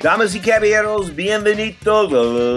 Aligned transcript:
Damas 0.00 0.32
y 0.32 0.38
caballeros, 0.38 1.10
bienvenidos. 1.10 2.12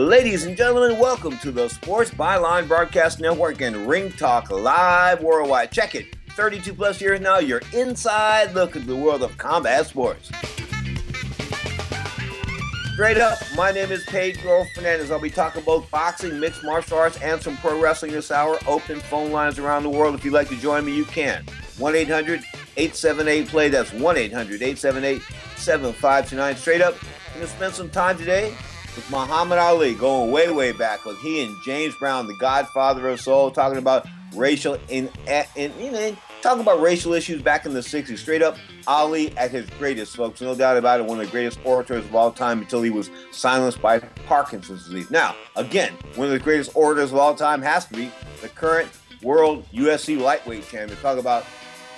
Ladies 0.08 0.45
and 0.45 0.55
gentlemen, 0.55 0.99
welcome 0.99 1.36
to 1.40 1.52
the 1.52 1.68
Sports 1.70 2.12
Byline 2.12 2.68
Broadcast 2.68 3.20
Network 3.20 3.62
and 3.62 3.88
Ring 3.88 4.12
Talk 4.12 4.52
Live 4.52 5.23
Worldwide. 5.23 5.72
Check 5.72 5.96
it. 5.96 6.16
32 6.35 6.72
plus 6.76 7.02
years 7.02 7.20
now, 7.20 7.40
your 7.40 7.63
inside 7.73 8.54
look 8.54 8.76
at 8.76 8.85
the 8.85 8.96
world 8.96 9.23
of 9.23 9.35
combat 9.40 9.88
sports. 9.88 10.30
Straight 12.94 13.18
up, 13.18 13.40
my 13.55 13.71
name 13.71 13.91
is 13.91 14.04
Pedro 14.05 14.63
Fernandez. 14.76 15.10
I'll 15.10 15.20
be 15.20 15.32
talking 15.32 15.63
both 15.63 15.90
boxing, 15.90 16.40
mixed 16.40 16.63
martial 16.63 16.99
arts, 16.99 17.20
and 17.23 17.41
some 17.41 17.58
pro 17.58 17.82
wrestling 17.82 18.12
this 18.12 18.30
hour. 18.30 18.60
Open 18.68 18.99
phone 18.99 19.32
lines 19.32 19.58
around 19.58 19.82
the 19.82 19.90
world. 19.90 20.13
If 20.13 20.23
you'd 20.23 20.35
like 20.35 20.49
to 20.49 20.58
join 20.58 20.85
me, 20.85 20.96
you 20.96 21.05
can. 21.05 21.44
1 21.80 21.96
800 21.96 22.44
878 22.77 23.48
play. 23.48 23.70
That's 23.70 23.91
1 23.91 24.18
800 24.18 24.62
878 24.62 25.21
7529. 25.55 26.55
Straight 26.55 26.82
up, 26.82 26.96
I'm 27.32 27.37
going 27.37 27.48
to 27.48 27.55
spend 27.55 27.74
some 27.74 27.90
time 27.90 28.18
today 28.18 28.49
with 28.93 29.10
Muhammad 29.10 29.57
Ali, 29.57 29.96
going 29.96 30.32
way, 30.32 30.51
way 30.51 30.74
back 30.74 31.05
with 31.05 31.18
he 31.21 31.41
and 31.41 31.55
James 31.63 31.96
Brown, 31.96 32.27
the 32.27 32.35
godfather 32.35 33.07
of 33.07 33.21
soul, 33.21 33.49
talking 33.51 33.77
about 33.77 34.05
racial 34.35 34.77
in, 34.90 35.10
you 35.55 35.91
know, 35.91 36.18
talking 36.41 36.62
about 36.62 36.82
racial 36.82 37.13
issues 37.13 37.41
back 37.41 37.65
in 37.65 37.73
the 37.73 37.79
60s. 37.79 38.18
Straight 38.18 38.41
up, 38.41 38.57
Ali 38.85 39.35
at 39.38 39.49
his 39.49 39.70
greatest, 39.79 40.18
folks. 40.18 40.41
No 40.41 40.54
doubt 40.55 40.76
about 40.76 40.99
it, 40.99 41.05
one 41.05 41.21
of 41.21 41.26
the 41.26 41.32
greatest 41.32 41.57
orators 41.63 42.04
of 42.04 42.13
all 42.13 42.34
time 42.34 42.60
until 42.60 42.82
he 42.82 42.90
was 42.90 43.10
silenced 43.32 43.82
by 43.82 43.99
Parkinson's 43.99 44.84
disease. 44.84 45.10
Now, 45.10 45.34
again, 45.55 45.93
one 46.16 46.27
of 46.27 46.34
the 46.34 46.40
greatest 46.40 46.71
orators 46.76 47.13
of 47.13 47.18
all 47.18 47.34
time 47.34 47.62
has 47.62 47.85
to 47.85 47.93
be 47.93 48.12
the 48.41 48.49
current 48.49 48.90
world 49.23 49.66
UFC 49.71 50.20
lightweight 50.20 50.68
champion. 50.68 50.99
Talk 50.99 51.18
about 51.18 51.45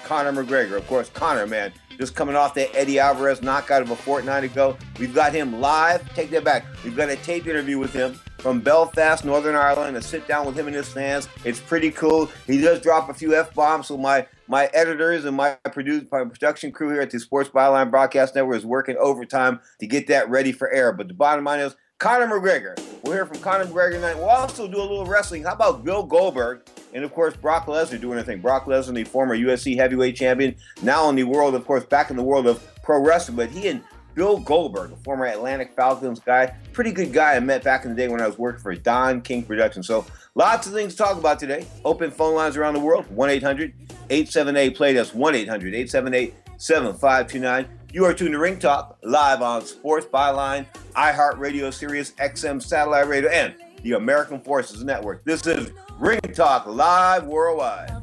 Conor 0.03 0.43
McGregor. 0.43 0.77
Of 0.77 0.85
course, 0.85 1.09
Conor, 1.09 1.47
man, 1.47 1.73
just 1.97 2.15
coming 2.15 2.35
off 2.35 2.53
that 2.55 2.75
Eddie 2.75 2.99
Alvarez 2.99 3.41
knockout 3.41 3.81
of 3.81 3.91
a 3.91 3.95
fortnight 3.95 4.43
ago. 4.43 4.77
We've 4.99 5.13
got 5.13 5.33
him 5.33 5.59
live. 5.59 6.07
Take 6.13 6.29
that 6.31 6.43
back. 6.43 6.65
We've 6.83 6.95
got 6.95 7.09
a 7.09 7.15
tape 7.17 7.47
interview 7.47 7.79
with 7.79 7.93
him 7.93 8.19
from 8.39 8.59
Belfast, 8.59 9.23
Northern 9.23 9.55
Ireland, 9.55 9.95
a 9.95 10.01
sit 10.01 10.27
down 10.27 10.45
with 10.45 10.57
him 10.57 10.67
and 10.67 10.75
his 10.75 10.89
fans. 10.89 11.29
It's 11.45 11.61
pretty 11.61 11.91
cool. 11.91 12.29
He 12.45 12.59
does 12.59 12.81
drop 12.81 13.09
a 13.09 13.13
few 13.13 13.35
F 13.35 13.53
bombs, 13.53 13.87
so 13.87 13.97
my 13.97 14.27
my 14.47 14.69
editors 14.73 15.23
and 15.23 15.37
my, 15.37 15.57
produce, 15.71 16.03
my 16.11 16.25
production 16.25 16.73
crew 16.73 16.89
here 16.89 17.01
at 17.01 17.09
the 17.09 17.19
Sports 17.19 17.49
Byline 17.49 17.89
Broadcast 17.89 18.35
Network 18.35 18.57
is 18.57 18.65
working 18.65 18.97
overtime 18.97 19.61
to 19.79 19.87
get 19.87 20.07
that 20.07 20.29
ready 20.29 20.51
for 20.51 20.69
air. 20.69 20.91
But 20.91 21.07
the 21.07 21.13
bottom 21.13 21.45
line 21.45 21.61
is 21.61 21.75
Conor 22.03 22.27
McGregor. 22.27 22.77
We'll 23.01 23.13
hear 23.13 23.25
from 23.25 23.39
Conor 23.39 23.63
McGregor 23.63 23.93
tonight. 23.93 24.17
We'll 24.17 24.27
also 24.27 24.67
do 24.67 24.77
a 24.77 24.81
little 24.81 25.05
wrestling. 25.05 25.43
How 25.43 25.53
about 25.53 25.85
Bill 25.85 26.03
Goldberg? 26.03 26.63
And 26.93 27.05
of 27.05 27.13
course, 27.13 27.33
Brock 27.33 27.67
Lesnar 27.67 28.01
doing 28.01 28.19
a 28.19 28.23
thing. 28.23 28.41
Brock 28.41 28.65
Lesnar, 28.65 28.93
the 28.93 29.05
former 29.05 29.37
UFC 29.37 29.77
heavyweight 29.77 30.17
champion, 30.17 30.53
now 30.81 31.07
in 31.07 31.15
the 31.15 31.23
world, 31.23 31.55
of 31.55 31.65
course, 31.65 31.85
back 31.85 32.09
in 32.09 32.17
the 32.17 32.23
world 32.23 32.45
of 32.45 32.61
pro 32.83 32.99
wrestling. 32.99 33.37
But 33.37 33.51
he 33.51 33.69
and 33.69 33.81
Bill 34.15 34.37
Goldberg, 34.37 34.91
a 34.91 34.97
former 34.97 35.27
Atlanta 35.27 35.65
Falcons 35.77 36.19
guy, 36.19 36.53
pretty 36.73 36.91
good 36.91 37.13
guy 37.13 37.37
I 37.37 37.39
met 37.39 37.63
back 37.63 37.85
in 37.85 37.91
the 37.91 37.95
day 37.95 38.09
when 38.09 38.19
I 38.19 38.27
was 38.27 38.37
working 38.37 38.61
for 38.61 38.75
Don 38.75 39.21
King 39.21 39.43
Productions. 39.43 39.87
So 39.87 40.05
lots 40.35 40.67
of 40.67 40.73
things 40.73 40.95
to 40.95 40.97
talk 40.97 41.17
about 41.17 41.39
today. 41.39 41.65
Open 41.85 42.11
phone 42.11 42.35
lines 42.35 42.57
around 42.57 42.73
the 42.73 42.81
world, 42.81 43.05
1-800-878-PLAY. 43.15 44.91
That's 44.91 45.11
1-800-878-7529. 45.11 47.67
You 47.93 48.05
are 48.05 48.13
tuned 48.15 48.31
to 48.31 48.39
Ring 48.39 48.57
Talk, 48.57 48.97
live 49.03 49.43
on 49.43 49.63
Sports 49.63 50.07
Byline, 50.07 50.65
iHeartRadio, 50.95 51.71
Sirius 51.71 52.09
XM 52.13 52.59
Satellite 52.59 53.07
Radio, 53.07 53.29
and 53.29 53.53
the 53.83 53.91
American 53.91 54.41
Forces 54.41 54.83
Network. 54.83 55.23
This 55.25 55.45
is 55.45 55.69
Ring 55.99 56.19
Talk, 56.33 56.65
live 56.65 57.27
worldwide. 57.27 58.02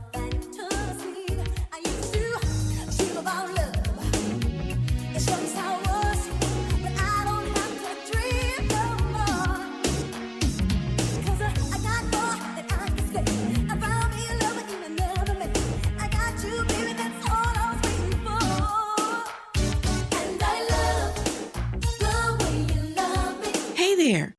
There. 24.13 24.37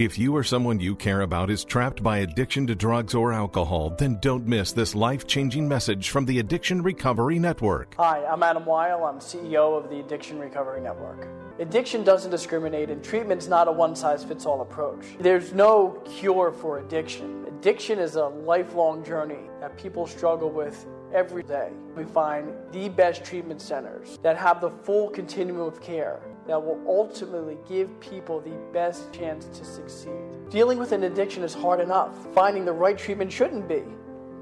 If 0.00 0.18
you 0.18 0.34
or 0.34 0.42
someone 0.42 0.80
you 0.80 0.96
care 0.96 1.20
about 1.20 1.50
is 1.50 1.62
trapped 1.62 2.02
by 2.02 2.20
addiction 2.20 2.66
to 2.68 2.74
drugs 2.74 3.14
or 3.14 3.34
alcohol, 3.34 3.90
then 3.90 4.16
don't 4.22 4.46
miss 4.46 4.72
this 4.72 4.94
life 4.94 5.26
changing 5.26 5.68
message 5.68 6.08
from 6.08 6.24
the 6.24 6.38
Addiction 6.38 6.80
Recovery 6.80 7.38
Network. 7.38 7.96
Hi, 7.98 8.24
I'm 8.24 8.42
Adam 8.42 8.64
Weil. 8.64 9.04
I'm 9.04 9.18
CEO 9.18 9.76
of 9.76 9.90
the 9.90 10.00
Addiction 10.00 10.38
Recovery 10.38 10.80
Network. 10.80 11.28
Addiction 11.58 12.02
doesn't 12.02 12.30
discriminate, 12.30 12.88
and 12.88 13.04
treatment's 13.04 13.46
not 13.46 13.68
a 13.68 13.72
one 13.72 13.94
size 13.94 14.24
fits 14.24 14.46
all 14.46 14.62
approach. 14.62 15.04
There's 15.18 15.52
no 15.52 16.02
cure 16.06 16.50
for 16.50 16.78
addiction. 16.78 17.44
Addiction 17.46 17.98
is 17.98 18.16
a 18.16 18.24
lifelong 18.24 19.04
journey 19.04 19.50
that 19.60 19.76
people 19.76 20.06
struggle 20.06 20.48
with 20.48 20.86
every 21.12 21.42
day. 21.42 21.72
We 21.94 22.04
find 22.04 22.54
the 22.72 22.88
best 22.88 23.22
treatment 23.22 23.60
centers 23.60 24.18
that 24.22 24.38
have 24.38 24.62
the 24.62 24.70
full 24.70 25.10
continuum 25.10 25.60
of 25.60 25.82
care 25.82 26.20
that 26.46 26.62
will 26.62 26.80
ultimately 26.86 27.58
give 27.68 28.00
people 28.00 28.40
the 28.40 28.56
best 28.72 29.12
chance 29.12 29.46
to 29.58 29.64
succeed. 29.64 30.48
Dealing 30.50 30.78
with 30.78 30.92
an 30.92 31.04
addiction 31.04 31.42
is 31.42 31.54
hard 31.54 31.80
enough. 31.80 32.14
Finding 32.34 32.64
the 32.64 32.72
right 32.72 32.98
treatment 32.98 33.30
shouldn't 33.30 33.68
be. 33.68 33.82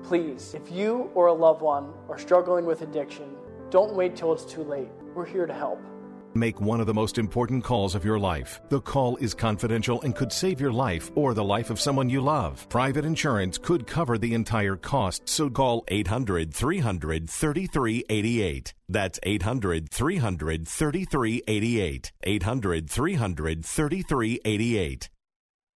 Please, 0.02 0.54
if 0.54 0.70
you 0.70 1.10
or 1.14 1.26
a 1.26 1.32
loved 1.32 1.60
one 1.60 1.92
are 2.08 2.18
struggling 2.18 2.64
with 2.64 2.82
addiction, 2.82 3.36
don't 3.70 3.94
wait 3.94 4.16
till 4.16 4.32
it's 4.32 4.44
too 4.44 4.62
late. 4.62 4.88
We're 5.14 5.26
here 5.26 5.46
to 5.46 5.52
help. 5.52 5.80
Make 6.34 6.60
one 6.60 6.80
of 6.80 6.86
the 6.86 6.94
most 6.94 7.18
important 7.18 7.64
calls 7.64 7.94
of 7.94 8.04
your 8.04 8.18
life. 8.18 8.60
The 8.68 8.80
call 8.80 9.16
is 9.16 9.34
confidential 9.34 10.00
and 10.02 10.14
could 10.14 10.32
save 10.32 10.60
your 10.60 10.72
life 10.72 11.10
or 11.14 11.34
the 11.34 11.44
life 11.44 11.70
of 11.70 11.80
someone 11.80 12.10
you 12.10 12.20
love. 12.20 12.68
Private 12.68 13.04
insurance 13.04 13.58
could 13.58 13.86
cover 13.86 14.18
the 14.18 14.34
entire 14.34 14.76
cost, 14.76 15.28
so 15.28 15.48
call 15.50 15.84
800 15.88 16.52
300 16.52 17.28
3388. 17.28 18.74
That's 18.88 19.18
800 19.22 19.90
300 19.90 20.68
3388. 20.68 22.12
800 22.22 22.90
300 22.90 23.64
3388. 23.64 25.08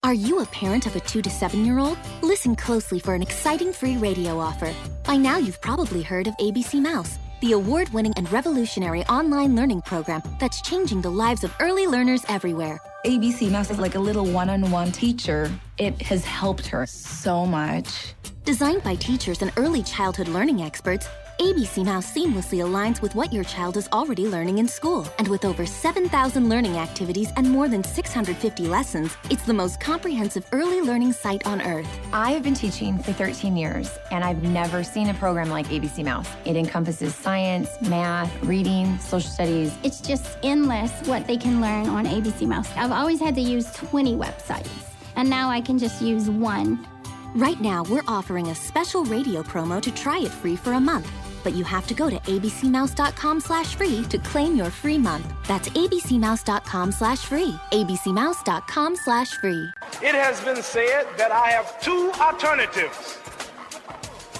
Are 0.05 0.15
you 0.15 0.41
a 0.41 0.47
parent 0.47 0.87
of 0.87 0.97
a 0.97 1.01
two 1.01 1.23
to 1.23 1.31
seven 1.31 1.65
year 1.65 1.79
old? 1.79 1.97
Listen 2.23 2.57
closely 2.57 2.99
for 2.99 3.15
an 3.15 3.23
exciting 3.23 3.73
free 3.73 3.97
radio 3.97 4.37
offer. 4.37 4.75
By 5.07 5.17
now, 5.17 5.39
you've 5.39 5.61
probably 5.63 6.03
heard 6.03 6.27
of 6.27 6.37
ABC 6.39 6.83
Mouse, 6.83 7.19
the 7.43 7.53
award 7.53 7.93
winning 7.93 8.15
and 8.17 8.31
revolutionary 8.31 9.05
online 9.07 9.57
learning 9.57 9.83
program 9.83 10.23
that's 10.39 10.63
changing 10.63 11.03
the 11.03 11.11
lives 11.11 11.43
of 11.43 11.53
early 11.59 11.89
learners 11.89 12.25
everywhere. 12.29 12.81
ABC 13.05 13.51
Mouse 13.51 13.69
is 13.69 13.81
like 13.81 13.97
a 13.97 13.99
little 13.99 14.25
one 14.25 14.49
on 14.49 14.71
one 14.71 14.93
teacher. 14.93 15.51
It 15.77 16.01
has 16.03 16.25
helped 16.25 16.69
her 16.69 16.87
so 16.87 17.45
much. 17.45 18.15
Designed 18.45 18.85
by 18.85 18.95
teachers 18.95 19.43
and 19.43 19.53
early 19.57 19.83
childhood 19.83 20.29
learning 20.29 20.63
experts, 20.63 21.09
ABC 21.39 21.85
Mouse 21.85 22.13
seamlessly 22.13 22.59
aligns 22.59 23.01
with 23.01 23.15
what 23.15 23.33
your 23.33 23.43
child 23.45 23.77
is 23.77 23.89
already 23.93 24.27
learning 24.27 24.59
in 24.59 24.69
school. 24.69 25.07
And 25.19 25.27
with 25.29 25.45
over 25.45 25.65
7,000 25.65 26.49
learning 26.49 26.77
activities 26.77 27.33
and 27.37 27.51
more 27.51 27.69
than 27.69 27.83
650 27.83 28.67
lessons, 28.67 29.17
it's 29.31 29.43
the 29.45 29.55
most 29.55 29.81
comprehensive 29.81 30.47
early 30.53 30.83
learning 30.83 31.13
site 31.13 31.47
on 31.47 31.63
earth. 31.63 31.89
I 32.13 32.33
have 32.33 32.43
been 32.43 32.55
teaching 32.55 32.99
for 32.99 33.13
13 33.13 33.57
years, 33.57 33.99
and 34.11 34.23
I've 34.23 34.43
never 34.43 34.85
seen 34.85 35.09
a 35.09 35.15
program 35.15 35.49
like 35.49 35.67
ABC 35.69 36.05
Mouse. 36.05 36.29
It 36.45 36.57
encompasses 36.57 37.15
science, 37.15 37.71
math, 37.81 38.31
reading, 38.43 38.99
social 38.99 39.31
studies. 39.31 39.75
It's 39.83 40.01
just 40.01 40.39
endless 40.43 40.93
what 41.07 41.27
they 41.27 41.39
can 41.39 41.61
learn 41.61 41.89
on 41.89 42.05
ABC 42.05 42.47
Mouse. 42.47 42.69
I've 42.77 42.93
always 42.93 43.21
had 43.21 43.35
to 43.37 43.41
use 43.41 43.73
20 43.73 44.17
websites, 44.17 44.69
and 45.17 45.31
now 45.31 45.49
I 45.49 45.61
can 45.61 45.79
just 45.79 46.03
use 46.03 46.29
one. 46.29 46.87
Right 47.35 47.59
now, 47.63 47.85
we're 47.85 48.05
offering 48.07 48.49
a 48.49 48.55
special 48.55 49.07
radio 49.07 49.43
promo 49.43 49.81
to 49.81 49.91
try 49.93 50.19
it 50.19 50.31
free 50.31 50.55
for 50.57 50.75
a 50.75 50.81
month. 50.81 51.11
But 51.43 51.55
you 51.55 51.65
have 51.65 51.87
to 51.89 51.95
go 51.95 52.09
to 52.09 52.17
abcmouse.com 52.17 53.41
slash 53.41 53.75
free 53.75 54.05
to 54.05 54.19
claim 54.19 54.57
your 54.57 54.71
free 54.71 54.99
month. 54.99 55.27
That's 55.49 55.69
abcmouse.com 55.71 56.93
slash 56.93 57.21
free. 57.21 57.59
abcmouse.com 57.73 58.97
slash 58.97 59.31
free. 59.35 59.71
It 60.03 60.15
has 60.15 60.41
been 60.41 60.63
said 60.63 61.07
that 61.17 61.33
I 61.33 61.51
have 61.51 61.81
two 61.81 62.13
alternatives. 62.21 63.19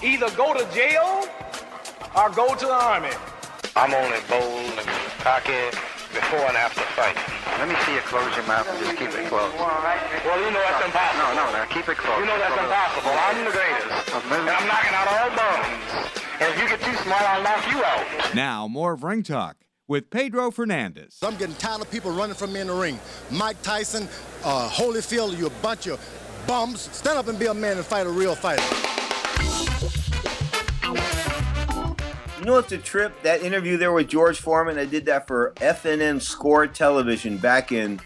Either 0.01 0.29
go 0.35 0.53
to 0.53 0.67
jail 0.73 1.27
or 2.15 2.29
go 2.29 2.53
to 2.55 2.65
the 2.65 2.73
army. 2.73 3.15
I'm 3.75 3.93
only 3.93 4.19
bold 4.29 4.77
and 4.77 4.87
cocky 5.23 5.71
before 6.13 6.45
and 6.45 6.57
after 6.57 6.81
fight. 6.93 7.17
Let 7.57 7.69
me 7.69 7.75
see 7.85 7.95
you 7.95 8.01
close 8.05 8.29
your 8.35 8.45
mouth 8.45 8.67
and 8.69 8.77
just 8.85 8.97
keep 8.97 9.09
it 9.09 9.25
closed. 9.29 9.55
Well, 9.57 10.39
you 10.43 10.51
know 10.53 10.61
that's 10.61 10.85
impossible. 10.85 11.25
No, 11.25 11.33
no, 11.33 11.45
now 11.53 11.65
keep 11.65 11.87
it 11.89 11.97
closed. 11.97 12.19
You 12.19 12.25
know 12.29 12.37
that's 12.37 12.53
impossible. 12.53 13.09
I'm 13.09 13.39
the 13.45 13.53
greatest. 13.53 14.13
And 14.13 14.45
I'm 14.45 14.65
knocking 14.69 14.93
out 14.93 15.07
all 15.09 15.29
bones. 15.33 16.22
And 16.39 16.53
if 16.53 16.61
you 16.61 16.67
get 16.67 16.81
too 16.81 16.95
smart, 17.03 17.21
I'll 17.21 17.43
knock 17.43 17.71
you 17.71 17.83
out. 17.83 18.35
Now, 18.35 18.67
more 18.67 18.93
of 18.93 19.03
Ring 19.03 19.23
Talk 19.23 19.57
with 19.87 20.09
Pedro 20.09 20.49
Fernandez. 20.51 21.19
I'm 21.21 21.35
getting 21.37 21.55
tired 21.55 21.81
of 21.81 21.91
people 21.91 22.11
running 22.11 22.35
from 22.35 22.53
me 22.53 22.61
in 22.61 22.67
the 22.67 22.73
ring. 22.73 22.99
Mike 23.29 23.61
Tyson, 23.61 24.07
uh, 24.43 24.69
Holyfield, 24.69 25.37
you 25.37 25.47
a 25.47 25.51
bunch 25.61 25.87
of 25.87 25.99
bums. 26.47 26.89
Stand 26.91 27.17
up 27.17 27.27
and 27.27 27.37
be 27.37 27.45
a 27.45 27.53
man 27.53 27.77
and 27.77 27.85
fight 27.85 28.07
a 28.07 28.09
real 28.09 28.35
fighter. 28.35 28.63
You 32.39 32.45
know 32.45 32.53
what's 32.55 32.73
a 32.73 32.77
trip? 32.77 33.13
That 33.23 33.41
interview 33.41 33.77
there 33.77 33.93
with 33.93 34.09
George 34.09 34.39
Foreman, 34.39 34.77
I 34.77 34.83
did 34.85 35.05
that 35.05 35.27
for 35.27 35.53
FNN 35.57 36.21
Score 36.21 36.67
Television 36.67 37.37
back 37.37 37.71
in 37.71 38.01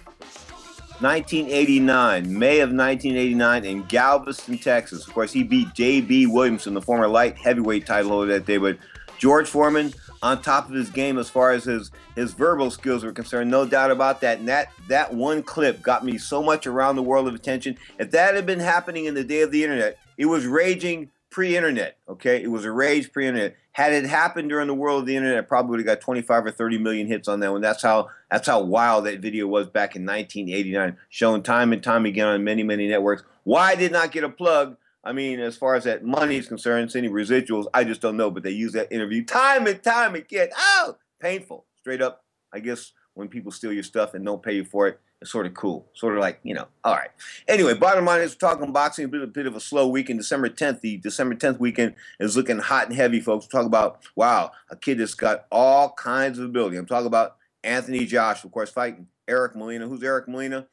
1989, 0.99 2.39
May 2.39 2.59
of 2.59 2.71
1989 2.71 3.65
in 3.65 3.83
Galveston, 3.83 4.57
Texas. 4.57 5.07
Of 5.07 5.13
course, 5.13 5.31
he 5.31 5.43
beat 5.43 5.73
J.B. 5.75 6.25
Williamson, 6.25 6.73
the 6.73 6.81
former 6.81 7.07
light 7.07 7.37
heavyweight 7.37 7.85
title 7.85 8.09
holder 8.09 8.33
that 8.33 8.47
day. 8.47 8.57
But 8.57 8.79
George 9.19 9.47
Foreman, 9.47 9.93
on 10.23 10.41
top 10.41 10.67
of 10.67 10.73
his 10.73 10.89
game 10.89 11.19
as 11.19 11.29
far 11.29 11.51
as 11.51 11.65
his 11.65 11.91
his 12.15 12.33
verbal 12.33 12.71
skills 12.71 13.03
were 13.03 13.11
concerned, 13.11 13.51
no 13.51 13.63
doubt 13.65 13.91
about 13.91 14.21
that. 14.21 14.39
And 14.39 14.47
that 14.47 14.71
that 14.87 15.13
one 15.13 15.43
clip 15.43 15.83
got 15.83 16.03
me 16.03 16.17
so 16.17 16.41
much 16.41 16.65
around 16.65 16.95
the 16.95 17.03
world 17.03 17.27
of 17.27 17.35
attention. 17.35 17.77
If 17.99 18.09
that 18.11 18.33
had 18.33 18.47
been 18.47 18.59
happening 18.59 19.05
in 19.05 19.13
the 19.13 19.23
day 19.23 19.41
of 19.41 19.51
the 19.51 19.63
internet, 19.63 19.99
it 20.17 20.25
was 20.25 20.47
raging 20.47 21.11
pre-internet. 21.29 21.97
Okay, 22.09 22.41
it 22.41 22.49
was 22.49 22.65
a 22.65 22.71
rage 22.71 23.11
pre-internet. 23.11 23.55
Had 23.77 23.93
it 23.93 24.07
happened 24.07 24.49
during 24.49 24.65
the 24.65 24.73
world 24.73 25.01
of 25.01 25.05
the 25.05 25.15
internet, 25.15 25.37
I 25.37 25.41
probably 25.41 25.69
would 25.69 25.79
have 25.81 25.85
got 25.85 26.01
25 26.01 26.47
or 26.47 26.51
30 26.51 26.79
million 26.79 27.05
hits 27.05 27.27
on 27.27 27.41
that 27.41 27.51
one. 27.51 27.61
That's 27.61 27.83
how 27.83 28.09
that's 28.31 28.47
how 28.47 28.63
wild 28.63 29.05
that 29.05 29.19
video 29.19 29.45
was 29.45 29.67
back 29.67 29.95
in 29.95 30.03
1989, 30.03 30.97
shown 31.09 31.43
time 31.43 31.71
and 31.71 31.83
time 31.83 32.07
again 32.07 32.25
on 32.25 32.43
many 32.43 32.63
many 32.63 32.87
networks. 32.87 33.21
Why 33.43 33.75
did 33.75 33.91
not 33.91 34.11
get 34.11 34.23
a 34.23 34.29
plug? 34.29 34.77
I 35.03 35.13
mean, 35.13 35.39
as 35.39 35.57
far 35.57 35.75
as 35.75 35.83
that 35.83 36.03
money 36.03 36.37
is 36.37 36.47
concerned, 36.47 36.95
any 36.95 37.07
residuals, 37.07 37.67
I 37.71 37.83
just 37.83 38.01
don't 38.01 38.17
know. 38.17 38.31
But 38.31 38.41
they 38.41 38.49
use 38.49 38.73
that 38.73 38.91
interview 38.91 39.23
time 39.23 39.67
and 39.67 39.83
time 39.83 40.15
again. 40.15 40.49
Oh, 40.57 40.97
painful, 41.21 41.67
straight 41.75 42.01
up. 42.01 42.25
I 42.51 42.61
guess 42.61 42.93
when 43.13 43.27
people 43.27 43.51
steal 43.51 43.73
your 43.73 43.83
stuff 43.83 44.15
and 44.15 44.25
don't 44.25 44.41
pay 44.41 44.55
you 44.55 44.65
for 44.65 44.87
it, 44.87 44.99
it's 45.21 45.31
sort 45.31 45.45
of 45.45 45.53
cool. 45.53 45.87
Sort 45.93 46.13
of 46.13 46.19
like, 46.19 46.39
you 46.43 46.53
know, 46.53 46.67
all 46.83 46.93
right. 46.93 47.09
Anyway, 47.47 47.73
bottom 47.73 48.05
line 48.05 48.21
is 48.21 48.33
we're 48.33 48.49
talking 48.49 48.71
boxing, 48.71 49.05
a 49.05 49.07
bit, 49.07 49.21
a 49.21 49.27
bit 49.27 49.47
of 49.47 49.55
a 49.55 49.59
slow 49.59 49.87
weekend. 49.87 50.19
December 50.19 50.49
10th, 50.49 50.81
the 50.81 50.97
December 50.97 51.35
10th 51.35 51.59
weekend 51.59 51.95
is 52.19 52.37
looking 52.37 52.59
hot 52.59 52.87
and 52.87 52.95
heavy, 52.95 53.19
folks. 53.19 53.47
Talk 53.47 53.65
about, 53.65 54.03
wow, 54.15 54.51
a 54.69 54.75
kid 54.75 54.99
that's 54.99 55.15
got 55.15 55.45
all 55.51 55.91
kinds 55.93 56.37
of 56.37 56.45
ability. 56.45 56.77
I'm 56.77 56.85
talking 56.85 57.07
about 57.07 57.37
Anthony 57.63 58.05
Josh, 58.05 58.43
of 58.43 58.51
course, 58.51 58.69
fighting 58.69 59.07
Eric 59.27 59.55
Molina. 59.55 59.87
Who's 59.87 60.03
Eric 60.03 60.27
Molina? 60.27 60.67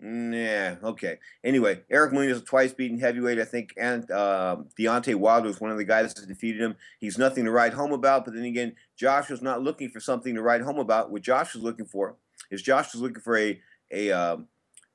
Yeah, 0.00 0.76
okay. 0.84 1.18
Anyway, 1.42 1.80
Eric 1.90 2.12
Molina 2.12 2.32
is 2.32 2.38
a 2.38 2.44
twice 2.44 2.72
beaten 2.72 3.00
heavyweight. 3.00 3.40
I 3.40 3.44
think 3.44 3.72
and 3.76 4.08
uh, 4.10 4.58
Deontay 4.78 5.16
Wilder 5.16 5.48
was 5.48 5.60
one 5.60 5.72
of 5.72 5.76
the 5.76 5.84
guys 5.84 6.14
that 6.14 6.28
defeated 6.28 6.60
him. 6.60 6.76
He's 7.00 7.18
nothing 7.18 7.44
to 7.46 7.50
write 7.50 7.72
home 7.72 7.92
about, 7.92 8.24
but 8.24 8.34
then 8.34 8.44
again, 8.44 8.76
Josh 8.96 9.28
was 9.28 9.42
not 9.42 9.62
looking 9.62 9.88
for 9.88 9.98
something 9.98 10.36
to 10.36 10.42
write 10.42 10.60
home 10.60 10.78
about. 10.78 11.10
What 11.10 11.22
Josh 11.22 11.54
was 11.54 11.64
looking 11.64 11.86
for 11.86 12.14
is 12.50 12.62
Josh 12.62 12.92
was 12.92 13.02
looking 13.02 13.22
for 13.22 13.36
a 13.36 13.60
a, 13.90 14.12
um, 14.12 14.48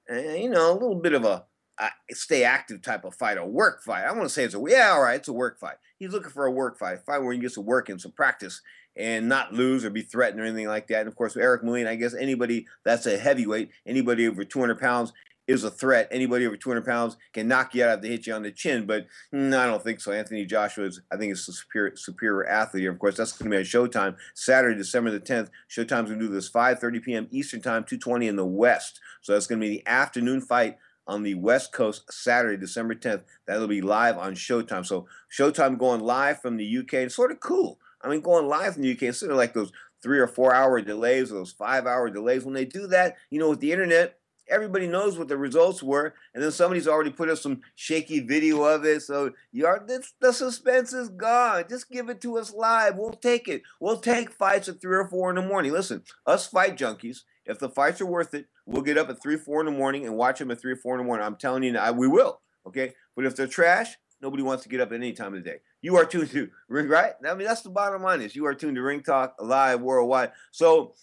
a 0.10 0.42
you 0.42 0.50
know 0.50 0.72
a 0.72 0.74
little 0.74 0.95
bit 0.95 1.13
of 1.13 1.25
a, 1.25 1.45
a 1.80 1.90
stay 2.12 2.44
active 2.44 2.81
type 2.81 3.06
of 3.06 3.16
fight, 3.16 3.38
a 3.38 3.45
work 3.45 3.84
fight. 3.84 4.06
I 4.06 4.12
want 4.12 4.24
to 4.24 4.30
say 4.30 4.44
it's 4.44 4.56
a 4.56 4.63
yeah, 4.68 4.92
all 4.94 5.04
right, 5.04 5.16
it's 5.16 5.28
a 5.28 5.34
work 5.34 5.60
fight. 5.60 5.78
He's 5.98 6.12
looking 6.12 6.31
for 6.31 6.45
a 6.45 6.51
work 6.51 6.78
fight, 6.78 6.95
a 6.95 6.98
fight 6.98 7.19
where 7.19 7.34
he 7.34 7.40
gets 7.40 7.56
to 7.56 7.62
work 7.62 7.90
and 7.90 8.00
some 8.00 8.12
practice 8.12 8.62
and 8.95 9.28
not 9.28 9.54
lose 9.54 9.84
or 9.84 9.90
be 9.90 10.01
threatened 10.01 10.40
or 10.40 10.45
anything 10.45 10.68
like 10.68 10.88
that. 10.88 11.01
And 11.01 11.07
of 11.07 11.16
course, 11.16 11.36
Eric 11.36 11.63
Molina, 11.63 11.90
I 11.90 11.95
guess 11.95 12.13
anybody 12.13 12.68
that's 12.86 13.06
a 13.06 13.18
heavyweight, 13.18 13.72
anybody 13.86 14.28
over 14.28 14.44
200 14.44 14.80
pounds 14.80 15.13
is 15.48 15.63
a 15.63 15.72
threat. 15.72 16.07
Anybody 16.12 16.45
over 16.45 16.56
200 16.56 16.86
pounds 16.86 17.18
can 17.34 17.48
knock 17.48 17.75
you 17.75 17.84
out 17.84 17.95
if 17.95 18.01
they 18.01 18.10
hit 18.10 18.28
you 18.28 18.34
on 18.34 18.44
the 18.44 18.51
chin, 18.51 18.86
but 18.86 19.07
no, 19.31 19.60
I 19.60 19.66
don't 19.66 19.84
think 19.84 20.00
so. 20.00 20.12
Anthony 20.12 20.45
Joshua 20.45 20.86
is, 20.86 21.01
I 21.12 21.18
think, 21.18 21.34
is 21.34 21.48
a 21.48 21.54
superior, 21.54 21.95
superior 21.95 22.48
athlete. 22.48 22.88
Of 22.88 23.00
course, 23.00 23.18
that's 23.18 23.34
going 23.34 23.51
to 23.51 23.57
be 23.57 23.60
on 23.60 23.63
Showtime 23.63 24.16
Saturday, 24.34 24.78
December 24.78 25.12
the 25.12 25.19
10th. 25.19 25.50
Showtime's 25.69 26.10
going 26.10 26.19
to 26.19 26.28
do 26.28 26.30
this 26.30 26.50
5:30 26.50 27.04
p.m. 27.04 27.28
Eastern 27.31 27.62
Time, 27.62 27.84
2:20 27.84 28.28
in 28.28 28.36
the 28.36 28.45
West. 28.45 29.00
So 29.22 29.34
that's 29.34 29.48
going 29.48 29.60
to 29.60 29.68
be 29.68 29.78
the 29.78 29.88
afternoon 29.88 30.42
fight 30.42 30.78
on 31.06 31.24
the 31.24 31.36
West 31.36 31.74
Coast 31.74 32.12
Saturday, 32.12 32.57
December 32.57 32.95
10th. 32.95 33.24
That'll 33.45 33.68
be 33.68 33.81
live 33.81 34.18
on 34.18 34.36
Showtime. 34.36 34.86
So 34.86 35.07
Showtime 35.31 35.78
going 35.78 36.01
live 36.01 36.42
from 36.42 36.57
the 36.57 36.78
UK. 36.78 36.94
It's 36.94 37.16
sort 37.16 37.31
of 37.31 37.40
cool. 37.40 37.80
I 38.02 38.09
mean, 38.09 38.21
going 38.21 38.47
live 38.47 38.73
from 38.73 38.83
the 38.83 38.92
UK 38.92 39.04
instead 39.04 39.30
of 39.30 39.38
like 39.38 39.54
those 39.54 39.71
three 40.02 40.19
or 40.19 40.28
four 40.28 40.54
hour 40.54 40.81
delays 40.81 41.31
or 41.31 41.35
those 41.35 41.54
five 41.54 41.85
hour 41.85 42.09
delays. 42.09 42.44
When 42.44 42.54
they 42.54 42.66
do 42.66 42.88
that, 42.88 43.16
you 43.30 43.40
know, 43.40 43.50
with 43.50 43.62
the 43.62 43.71
internet, 43.71 44.18
everybody 44.50 44.88
knows 44.88 45.18
what 45.18 45.28
the 45.28 45.38
results 45.38 45.81
were, 45.81 46.14
and 46.33 46.44
then 46.44 46.52
somebody's 46.52 46.88
already 46.88 47.09
put 47.09 47.30
up 47.30 47.38
some 47.38 47.62
shaky 47.76 48.19
video 48.19 48.64
of 48.64 48.85
it. 48.85 49.02
So 49.02 49.31
you 49.52 49.66
are 49.66 49.85
the 50.19 50.33
suspense 50.33 50.94
is 50.94 51.09
gone. 51.09 51.66
Just 51.69 51.90
give 51.90 52.09
it 52.09 52.21
to 52.21 52.38
us 52.38 52.54
live. 52.54 52.97
We'll 52.97 53.12
take 53.12 53.47
it. 53.47 53.64
We'll 53.80 54.00
take 54.00 54.31
fights 54.31 54.69
at 54.69 54.81
three 54.81 54.97
or 54.97 55.07
four 55.07 55.30
in 55.30 55.35
the 55.35 55.42
morning. 55.42 55.71
Listen, 55.71 56.04
us 56.26 56.47
fight 56.47 56.78
junkies. 56.78 57.21
If 57.45 57.59
the 57.59 57.69
fights 57.69 58.00
are 58.02 58.06
worth 58.06 58.33
it, 58.33 58.47
we'll 58.66 58.83
get 58.83 58.97
up 58.97 59.09
at 59.09 59.21
three, 59.21 59.38
four 59.38 59.59
in 59.59 59.66
the 59.66 59.71
morning 59.71 60.06
and 60.06 60.16
watch 60.16 60.40
them 60.40 60.52
at 60.52 60.62
three 60.62 60.73
or 60.73 60.78
four 60.78 60.95
in 60.95 61.00
the 61.00 61.06
morning. 61.06 61.26
I'm 61.26 61.35
telling 61.35 61.64
you, 61.64 61.78
we 61.94 62.07
will. 62.07 62.40
Okay, 62.66 62.94
but 63.16 63.26
if 63.26 63.35
they're 63.35 63.47
trash, 63.47 63.97
nobody 64.21 64.42
wants 64.42 64.64
to 64.64 64.69
get 64.69 64.80
up 64.80 64.92
at 64.92 64.95
any 64.95 65.12
time 65.12 65.33
of 65.33 65.44
the 65.44 65.50
day. 65.50 65.57
You 65.81 65.97
are 65.97 66.06
tuned 66.06 66.31
to 66.31 66.50
Ring, 66.69 66.88
right? 66.90 67.14
I 67.28 67.33
mean, 67.33 67.45
that's 67.45 67.62
the 67.62 67.69
bottom 67.69 68.02
line 68.02 68.21
is 68.21 68.35
you 68.35 68.45
are 68.45 68.56
tuned 68.56 68.78
to 68.78 68.81
Ring 68.81 69.04
Talk 69.04 69.35
live 69.40 69.81
worldwide. 69.81 70.31
So 70.52 70.94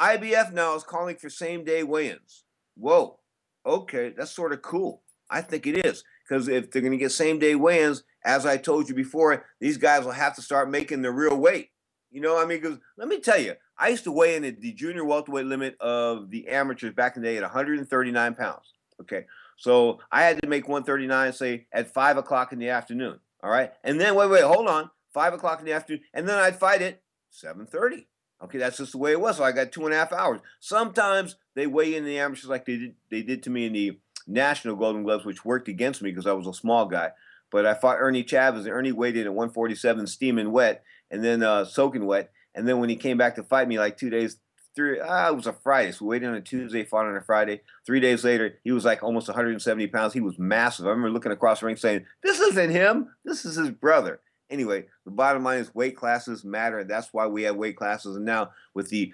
IBF 0.00 0.52
now 0.52 0.74
is 0.74 0.82
calling 0.82 1.16
for 1.16 1.30
same 1.30 1.64
day 1.64 1.84
weigh-ins. 1.84 2.43
Whoa, 2.76 3.18
okay, 3.64 4.12
that's 4.16 4.30
sort 4.30 4.52
of 4.52 4.62
cool. 4.62 5.02
I 5.30 5.40
think 5.40 5.66
it 5.66 5.84
is 5.84 6.04
because 6.26 6.48
if 6.48 6.70
they're 6.70 6.82
going 6.82 6.92
to 6.92 6.98
get 6.98 7.12
same 7.12 7.38
day 7.38 7.54
weigh-ins, 7.54 8.04
as 8.24 8.46
I 8.46 8.56
told 8.56 8.88
you 8.88 8.94
before, 8.94 9.44
these 9.60 9.76
guys 9.76 10.04
will 10.04 10.12
have 10.12 10.34
to 10.36 10.42
start 10.42 10.70
making 10.70 11.02
the 11.02 11.10
real 11.10 11.36
weight. 11.36 11.70
You 12.10 12.20
know, 12.20 12.40
I 12.40 12.46
mean, 12.46 12.60
because 12.60 12.78
let 12.96 13.08
me 13.08 13.20
tell 13.20 13.38
you, 13.38 13.54
I 13.76 13.88
used 13.88 14.04
to 14.04 14.12
weigh 14.12 14.36
in 14.36 14.44
at 14.44 14.60
the 14.60 14.72
junior 14.72 15.04
welterweight 15.04 15.46
limit 15.46 15.76
of 15.80 16.30
the 16.30 16.48
amateurs 16.48 16.94
back 16.94 17.16
in 17.16 17.22
the 17.22 17.28
day 17.28 17.36
at 17.36 17.42
139 17.42 18.34
pounds. 18.34 18.72
Okay, 19.00 19.26
so 19.56 19.98
I 20.12 20.22
had 20.22 20.40
to 20.40 20.48
make 20.48 20.68
139, 20.68 21.32
say 21.32 21.66
at 21.72 21.92
five 21.92 22.16
o'clock 22.16 22.52
in 22.52 22.60
the 22.60 22.68
afternoon. 22.68 23.18
All 23.42 23.50
right, 23.50 23.72
and 23.82 24.00
then 24.00 24.14
wait, 24.14 24.30
wait, 24.30 24.44
hold 24.44 24.68
on, 24.68 24.90
five 25.12 25.34
o'clock 25.34 25.58
in 25.58 25.66
the 25.66 25.72
afternoon, 25.72 26.02
and 26.14 26.28
then 26.28 26.38
I'd 26.38 26.58
fight 26.58 26.82
at 26.82 27.02
7:30. 27.32 28.06
Okay, 28.44 28.58
that's 28.58 28.76
just 28.76 28.92
the 28.92 28.98
way 28.98 29.12
it 29.12 29.20
was. 29.20 29.38
So 29.38 29.44
I 29.44 29.52
got 29.52 29.72
two 29.72 29.84
and 29.84 29.94
a 29.94 29.96
half 29.96 30.12
hours. 30.12 30.40
Sometimes 30.60 31.36
they 31.54 31.66
weigh 31.66 31.94
in 31.94 32.04
the 32.04 32.18
amateurs 32.18 32.48
like 32.48 32.66
they 32.66 32.76
did 32.76 32.94
they 33.10 33.22
did 33.22 33.42
to 33.44 33.50
me 33.50 33.66
in 33.66 33.72
the 33.72 33.98
national 34.26 34.76
Golden 34.76 35.02
Gloves, 35.02 35.24
which 35.24 35.44
worked 35.44 35.68
against 35.68 36.02
me 36.02 36.10
because 36.10 36.26
I 36.26 36.32
was 36.32 36.46
a 36.46 36.52
small 36.52 36.86
guy. 36.86 37.10
But 37.50 37.66
I 37.66 37.74
fought 37.74 37.98
Ernie 38.00 38.24
Chavez, 38.24 38.66
and 38.66 38.74
Ernie 38.74 38.92
weighed 38.92 39.16
in 39.16 39.26
at 39.26 39.34
147, 39.34 40.06
steaming 40.06 40.50
wet, 40.50 40.82
and 41.10 41.22
then 41.24 41.42
uh, 41.42 41.64
soaking 41.64 42.06
wet. 42.06 42.32
And 42.54 42.66
then 42.68 42.80
when 42.80 42.88
he 42.88 42.96
came 42.96 43.16
back 43.16 43.36
to 43.36 43.42
fight 43.42 43.68
me 43.68 43.78
like 43.78 43.96
two 43.96 44.10
days 44.10 44.38
three. 44.74 45.00
Ah, 45.00 45.28
it 45.28 45.36
was 45.36 45.46
a 45.46 45.52
Friday. 45.52 45.92
So 45.92 46.04
we 46.04 46.10
waited 46.10 46.28
on 46.28 46.34
a 46.34 46.40
Tuesday, 46.40 46.84
fought 46.84 47.06
on 47.06 47.16
a 47.16 47.22
Friday. 47.22 47.62
Three 47.86 48.00
days 48.00 48.24
later, 48.24 48.58
he 48.64 48.72
was 48.72 48.84
like 48.84 49.02
almost 49.02 49.28
170 49.28 49.86
pounds. 49.88 50.12
He 50.12 50.20
was 50.20 50.38
massive. 50.38 50.86
I 50.86 50.90
remember 50.90 51.10
looking 51.10 51.32
across 51.32 51.60
the 51.60 51.66
ring 51.66 51.76
saying, 51.76 52.04
"This 52.22 52.40
isn't 52.40 52.70
him. 52.70 53.14
This 53.24 53.44
is 53.44 53.56
his 53.56 53.70
brother." 53.70 54.20
Anyway, 54.50 54.84
the 55.04 55.10
bottom 55.10 55.42
line 55.42 55.58
is 55.58 55.74
weight 55.74 55.96
classes 55.96 56.44
matter. 56.44 56.84
That's 56.84 57.12
why 57.12 57.26
we 57.26 57.42
have 57.44 57.56
weight 57.56 57.76
classes. 57.76 58.16
And 58.16 58.24
now 58.24 58.50
with 58.74 58.90
the 58.90 59.12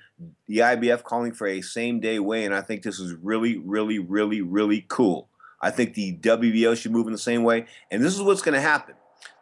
the 0.49 0.59
IBF 0.59 1.05
calling 1.05 1.33
for 1.33 1.47
a 1.47 1.61
same 1.61 2.01
day 2.01 2.19
weigh-in, 2.19 2.53
I 2.53 2.61
think 2.63 2.83
this 2.83 2.99
is 2.99 3.15
really, 3.15 3.57
really, 3.59 3.99
really, 3.99 4.41
really 4.41 4.85
cool. 4.89 5.29
I 5.63 5.71
think 5.71 5.95
the 5.95 6.17
WBO 6.17 6.77
should 6.77 6.93
move 6.93 7.07
in 7.07 7.13
the 7.13 7.19
same 7.19 7.45
way. 7.45 7.67
And 7.91 8.03
this 8.03 8.15
is 8.15 8.23
what's 8.23 8.43
going 8.43 8.55
to 8.55 8.61
happen. 8.61 8.95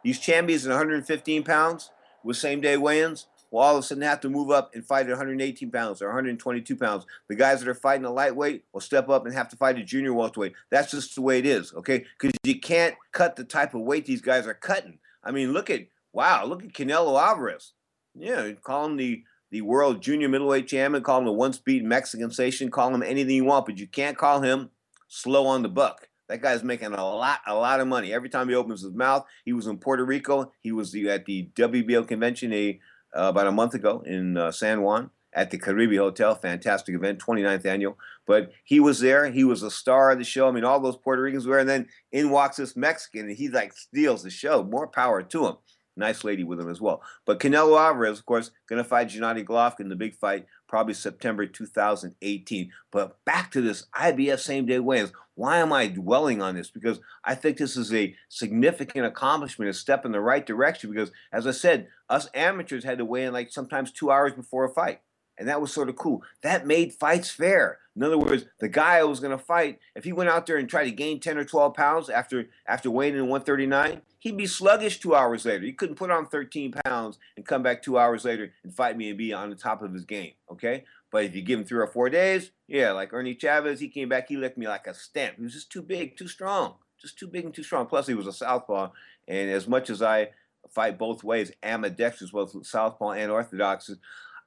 These 0.03 0.19
champions 0.19 0.65
at 0.65 0.71
115 0.71 1.43
pounds 1.43 1.91
with 2.23 2.37
same 2.37 2.61
day 2.61 2.77
weigh-ins 2.77 3.27
will 3.51 3.61
all 3.61 3.77
of 3.77 3.83
a 3.83 3.83
sudden 3.83 4.03
have 4.03 4.19
to 4.21 4.29
move 4.29 4.51
up 4.51 4.73
and 4.75 4.85
fight 4.85 5.05
at 5.07 5.09
118 5.09 5.71
pounds 5.71 6.01
or 6.01 6.07
122 6.07 6.75
pounds. 6.75 7.05
The 7.27 7.35
guys 7.35 7.59
that 7.59 7.69
are 7.69 7.73
fighting 7.73 8.05
a 8.05 8.11
lightweight 8.11 8.65
will 8.73 8.81
step 8.81 9.09
up 9.09 9.25
and 9.25 9.33
have 9.33 9.49
to 9.49 9.55
fight 9.55 9.77
a 9.77 9.83
junior 9.83 10.13
welterweight. 10.13 10.53
That's 10.69 10.91
just 10.91 11.15
the 11.15 11.21
way 11.21 11.39
it 11.39 11.45
is, 11.45 11.73
okay? 11.73 12.05
Because 12.19 12.37
you 12.43 12.59
can't 12.59 12.95
cut 13.11 13.35
the 13.35 13.43
type 13.43 13.73
of 13.73 13.81
weight 13.81 14.05
these 14.05 14.21
guys 14.21 14.45
are 14.45 14.53
cutting. 14.53 14.99
I 15.23 15.31
mean, 15.31 15.53
look 15.53 15.69
at 15.69 15.87
wow, 16.13 16.45
look 16.45 16.63
at 16.63 16.73
Canelo 16.73 17.21
Alvarez. 17.21 17.73
Yeah, 18.15 18.51
call 18.63 18.85
him 18.85 18.97
the 18.97 19.23
the 19.51 19.61
world 19.61 20.01
junior 20.01 20.29
middleweight 20.29 20.67
champion, 20.67 21.03
call 21.03 21.19
him 21.19 21.25
the 21.25 21.31
once 21.31 21.57
beaten 21.57 21.87
Mexican 21.87 22.29
sensation, 22.29 22.69
call 22.69 22.93
him 22.93 23.03
anything 23.03 23.35
you 23.35 23.45
want, 23.45 23.65
but 23.65 23.79
you 23.79 23.87
can't 23.87 24.17
call 24.17 24.41
him 24.41 24.69
slow 25.07 25.47
on 25.47 25.63
the 25.63 25.69
buck. 25.69 26.07
That 26.27 26.43
guy's 26.43 26.63
making 26.63 26.93
a 26.93 27.03
lot, 27.03 27.39
a 27.47 27.55
lot 27.55 27.79
of 27.79 27.87
money 27.87 28.13
every 28.13 28.29
time 28.29 28.47
he 28.47 28.55
opens 28.55 28.83
his 28.83 28.93
mouth. 28.93 29.25
He 29.45 29.53
was 29.53 29.65
in 29.65 29.79
Puerto 29.79 30.05
Rico. 30.05 30.51
He 30.61 30.71
was 30.71 30.91
the, 30.91 31.09
at 31.09 31.25
the 31.25 31.49
WBO 31.55 32.07
convention 32.07 32.53
a, 32.53 32.79
uh, 33.17 33.29
about 33.29 33.47
a 33.47 33.51
month 33.51 33.73
ago 33.73 34.03
in 34.05 34.37
uh, 34.37 34.51
San 34.51 34.83
Juan 34.83 35.09
at 35.39 35.51
the 35.51 35.57
Caribe 35.57 35.95
Hotel. 35.95 36.35
Fantastic 36.35 36.93
event, 36.93 37.17
29th 37.19 37.65
annual. 37.65 37.97
But 38.27 38.51
he 38.65 38.81
was 38.81 38.99
there. 38.99 39.31
He 39.31 39.45
was 39.45 39.63
a 39.63 39.71
star 39.71 40.11
of 40.11 40.17
the 40.17 40.25
show. 40.25 40.49
I 40.49 40.51
mean, 40.51 40.65
all 40.65 40.81
those 40.81 40.97
Puerto 40.97 41.21
Ricans 41.21 41.47
were. 41.47 41.59
And 41.59 41.69
then 41.69 41.87
in 42.11 42.29
walks 42.29 42.57
this 42.57 42.75
Mexican, 42.75 43.29
and 43.29 43.37
he 43.37 43.47
like 43.47 43.71
steals 43.71 44.21
the 44.21 44.29
show. 44.29 44.63
More 44.63 44.87
power 44.87 45.23
to 45.23 45.47
him. 45.47 45.55
Nice 45.95 46.25
lady 46.25 46.43
with 46.43 46.59
him 46.59 46.69
as 46.69 46.81
well. 46.81 47.01
But 47.25 47.39
Canelo 47.39 47.79
Alvarez, 47.79 48.19
of 48.19 48.25
course, 48.25 48.51
going 48.67 48.83
to 48.83 48.87
fight 48.87 49.07
Gennady 49.07 49.45
Golovkin, 49.45 49.87
the 49.87 49.95
big 49.95 50.15
fight, 50.15 50.45
probably 50.67 50.93
September 50.93 51.45
2018. 51.45 52.71
But 52.91 53.23
back 53.23 53.49
to 53.51 53.61
this 53.61 53.85
IBF 53.95 54.39
same 54.39 54.65
day 54.65 54.79
weigh-ins. 54.79 55.13
Why 55.35 55.57
am 55.57 55.71
I 55.71 55.87
dwelling 55.87 56.41
on 56.41 56.55
this? 56.55 56.69
Because 56.69 56.99
I 57.23 57.33
think 57.35 57.57
this 57.57 57.77
is 57.77 57.93
a 57.93 58.13
significant 58.27 59.05
accomplishment, 59.05 59.69
a 59.69 59.73
step 59.73 60.05
in 60.05 60.11
the 60.11 60.19
right 60.19 60.45
direction. 60.45 60.91
Because 60.91 61.11
as 61.31 61.47
I 61.47 61.51
said, 61.51 61.87
us 62.09 62.29
amateurs 62.33 62.83
had 62.83 62.97
to 62.97 63.05
weigh 63.05 63.23
in 63.23 63.33
like 63.33 63.51
sometimes 63.51 63.91
two 63.91 64.11
hours 64.11 64.33
before 64.33 64.65
a 64.65 64.73
fight 64.73 64.99
and 65.39 65.47
that 65.47 65.61
was 65.61 65.73
sort 65.73 65.89
of 65.89 65.95
cool. 65.95 66.21
That 66.43 66.67
made 66.67 66.93
fights 66.93 67.31
fair. 67.31 67.79
In 67.95 68.03
other 68.03 68.17
words, 68.17 68.45
the 68.59 68.67
guy 68.67 68.97
I 68.97 69.03
was 69.03 69.19
going 69.19 69.37
to 69.37 69.43
fight, 69.43 69.79
if 69.95 70.03
he 70.03 70.13
went 70.13 70.29
out 70.29 70.45
there 70.45 70.57
and 70.57 70.69
tried 70.69 70.85
to 70.85 70.91
gain 70.91 71.19
10 71.19 71.37
or 71.37 71.45
12 71.45 71.73
pounds 71.73 72.09
after 72.09 72.49
after 72.67 72.91
weighing 72.91 73.15
in 73.15 73.27
139, 73.27 74.01
he'd 74.19 74.37
be 74.37 74.45
sluggish 74.45 74.99
two 74.99 75.15
hours 75.15 75.45
later. 75.45 75.65
He 75.65 75.73
couldn't 75.73 75.95
put 75.95 76.11
on 76.11 76.27
13 76.27 76.73
pounds 76.85 77.17
and 77.35 77.45
come 77.45 77.63
back 77.63 77.81
two 77.81 77.97
hours 77.97 78.25
later 78.25 78.53
and 78.63 78.73
fight 78.73 78.97
me 78.97 79.09
and 79.09 79.17
be 79.17 79.33
on 79.33 79.49
the 79.49 79.55
top 79.55 79.81
of 79.81 79.93
his 79.93 80.05
game. 80.05 80.33
Okay, 80.51 80.83
but 81.11 81.25
if 81.25 81.35
you 81.35 81.41
give 81.41 81.59
him 81.59 81.65
three 81.65 81.79
or 81.79 81.87
four 81.87 82.09
days, 82.09 82.51
yeah, 82.67 82.91
like 82.91 83.13
Ernie 83.13 83.35
Chavez, 83.35 83.79
he 83.79 83.87
came 83.87 84.09
back, 84.09 84.27
he 84.27 84.37
licked 84.37 84.57
me 84.57 84.67
like 84.67 84.87
a 84.87 84.93
stamp. 84.93 85.37
He 85.37 85.43
was 85.43 85.53
just 85.53 85.71
too 85.71 85.81
big, 85.81 86.17
too 86.17 86.27
strong, 86.27 86.75
just 87.01 87.17
too 87.17 87.27
big 87.27 87.45
and 87.45 87.53
too 87.53 87.63
strong. 87.63 87.85
Plus, 87.85 88.07
he 88.07 88.13
was 88.13 88.27
a 88.27 88.33
southpaw, 88.33 88.91
and 89.27 89.49
as 89.49 89.67
much 89.67 89.89
as 89.89 90.01
I 90.01 90.29
fight 90.69 90.97
both 90.97 91.23
ways, 91.23 91.51
ambidextrous, 91.63 92.31
both 92.31 92.65
southpaw 92.65 93.11
and 93.11 93.31
orthodox. 93.31 93.89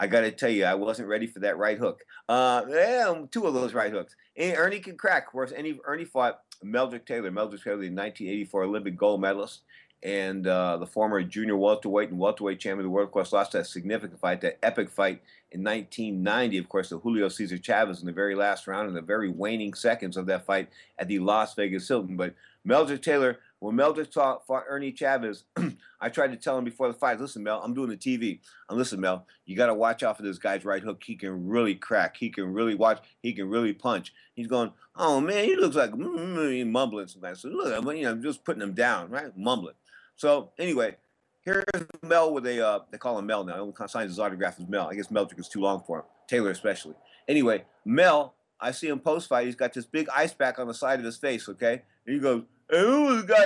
I 0.03 0.09
got 0.09 0.23
to 0.23 0.33
tell 0.33 0.51
you, 0.51 0.65
I 0.65 0.75
wasn't 0.75 1.07
ready 1.07 1.29
for 1.29 1.39
that 1.39 1.59
right 1.59 1.79
hook. 1.79 2.03
Uh, 2.29 2.63
yeah, 2.69 3.15
two 3.31 3.47
of 3.47 3.55
those 3.55 3.73
right 3.73 3.93
hooks. 3.93 4.17
And 4.37 4.59
Ernie 4.59 4.81
can 4.81 4.97
crack. 4.97 5.29
Of 5.29 5.33
course, 5.33 5.53
Ernie, 5.57 5.79
Ernie 5.85 6.05
fought 6.05 6.41
Meldrick 6.65 7.07
Taylor. 7.07 7.31
Meldrick 7.31 7.63
Taylor, 7.63 7.77
the 7.77 7.89
1984 7.89 8.65
Olympic 8.65 8.97
gold 8.97 9.21
medalist 9.21 9.61
and 10.03 10.45
uh, 10.49 10.77
the 10.79 10.87
former 10.89 11.23
junior 11.23 11.57
welterweight 11.57 12.11
and 12.11 12.19
welterweight 12.19 12.59
champion 12.59 12.81
of 12.81 12.85
the 12.87 12.91
world. 12.91 13.07
Of 13.07 13.13
course, 13.13 13.33
lost 13.33 13.53
that 13.53 13.69
significant 13.69 14.19
fight, 14.19 14.41
that 14.41 14.59
epic 14.65 14.91
fight 14.91 15.23
in 15.53 15.63
1990. 15.63 16.59
Of 16.59 16.69
course, 16.69 16.89
the 16.89 16.99
Julio 16.99 17.29
Cesar 17.29 17.59
Chavez 17.59 18.01
in 18.01 18.07
the 18.07 18.13
very 18.13 18.35
last 18.35 18.67
round, 18.67 18.89
in 18.89 18.95
the 18.95 19.01
very 19.01 19.29
waning 19.29 19.73
seconds 19.73 20.17
of 20.17 20.27
that 20.27 20.45
fight 20.45 20.69
at 20.99 21.07
the 21.07 21.21
Las 21.21 21.55
Vegas 21.55 21.87
Hilton. 21.87 22.17
But 22.17 22.35
Meldrick 22.67 23.03
Taylor 23.03 23.39
when 23.63 23.77
Mel 23.77 23.93
just 23.93 24.13
fought 24.13 24.65
Ernie 24.69 24.91
Chavez, 24.91 25.45
I 26.01 26.09
tried 26.09 26.33
to 26.33 26.37
tell 26.37 26.59
him 26.59 26.65
before 26.65 26.89
the 26.89 26.95
fight, 26.95 27.21
listen, 27.21 27.45
Mel, 27.45 27.61
I'm 27.63 27.75
doing 27.75 27.91
the 27.91 27.97
TV. 27.97 28.41
And 28.69 28.77
listen, 28.77 29.01
Mel, 29.01 29.25
you 29.47 29.57
got 29.57 29.67
to 29.67 29.75
watch 29.75 30.03
out 30.03 30.17
for 30.17 30.25
this 30.25 30.39
guy's 30.39 30.65
right 30.65 30.83
hook. 30.83 31.01
He 31.05 31.15
can 31.15 31.47
really 31.47 31.77
crack. 31.77 32.17
He 32.17 32.29
can 32.29 32.53
really 32.53 32.75
watch. 32.75 32.99
He 33.23 33.33
can 33.33 33.49
really 33.49 33.73
punch. 33.73 34.13
He's 34.35 34.49
going, 34.49 34.73
oh, 34.97 35.21
man, 35.21 35.45
he 35.45 35.55
looks 35.55 35.77
like 35.77 35.95
mumbling 35.97 37.07
sometimes. 37.07 37.43
So 37.43 37.51
look, 37.51 37.73
I'm, 37.73 37.89
you 37.97 38.03
know, 38.03 38.11
I'm 38.11 38.23
just 38.23 38.45
putting 38.45 38.63
him 38.63 38.75
down, 38.75 39.11
right? 39.11 39.31
Mumbling. 39.39 39.77
So 40.17 40.51
anyway, 40.59 40.97
here's 41.43 41.65
Mel 42.03 42.35
with 42.35 42.47
a, 42.47 42.67
uh, 42.67 42.81
they 42.91 42.99
call 42.99 43.17
him 43.17 43.27
Mel 43.27 43.45
now. 43.45 43.59
Only 43.59 43.75
signs 43.87 44.11
his 44.11 44.19
autograph 44.19 44.59
as 44.59 44.67
Mel. 44.67 44.89
I 44.89 44.97
guess 44.97 45.07
Meldrick 45.07 45.39
is 45.39 45.49
too 45.49 45.61
long 45.61 45.85
for 45.87 46.01
him. 46.01 46.05
Taylor 46.27 46.51
especially. 46.51 46.95
Anyway, 47.29 47.65
Mel, 47.85 48.35
I 48.61 48.73
see 48.73 48.89
him 48.89 48.99
post-fight. 48.99 49.47
He's 49.47 49.55
got 49.55 49.73
this 49.73 49.87
big 49.87 50.09
ice 50.13 50.33
pack 50.33 50.59
on 50.59 50.67
the 50.67 50.75
side 50.75 50.99
of 50.99 51.05
his 51.05 51.17
face, 51.17 51.49
okay? 51.49 51.83
And 52.07 52.15
he 52.15 52.21
goes, 52.21 52.43
and 52.73 52.81
who 52.81 53.05
was 53.05 53.25
the 53.25 53.33
guy? 53.33 53.45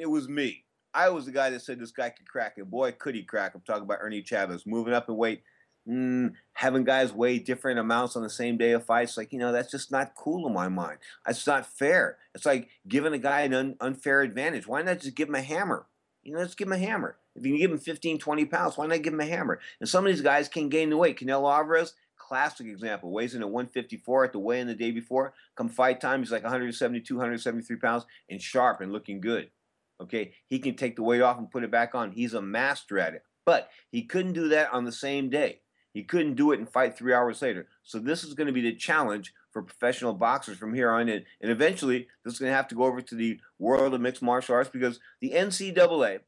It 0.00 0.10
was 0.10 0.28
me. 0.28 0.64
I 0.92 1.08
was 1.08 1.26
the 1.26 1.32
guy 1.32 1.50
that 1.50 1.62
said 1.62 1.78
this 1.78 1.90
guy 1.90 2.10
could 2.10 2.28
crack, 2.28 2.54
it. 2.56 2.70
boy, 2.70 2.92
could 2.92 3.14
he 3.14 3.22
crack. 3.22 3.54
I'm 3.54 3.62
talking 3.62 3.82
about 3.82 3.98
Ernie 4.00 4.22
Chavez 4.22 4.64
moving 4.64 4.94
up 4.94 5.08
in 5.08 5.16
weight, 5.16 5.42
mm, 5.88 6.32
having 6.52 6.84
guys 6.84 7.12
weigh 7.12 7.40
different 7.40 7.80
amounts 7.80 8.14
on 8.16 8.22
the 8.22 8.30
same 8.30 8.56
day 8.56 8.72
of 8.72 8.86
fights. 8.86 9.16
Like 9.16 9.32
you 9.32 9.38
know, 9.38 9.52
that's 9.52 9.70
just 9.70 9.90
not 9.90 10.14
cool 10.14 10.46
in 10.46 10.52
my 10.54 10.68
mind. 10.68 10.98
It's 11.28 11.46
not 11.46 11.66
fair. 11.66 12.18
It's 12.34 12.46
like 12.46 12.68
giving 12.86 13.12
a 13.12 13.18
guy 13.18 13.42
an 13.42 13.54
un- 13.54 13.76
unfair 13.80 14.22
advantage. 14.22 14.66
Why 14.66 14.82
not 14.82 15.00
just 15.00 15.16
give 15.16 15.28
him 15.28 15.34
a 15.34 15.42
hammer? 15.42 15.86
You 16.22 16.32
know, 16.32 16.38
let's 16.38 16.54
give 16.54 16.68
him 16.68 16.72
a 16.72 16.78
hammer. 16.78 17.16
If 17.36 17.44
you 17.44 17.52
can 17.52 17.60
give 17.60 17.72
him 17.72 17.78
15, 17.78 18.18
20 18.18 18.44
pounds, 18.46 18.78
why 18.78 18.86
not 18.86 19.02
give 19.02 19.12
him 19.12 19.20
a 19.20 19.26
hammer? 19.26 19.60
And 19.80 19.88
some 19.88 20.06
of 20.06 20.12
these 20.12 20.22
guys 20.22 20.48
can 20.48 20.68
gain 20.68 20.90
the 20.90 20.96
weight. 20.96 21.18
Canelo 21.18 21.52
Alvarez, 21.52 21.94
classic 22.26 22.66
example. 22.66 23.10
Weighs 23.10 23.34
in 23.34 23.42
at 23.42 23.50
154 23.50 24.24
at 24.24 24.32
the 24.32 24.38
weigh 24.38 24.60
in 24.60 24.66
the 24.66 24.74
day 24.74 24.90
before. 24.90 25.34
Come 25.56 25.68
fight 25.68 26.00
time, 26.00 26.20
he's 26.20 26.32
like 26.32 26.42
172, 26.42 27.14
173 27.14 27.76
pounds 27.76 28.04
and 28.28 28.40
sharp 28.40 28.80
and 28.80 28.92
looking 28.92 29.20
good. 29.20 29.50
Okay, 30.00 30.32
he 30.46 30.58
can 30.58 30.74
take 30.74 30.96
the 30.96 31.02
weight 31.02 31.20
off 31.20 31.38
and 31.38 31.50
put 31.50 31.62
it 31.62 31.70
back 31.70 31.94
on. 31.94 32.12
He's 32.12 32.34
a 32.34 32.42
master 32.42 32.98
at 32.98 33.14
it. 33.14 33.22
But 33.44 33.70
he 33.90 34.02
couldn't 34.02 34.32
do 34.32 34.48
that 34.48 34.72
on 34.72 34.84
the 34.84 34.92
same 34.92 35.30
day. 35.30 35.60
He 35.92 36.02
couldn't 36.02 36.34
do 36.34 36.50
it 36.50 36.58
and 36.58 36.68
fight 36.68 36.96
three 36.96 37.12
hours 37.12 37.40
later. 37.40 37.68
So 37.84 38.00
this 38.00 38.24
is 38.24 38.34
going 38.34 38.48
to 38.48 38.52
be 38.52 38.62
the 38.62 38.74
challenge 38.74 39.32
for 39.52 39.62
professional 39.62 40.12
boxers 40.12 40.58
from 40.58 40.74
here 40.74 40.90
on 40.90 41.08
in. 41.08 41.24
And 41.40 41.52
eventually, 41.52 42.08
this 42.24 42.34
is 42.34 42.40
going 42.40 42.50
to 42.50 42.56
have 42.56 42.68
to 42.68 42.74
go 42.74 42.84
over 42.84 43.00
to 43.00 43.14
the 43.14 43.38
world 43.60 43.94
of 43.94 44.00
mixed 44.00 44.22
martial 44.22 44.56
arts 44.56 44.70
because 44.70 44.98
the 45.20 45.30
NCAA, 45.30 46.20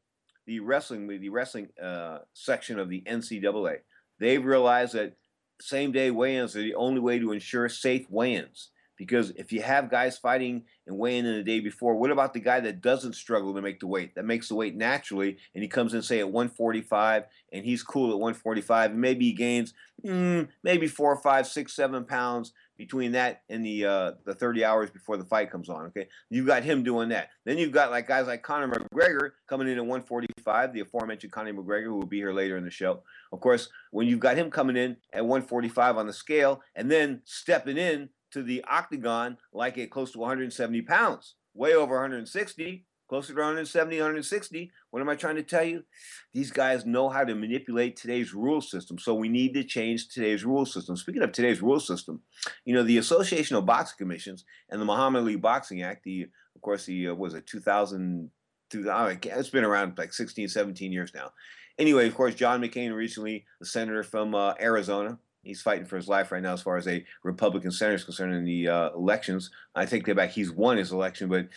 the 0.45 0.61
wrestling, 0.61 1.07
the 1.07 1.29
wrestling 1.29 1.67
uh, 1.81 2.19
section 2.33 2.79
of 2.79 2.87
the 2.87 3.01
NCAA, 3.01 3.79
they've 4.19 4.45
realized 4.45 4.93
that 4.93 5.17
same 5.61 5.91
day 5.91 6.11
weigh-ins 6.11 6.55
are 6.55 6.61
the 6.61 6.75
only 6.75 6.99
way 6.99 7.19
to 7.19 7.31
ensure 7.31 7.69
safe 7.69 8.09
weigh-ins. 8.09 8.69
Because 8.97 9.29
if 9.31 9.51
you 9.51 9.61
have 9.61 9.91
guys 9.91 10.17
fighting 10.17 10.63
and 10.87 10.97
weighing 10.97 11.25
in 11.25 11.35
the 11.35 11.43
day 11.43 11.59
before, 11.59 11.95
what 11.95 12.09
about 12.09 12.33
the 12.33 12.39
guy 12.39 12.59
that 12.61 12.81
doesn't 12.81 13.13
struggle 13.13 13.53
to 13.53 13.61
make 13.61 13.79
the 13.79 13.85
weight, 13.85 14.15
that 14.15 14.25
makes 14.25 14.49
the 14.49 14.55
weight 14.55 14.75
naturally, 14.75 15.37
and 15.53 15.63
he 15.63 15.67
comes 15.67 15.93
in 15.93 16.01
say 16.01 16.19
at 16.19 16.31
145 16.31 17.25
and 17.53 17.63
he's 17.63 17.83
cool 17.83 18.09
at 18.09 18.19
145, 18.19 18.91
and 18.91 18.99
maybe 18.99 19.25
he 19.25 19.33
gains 19.33 19.75
mm, 20.03 20.47
maybe 20.63 20.87
four, 20.87 21.15
five, 21.15 21.45
six, 21.45 21.73
seven 21.73 22.05
pounds 22.05 22.53
between 22.77 23.11
that 23.13 23.41
and 23.49 23.65
the 23.65 23.85
uh, 23.85 24.11
the 24.25 24.33
30 24.33 24.63
hours 24.63 24.89
before 24.89 25.17
the 25.17 25.25
fight 25.25 25.51
comes 25.51 25.69
on. 25.69 25.85
Okay, 25.87 26.07
you've 26.29 26.47
got 26.47 26.63
him 26.63 26.83
doing 26.83 27.09
that. 27.09 27.29
Then 27.45 27.57
you've 27.57 27.71
got 27.71 27.91
like 27.91 28.07
guys 28.07 28.27
like 28.27 28.43
Conor 28.43 28.67
McGregor 28.67 29.31
coming 29.47 29.67
in 29.67 29.77
at 29.77 29.85
145, 29.85 30.73
the 30.73 30.81
aforementioned 30.81 31.31
Conor 31.31 31.53
McGregor, 31.53 31.85
who 31.85 31.95
will 31.95 32.05
be 32.05 32.17
here 32.17 32.33
later 32.33 32.57
in 32.57 32.63
the 32.63 32.71
show. 32.71 33.03
Of 33.31 33.39
course, 33.39 33.69
when 33.91 34.07
you've 34.07 34.19
got 34.19 34.37
him 34.37 34.49
coming 34.51 34.77
in 34.77 34.97
at 35.13 35.25
145 35.25 35.97
on 35.97 36.07
the 36.07 36.13
scale, 36.13 36.61
and 36.75 36.89
then 36.89 37.21
stepping 37.25 37.77
in 37.77 38.09
to 38.31 38.43
the 38.43 38.63
octagon 38.69 39.37
like 39.53 39.77
at 39.77 39.91
close 39.91 40.11
to 40.11 40.19
170 40.19 40.81
pounds, 40.83 41.35
way 41.53 41.73
over 41.73 41.95
160 41.95 42.85
closer 43.07 43.33
to 43.33 43.39
170, 43.39 43.97
160. 43.97 44.71
What 44.91 45.01
am 45.01 45.09
I 45.09 45.15
trying 45.15 45.35
to 45.35 45.43
tell 45.43 45.63
you? 45.63 45.83
These 46.33 46.51
guys 46.51 46.85
know 46.85 47.09
how 47.09 47.23
to 47.23 47.35
manipulate 47.35 47.95
today's 47.95 48.33
rule 48.33 48.61
system. 48.61 48.99
So 48.99 49.13
we 49.13 49.29
need 49.29 49.53
to 49.53 49.63
change 49.63 50.09
today's 50.09 50.45
rule 50.45 50.65
system. 50.65 50.95
Speaking 50.95 51.23
of 51.23 51.31
today's 51.31 51.61
rule 51.61 51.79
system, 51.79 52.21
you 52.65 52.73
know, 52.73 52.83
the 52.83 52.97
Association 52.97 53.55
of 53.55 53.65
Boxing 53.65 53.97
Commissions 53.97 54.45
and 54.69 54.81
the 54.81 54.85
Muhammad 54.85 55.21
Ali 55.21 55.35
Boxing 55.35 55.81
Act, 55.81 56.03
the, 56.03 56.27
of 56.55 56.61
course, 56.61 56.85
the, 56.85 57.09
uh, 57.09 57.15
was 57.15 57.33
it 57.33 57.47
2000, 57.47 58.29
2000, 58.69 59.25
it's 59.25 59.49
been 59.49 59.63
around 59.63 59.97
like 59.97 60.13
16, 60.13 60.49
17 60.49 60.91
years 60.91 61.11
now. 61.13 61.31
Anyway, 61.79 62.07
of 62.07 62.15
course, 62.15 62.33
John 62.33 62.61
McCain 62.61 62.93
recently, 62.93 63.45
the 63.59 63.65
senator 63.65 64.03
from 64.03 64.33
uh, 64.33 64.53
Arizona, 64.59 65.19
he's 65.47 65.61
fighting 65.61 65.85
for 65.85 65.95
his 65.95 66.07
life 66.07 66.31
right 66.31 66.43
now 66.43 66.53
as 66.53 66.61
far 66.61 66.77
as 66.77 66.87
a 66.87 67.03
Republican 67.23 67.71
senator 67.71 67.95
is 67.95 68.03
concerned 68.03 68.33
in 68.33 68.43
the 68.43 68.67
uh, 68.67 68.89
elections. 68.91 69.49
I 69.73 69.85
take 69.85 70.05
that 70.05 70.15
back. 70.15 70.31
He's 70.31 70.51
won 70.51 70.77
his 70.77 70.91
election, 70.91 71.29
but 71.29 71.47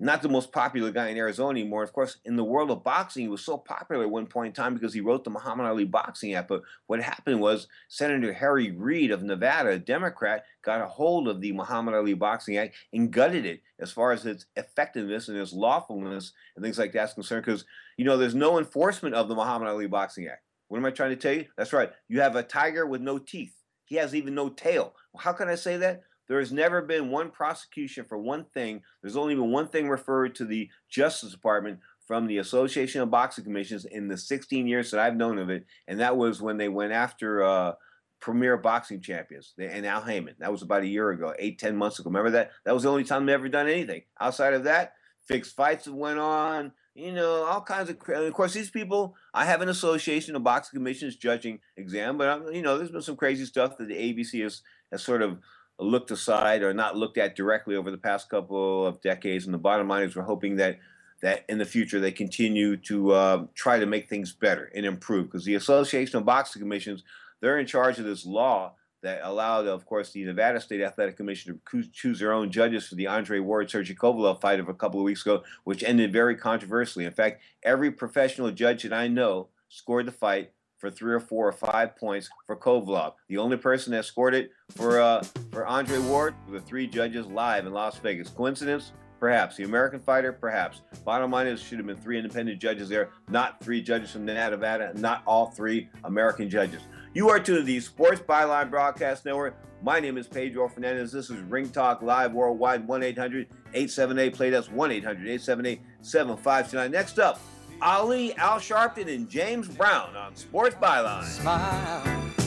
not 0.00 0.22
the 0.22 0.28
most 0.28 0.52
popular 0.52 0.90
guy 0.90 1.08
in 1.08 1.16
Arizona 1.16 1.50
anymore. 1.50 1.82
Of 1.82 1.92
course, 1.92 2.18
in 2.24 2.36
the 2.36 2.44
world 2.44 2.70
of 2.70 2.82
boxing, 2.82 3.22
he 3.22 3.28
was 3.28 3.44
so 3.44 3.56
popular 3.56 4.04
at 4.04 4.10
one 4.10 4.26
point 4.26 4.48
in 4.48 4.52
time 4.52 4.74
because 4.74 4.92
he 4.92 5.00
wrote 5.00 5.24
the 5.24 5.30
Muhammad 5.30 5.66
Ali 5.66 5.84
Boxing 5.84 6.34
Act. 6.34 6.48
But 6.48 6.62
what 6.86 7.00
happened 7.00 7.40
was 7.40 7.68
Senator 7.88 8.32
Harry 8.32 8.72
Reid 8.72 9.10
of 9.10 9.22
Nevada, 9.22 9.70
a 9.70 9.78
Democrat, 9.78 10.44
got 10.62 10.80
a 10.80 10.86
hold 10.86 11.28
of 11.28 11.40
the 11.40 11.52
Muhammad 11.52 11.94
Ali 11.94 12.14
Boxing 12.14 12.56
Act 12.56 12.74
and 12.92 13.10
gutted 13.10 13.46
it 13.46 13.62
as 13.78 13.92
far 13.92 14.12
as 14.12 14.26
its 14.26 14.46
effectiveness 14.56 15.28
and 15.28 15.38
its 15.38 15.52
lawfulness 15.52 16.32
and 16.56 16.64
things 16.64 16.78
like 16.78 16.92
that's 16.92 17.14
concerned. 17.14 17.44
Because, 17.44 17.64
you 17.96 18.04
know, 18.04 18.16
there's 18.16 18.34
no 18.34 18.58
enforcement 18.58 19.14
of 19.14 19.28
the 19.28 19.34
Muhammad 19.34 19.68
Ali 19.68 19.86
Boxing 19.86 20.26
Act. 20.26 20.42
What 20.68 20.78
am 20.78 20.86
I 20.86 20.90
trying 20.90 21.10
to 21.10 21.16
tell 21.16 21.34
you? 21.34 21.46
That's 21.56 21.72
right. 21.72 21.90
You 22.08 22.20
have 22.20 22.36
a 22.36 22.42
tiger 22.42 22.86
with 22.86 23.00
no 23.00 23.18
teeth. 23.18 23.54
He 23.84 23.96
has 23.96 24.14
even 24.14 24.34
no 24.34 24.50
tail. 24.50 24.94
How 25.16 25.32
can 25.32 25.48
I 25.48 25.54
say 25.54 25.78
that? 25.78 26.02
There 26.28 26.38
has 26.38 26.52
never 26.52 26.82
been 26.82 27.10
one 27.10 27.30
prosecution 27.30 28.04
for 28.06 28.18
one 28.18 28.44
thing. 28.52 28.82
There's 29.02 29.16
only 29.16 29.34
been 29.34 29.50
one 29.50 29.68
thing 29.68 29.88
referred 29.88 30.34
to 30.36 30.44
the 30.44 30.68
Justice 30.90 31.32
Department 31.32 31.80
from 32.06 32.26
the 32.26 32.38
Association 32.38 33.00
of 33.00 33.10
Boxing 33.10 33.44
Commissions 33.44 33.86
in 33.86 34.08
the 34.08 34.16
16 34.16 34.66
years 34.66 34.90
that 34.90 35.00
I've 35.00 35.16
known 35.16 35.38
of 35.38 35.50
it, 35.50 35.64
and 35.86 36.00
that 36.00 36.16
was 36.16 36.40
when 36.40 36.58
they 36.58 36.68
went 36.68 36.92
after 36.92 37.42
uh, 37.42 37.72
premier 38.20 38.56
boxing 38.56 39.00
champions 39.00 39.54
and 39.58 39.86
Al 39.86 40.02
Haymon. 40.02 40.34
That 40.38 40.52
was 40.52 40.62
about 40.62 40.82
a 40.82 40.86
year 40.86 41.10
ago, 41.10 41.34
eight, 41.38 41.58
ten 41.58 41.76
months 41.76 41.98
ago. 41.98 42.10
Remember 42.10 42.30
that? 42.30 42.50
That 42.64 42.74
was 42.74 42.82
the 42.82 42.90
only 42.90 43.04
time 43.04 43.26
they 43.26 43.32
ever 43.32 43.48
done 43.48 43.68
anything. 43.68 44.02
Outside 44.20 44.54
of 44.54 44.64
that, 44.64 44.94
fixed 45.26 45.56
fights 45.56 45.88
went 45.88 46.18
on 46.18 46.72
you 46.98 47.12
know, 47.12 47.44
all 47.44 47.60
kinds 47.60 47.88
of. 47.88 47.96
of 48.08 48.32
course, 48.32 48.52
these 48.52 48.70
people. 48.70 49.14
I 49.32 49.44
have 49.44 49.62
an 49.62 49.68
association 49.68 50.34
of 50.34 50.42
boxing 50.42 50.78
commissions 50.78 51.16
judging 51.16 51.60
exam, 51.76 52.18
but 52.18 52.28
I'm, 52.28 52.52
you 52.52 52.62
know, 52.62 52.76
there's 52.76 52.90
been 52.90 53.02
some 53.02 53.16
crazy 53.16 53.44
stuff 53.44 53.78
that 53.78 53.88
the 53.88 53.94
ABC 53.94 54.42
has 54.42 54.62
has 54.90 55.02
sort 55.02 55.22
of 55.22 55.38
looked 55.78 56.10
aside 56.10 56.62
or 56.62 56.74
not 56.74 56.96
looked 56.96 57.18
at 57.18 57.36
directly 57.36 57.76
over 57.76 57.90
the 57.90 57.98
past 57.98 58.28
couple 58.28 58.84
of 58.84 59.00
decades. 59.00 59.44
And 59.44 59.54
the 59.54 59.58
bottom 59.58 59.86
line 59.86 60.02
is, 60.02 60.16
we're 60.16 60.22
hoping 60.22 60.56
that 60.56 60.78
that 61.22 61.44
in 61.48 61.58
the 61.58 61.64
future 61.64 62.00
they 62.00 62.12
continue 62.12 62.76
to 62.76 63.12
uh, 63.12 63.44
try 63.54 63.78
to 63.78 63.86
make 63.86 64.08
things 64.08 64.32
better 64.32 64.70
and 64.74 64.84
improve 64.84 65.26
because 65.26 65.44
the 65.44 65.54
Association 65.54 66.18
of 66.18 66.24
Boxing 66.24 66.60
Commissions 66.60 67.04
they're 67.40 67.58
in 67.58 67.66
charge 67.66 67.98
of 68.00 68.04
this 68.04 68.26
law 68.26 68.72
that 69.02 69.20
allowed, 69.22 69.66
of 69.66 69.86
course, 69.86 70.12
the 70.12 70.24
Nevada 70.24 70.60
State 70.60 70.80
Athletic 70.80 71.16
Commission 71.16 71.60
to 71.70 71.82
choose 71.92 72.18
their 72.18 72.32
own 72.32 72.50
judges 72.50 72.88
for 72.88 72.94
the 72.94 73.06
Andre 73.06 73.38
Ward 73.38 73.70
Sergey 73.70 73.94
Kovalev 73.94 74.40
fight 74.40 74.60
of 74.60 74.68
a 74.68 74.74
couple 74.74 75.00
of 75.00 75.04
weeks 75.04 75.22
ago, 75.22 75.42
which 75.64 75.84
ended 75.84 76.12
very 76.12 76.36
controversially. 76.36 77.04
In 77.04 77.12
fact, 77.12 77.40
every 77.62 77.90
professional 77.90 78.50
judge 78.50 78.82
that 78.82 78.92
I 78.92 79.08
know 79.08 79.48
scored 79.68 80.06
the 80.06 80.12
fight 80.12 80.52
for 80.78 80.90
three 80.90 81.12
or 81.12 81.20
four 81.20 81.48
or 81.48 81.52
five 81.52 81.96
points 81.96 82.28
for 82.46 82.56
Kovalev. 82.56 83.14
The 83.28 83.38
only 83.38 83.56
person 83.56 83.92
that 83.92 84.04
scored 84.04 84.34
it 84.34 84.52
for 84.76 85.00
uh, 85.00 85.22
for 85.50 85.66
Andre 85.66 85.98
Ward 85.98 86.34
were 86.46 86.60
the 86.60 86.64
three 86.64 86.86
judges 86.86 87.26
live 87.26 87.66
in 87.66 87.72
Las 87.72 87.98
Vegas. 87.98 88.28
Coincidence? 88.28 88.92
Perhaps. 89.18 89.56
The 89.56 89.64
American 89.64 89.98
fighter? 89.98 90.32
Perhaps. 90.32 90.82
Bottom 91.04 91.32
line 91.32 91.48
is, 91.48 91.60
should 91.60 91.78
have 91.78 91.86
been 91.86 91.96
three 91.96 92.18
independent 92.18 92.60
judges 92.60 92.88
there, 92.88 93.10
not 93.28 93.60
three 93.60 93.82
judges 93.82 94.12
from 94.12 94.24
Nevada, 94.24 94.92
not 94.94 95.22
all 95.26 95.46
three 95.46 95.88
American 96.04 96.48
judges. 96.48 96.82
You 97.18 97.30
are 97.30 97.40
tuned 97.40 97.58
to 97.58 97.64
the 97.64 97.80
Sports 97.80 98.20
Byline 98.20 98.70
Broadcast 98.70 99.24
Network. 99.24 99.56
My 99.82 99.98
name 99.98 100.16
is 100.18 100.28
Pedro 100.28 100.68
Fernandez. 100.68 101.10
This 101.10 101.30
is 101.30 101.40
Ring 101.40 101.68
Talk 101.68 102.00
Live 102.00 102.32
Worldwide, 102.32 102.86
1 102.86 103.02
800 103.02 103.48
878 103.74 104.34
Play. 104.34 104.50
That's 104.50 104.70
1 104.70 104.92
800 104.92 105.22
878 105.22 105.80
7529. 106.00 106.90
Next 106.92 107.18
up, 107.18 107.40
Ali, 107.82 108.36
Al 108.36 108.60
Sharpton, 108.60 109.12
and 109.12 109.28
James 109.28 109.66
Brown 109.66 110.14
on 110.14 110.36
Sports 110.36 110.76
Byline. 110.76 111.24
Smile 111.24 112.04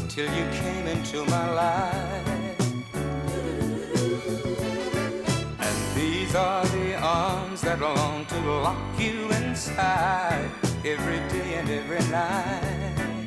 till 0.07 0.33
you 0.33 0.49
came 0.53 0.87
into 0.87 1.25
my 1.25 1.51
life. 1.51 2.29
And 5.59 5.95
these 5.97 6.33
are 6.33 6.65
the 6.67 6.95
arms 6.95 7.59
that 7.63 7.81
long 7.81 8.25
to 8.25 8.39
lock 8.39 8.97
you 8.97 9.29
inside 9.31 10.49
every 10.85 11.19
day 11.27 11.55
and 11.55 11.69
every 11.69 12.09
night. 12.09 13.20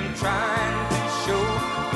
I'm 0.00 0.14
trying 0.14 0.88
to 0.88 0.94
show 1.24 1.42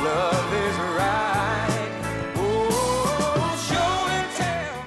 love 0.04 0.52
is 0.52 0.76
right? 1.00 2.32
Oh, 2.36 3.66
show 3.66 4.12
and 4.12 4.36
tell. 4.36 4.86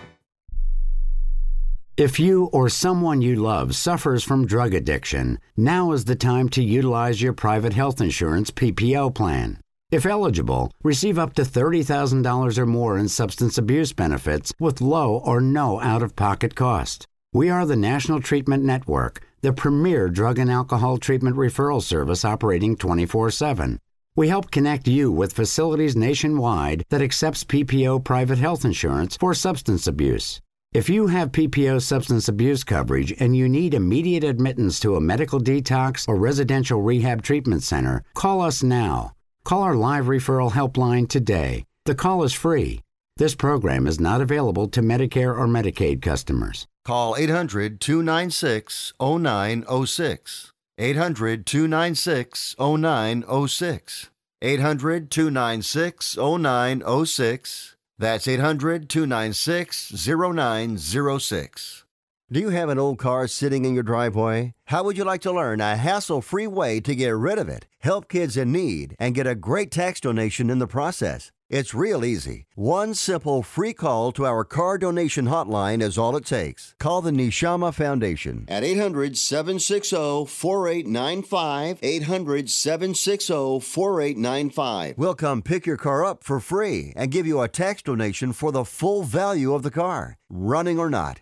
If 1.97 2.19
you 2.19 2.45
or 2.53 2.69
someone 2.69 3.23
you 3.23 3.37
love 3.37 3.75
suffers 3.75 4.23
from 4.23 4.45
drug 4.45 4.75
addiction, 4.75 5.39
now 5.57 5.93
is 5.93 6.05
the 6.05 6.15
time 6.15 6.47
to 6.49 6.61
utilize 6.61 7.19
your 7.19 7.33
private 7.33 7.73
health 7.73 7.99
insurance 8.01 8.51
PPO 8.51 9.15
plan. 9.15 9.61
If 9.89 10.05
eligible, 10.05 10.71
receive 10.83 11.17
up 11.17 11.33
to 11.35 11.41
$30,000 11.41 12.57
or 12.59 12.65
more 12.67 12.99
in 12.99 13.07
substance 13.07 13.57
abuse 13.57 13.93
benefits 13.93 14.53
with 14.59 14.79
low 14.79 15.17
or 15.17 15.41
no 15.41 15.81
out 15.81 16.03
of 16.03 16.15
pocket 16.15 16.53
cost. 16.53 17.07
We 17.33 17.49
are 17.49 17.65
the 17.65 17.75
National 17.75 18.21
Treatment 18.21 18.63
Network, 18.63 19.26
the 19.41 19.53
premier 19.53 20.09
drug 20.09 20.39
and 20.39 20.49
alcohol 20.49 20.97
treatment 20.97 21.35
referral 21.35 21.81
service 21.81 22.25
operating 22.25 22.75
24 22.75 23.29
7. 23.29 23.79
We 24.15 24.29
help 24.29 24.49
connect 24.49 24.87
you 24.87 25.11
with 25.11 25.33
facilities 25.33 25.95
nationwide 25.95 26.83
that 26.89 27.03
accepts 27.03 27.43
PPO 27.43 28.03
private 28.03 28.39
health 28.39 28.65
insurance 28.65 29.15
for 29.15 29.35
substance 29.35 29.85
abuse. 29.85 30.41
If 30.73 30.89
you 30.89 31.07
have 31.07 31.31
PPO 31.31 31.83
substance 31.83 32.27
abuse 32.27 32.63
coverage 32.63 33.13
and 33.19 33.37
you 33.37 33.47
need 33.47 33.75
immediate 33.75 34.23
admittance 34.23 34.79
to 34.79 34.95
a 34.95 35.01
medical 35.01 35.39
detox 35.39 36.07
or 36.07 36.15
residential 36.15 36.81
rehab 36.81 37.21
treatment 37.21 37.61
center, 37.61 38.03
call 38.15 38.41
us 38.41 38.63
now. 38.63 39.13
Call 39.43 39.61
our 39.61 39.75
live 39.75 40.05
referral 40.05 40.51
helpline 40.51 41.07
today. 41.07 41.63
The 41.85 41.95
call 41.95 42.23
is 42.23 42.33
free. 42.33 42.81
This 43.17 43.33
program 43.33 43.87
is 43.87 43.99
not 43.99 44.19
available 44.19 44.67
to 44.69 44.81
Medicare 44.81 45.37
or 45.37 45.47
Medicaid 45.47 46.01
customers. 46.01 46.67
Call 46.87 47.17
800 47.17 47.81
296 47.81 48.93
0906. 48.97 50.53
800 50.77 51.45
296 51.45 52.55
0906. 52.57 54.09
800 54.41 55.11
296 55.11 56.17
0906. 56.17 57.75
That's 57.99 58.25
800 58.25 58.87
296 58.87 60.07
0906. 60.07 61.83
Do 62.31 62.39
you 62.39 62.49
have 62.51 62.69
an 62.69 62.79
old 62.79 62.99
car 62.99 63.27
sitting 63.27 63.65
in 63.65 63.73
your 63.73 63.83
driveway? 63.83 64.53
How 64.67 64.85
would 64.85 64.97
you 64.97 65.03
like 65.03 65.21
to 65.23 65.33
learn 65.33 65.59
a 65.59 65.75
hassle 65.75 66.21
free 66.21 66.47
way 66.47 66.79
to 66.79 66.95
get 66.95 67.09
rid 67.09 67.37
of 67.37 67.49
it, 67.49 67.67
help 67.79 68.07
kids 68.07 68.37
in 68.37 68.53
need, 68.53 68.95
and 68.97 69.13
get 69.13 69.27
a 69.27 69.35
great 69.35 69.71
tax 69.71 69.99
donation 69.99 70.49
in 70.49 70.59
the 70.59 70.67
process? 70.67 71.33
It's 71.49 71.73
real 71.73 72.03
easy. 72.03 72.45
One 72.55 72.93
simple 72.93 73.41
free 73.41 73.71
call 73.71 74.11
to 74.13 74.25
our 74.25 74.43
car 74.43 74.77
donation 74.77 75.27
hotline 75.27 75.81
is 75.81 75.97
all 75.97 76.17
it 76.17 76.25
takes. 76.25 76.75
Call 76.77 77.01
the 77.01 77.11
Nishama 77.11 77.73
Foundation 77.73 78.43
at 78.49 78.65
800 78.65 79.17
760 79.17 80.25
4895. 80.25 81.79
800 81.81 82.49
760 82.49 83.61
4895. 83.61 84.97
We'll 84.97 85.15
come 85.15 85.41
pick 85.41 85.65
your 85.65 85.77
car 85.77 86.03
up 86.03 86.21
for 86.21 86.41
free 86.41 86.91
and 86.97 87.11
give 87.11 87.25
you 87.25 87.39
a 87.39 87.47
tax 87.47 87.81
donation 87.81 88.33
for 88.33 88.51
the 88.51 88.65
full 88.65 89.03
value 89.03 89.53
of 89.53 89.63
the 89.63 89.71
car, 89.71 90.17
running 90.29 90.77
or 90.77 90.89
not. 90.89 91.21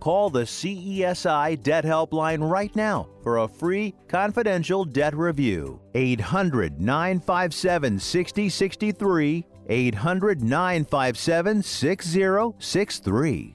Call 0.00 0.30
the 0.30 0.42
CESI 0.42 1.62
Debt 1.62 1.84
Helpline 1.84 2.48
right 2.48 2.74
now 2.76 3.08
for 3.22 3.38
a 3.38 3.48
free 3.48 3.94
confidential 4.06 4.84
debt 4.84 5.16
review. 5.16 5.80
800 5.94 6.80
957 6.80 7.98
6063. 7.98 9.46
800 9.68 10.42
957 10.42 11.62
6063. 11.62 13.54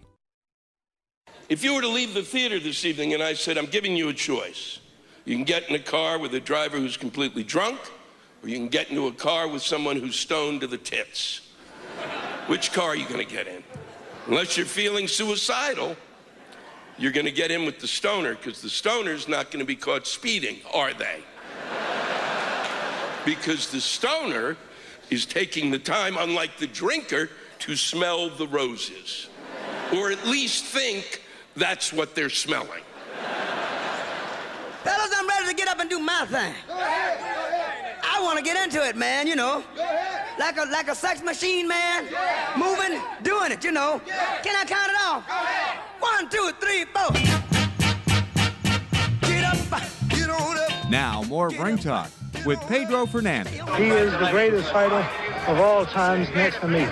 If 1.49 1.63
you 1.63 1.75
were 1.75 1.81
to 1.81 1.87
leave 1.87 2.13
the 2.13 2.23
theater 2.23 2.59
this 2.59 2.85
evening 2.85 3.13
and 3.13 3.23
I 3.23 3.33
said, 3.33 3.57
I'm 3.57 3.65
giving 3.67 3.95
you 3.95 4.09
a 4.09 4.13
choice, 4.13 4.79
you 5.25 5.35
can 5.35 5.45
get 5.45 5.69
in 5.69 5.75
a 5.75 5.79
car 5.79 6.19
with 6.19 6.33
a 6.33 6.39
driver 6.39 6.77
who's 6.77 6.97
completely 6.97 7.43
drunk, 7.43 7.79
or 8.41 8.49
you 8.49 8.57
can 8.57 8.67
get 8.67 8.89
into 8.89 9.07
a 9.07 9.13
car 9.13 9.47
with 9.47 9.61
someone 9.61 9.97
who's 9.97 10.15
stoned 10.15 10.61
to 10.61 10.67
the 10.67 10.77
tits. 10.77 11.41
Which 12.47 12.73
car 12.73 12.89
are 12.89 12.95
you 12.95 13.07
going 13.07 13.25
to 13.25 13.31
get 13.31 13.47
in? 13.47 13.63
Unless 14.27 14.57
you're 14.57 14.65
feeling 14.65 15.07
suicidal, 15.07 15.95
you're 16.97 17.11
going 17.11 17.25
to 17.25 17.31
get 17.31 17.51
in 17.51 17.65
with 17.65 17.79
the 17.79 17.87
stoner 17.87 18.35
because 18.35 18.61
the 18.61 18.69
stoner's 18.69 19.27
not 19.27 19.51
going 19.51 19.59
to 19.59 19.65
be 19.65 19.75
caught 19.75 20.05
speeding, 20.07 20.57
are 20.73 20.93
they? 20.93 21.23
because 23.25 23.71
the 23.71 23.81
stoner 23.81 24.57
is 25.09 25.25
taking 25.25 25.71
the 25.71 25.79
time, 25.79 26.17
unlike 26.17 26.57
the 26.57 26.67
drinker, 26.67 27.29
to 27.59 27.75
smell 27.75 28.29
the 28.29 28.47
roses. 28.47 29.29
Or 29.95 30.11
at 30.11 30.25
least 30.25 30.65
think 30.65 31.21
that's 31.55 31.93
what 31.93 32.15
they're 32.15 32.29
smelling. 32.29 32.81
Fellas, 34.83 35.15
I'm 35.15 35.27
ready 35.27 35.47
to 35.47 35.53
get 35.53 35.69
up 35.69 35.79
and 35.79 35.89
do 35.89 35.99
my 35.99 36.25
thing. 36.25 36.53
I 36.69 38.19
want 38.21 38.37
to 38.37 38.43
get 38.43 38.61
into 38.61 38.85
it, 38.85 38.97
man, 38.97 39.27
you 39.27 39.35
know. 39.35 39.63
Like 40.37 40.57
a 40.57 40.65
like 40.65 40.89
a 40.89 40.95
sex 40.95 41.23
machine, 41.23 41.67
man. 41.67 42.05
Moving, 42.57 43.01
doing 43.21 43.51
it, 43.51 43.63
you 43.63 43.71
know. 43.71 44.01
Can 44.43 44.55
I 44.55 44.65
count 44.65 44.91
it 44.91 44.97
off? 45.01 45.82
One, 46.03 46.29
two, 46.29 46.51
three, 46.59 46.83
four. 46.83 47.11
Get 49.21 49.45
up, 49.45 49.81
get 50.09 50.29
on 50.29 50.57
up. 50.57 50.89
Now, 50.89 51.23
more 51.23 51.47
Ring 51.49 51.77
Talk 51.77 52.11
with 52.45 52.59
Pedro 52.67 53.05
Fernandez. 53.05 53.53
He 53.77 53.87
is 53.87 54.11
the 54.11 54.27
greatest 54.29 54.69
fighter 54.73 55.07
of 55.47 55.61
all 55.61 55.85
times 55.85 56.29
next 56.35 56.59
to 56.59 56.67
me. 56.67 56.85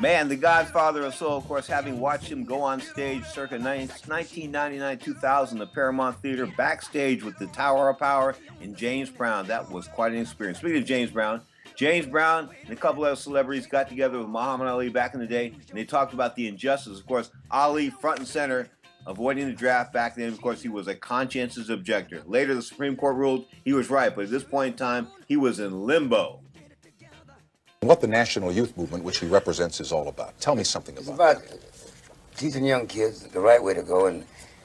Man, 0.00 0.28
the 0.28 0.36
godfather 0.36 1.02
of 1.04 1.14
soul, 1.14 1.38
of 1.38 1.46
course, 1.48 1.66
having 1.66 1.98
watched 1.98 2.26
him 2.26 2.44
go 2.44 2.60
on 2.60 2.80
stage 2.80 3.24
circa 3.24 3.58
1999 3.58 4.98
2000, 4.98 5.58
the 5.58 5.66
Paramount 5.66 6.22
Theater, 6.22 6.46
backstage 6.56 7.24
with 7.24 7.36
the 7.38 7.46
Tower 7.48 7.88
of 7.88 7.98
Power 7.98 8.36
and 8.60 8.76
James 8.76 9.10
Brown. 9.10 9.48
That 9.48 9.70
was 9.70 9.88
quite 9.88 10.12
an 10.12 10.18
experience. 10.18 10.58
Speaking 10.58 10.78
of 10.78 10.84
James 10.84 11.10
Brown, 11.10 11.42
James 11.74 12.06
Brown 12.06 12.50
and 12.64 12.72
a 12.72 12.76
couple 12.76 13.04
other 13.04 13.16
celebrities 13.16 13.66
got 13.66 13.88
together 13.88 14.18
with 14.18 14.28
Muhammad 14.28 14.68
Ali 14.68 14.88
back 14.88 15.14
in 15.14 15.20
the 15.20 15.26
day, 15.26 15.48
and 15.68 15.78
they 15.78 15.84
talked 15.84 16.12
about 16.12 16.36
the 16.36 16.46
injustice. 16.46 16.98
Of 16.98 17.06
course, 17.06 17.30
Ali 17.50 17.90
front 17.90 18.18
and 18.18 18.28
center, 18.28 18.68
avoiding 19.06 19.46
the 19.46 19.52
draft 19.52 19.92
back 19.92 20.14
then. 20.16 20.28
Of 20.28 20.40
course, 20.40 20.62
he 20.62 20.68
was 20.68 20.88
a 20.88 20.94
conscientious 20.94 21.68
objector. 21.68 22.22
Later, 22.26 22.54
the 22.54 22.62
Supreme 22.62 22.96
Court 22.96 23.16
ruled 23.16 23.46
he 23.64 23.72
was 23.72 23.90
right, 23.90 24.14
but 24.14 24.24
at 24.24 24.30
this 24.30 24.44
point 24.44 24.72
in 24.72 24.78
time, 24.78 25.08
he 25.26 25.36
was 25.36 25.60
in 25.60 25.86
limbo. 25.86 26.40
What 27.80 28.00
the 28.00 28.06
National 28.06 28.52
Youth 28.52 28.76
Movement, 28.76 29.02
which 29.02 29.18
he 29.18 29.26
represents, 29.26 29.80
is 29.80 29.90
all 29.90 30.06
about. 30.06 30.38
Tell 30.40 30.54
me 30.54 30.62
something 30.62 30.96
It's 30.96 31.08
about 31.08 31.38
about 31.38 31.58
teaching 32.36 32.64
young 32.64 32.86
kids 32.86 33.26
the 33.26 33.40
right 33.40 33.62
way 33.62 33.74
to 33.74 33.82
go 33.82 34.06
and, 34.06 34.24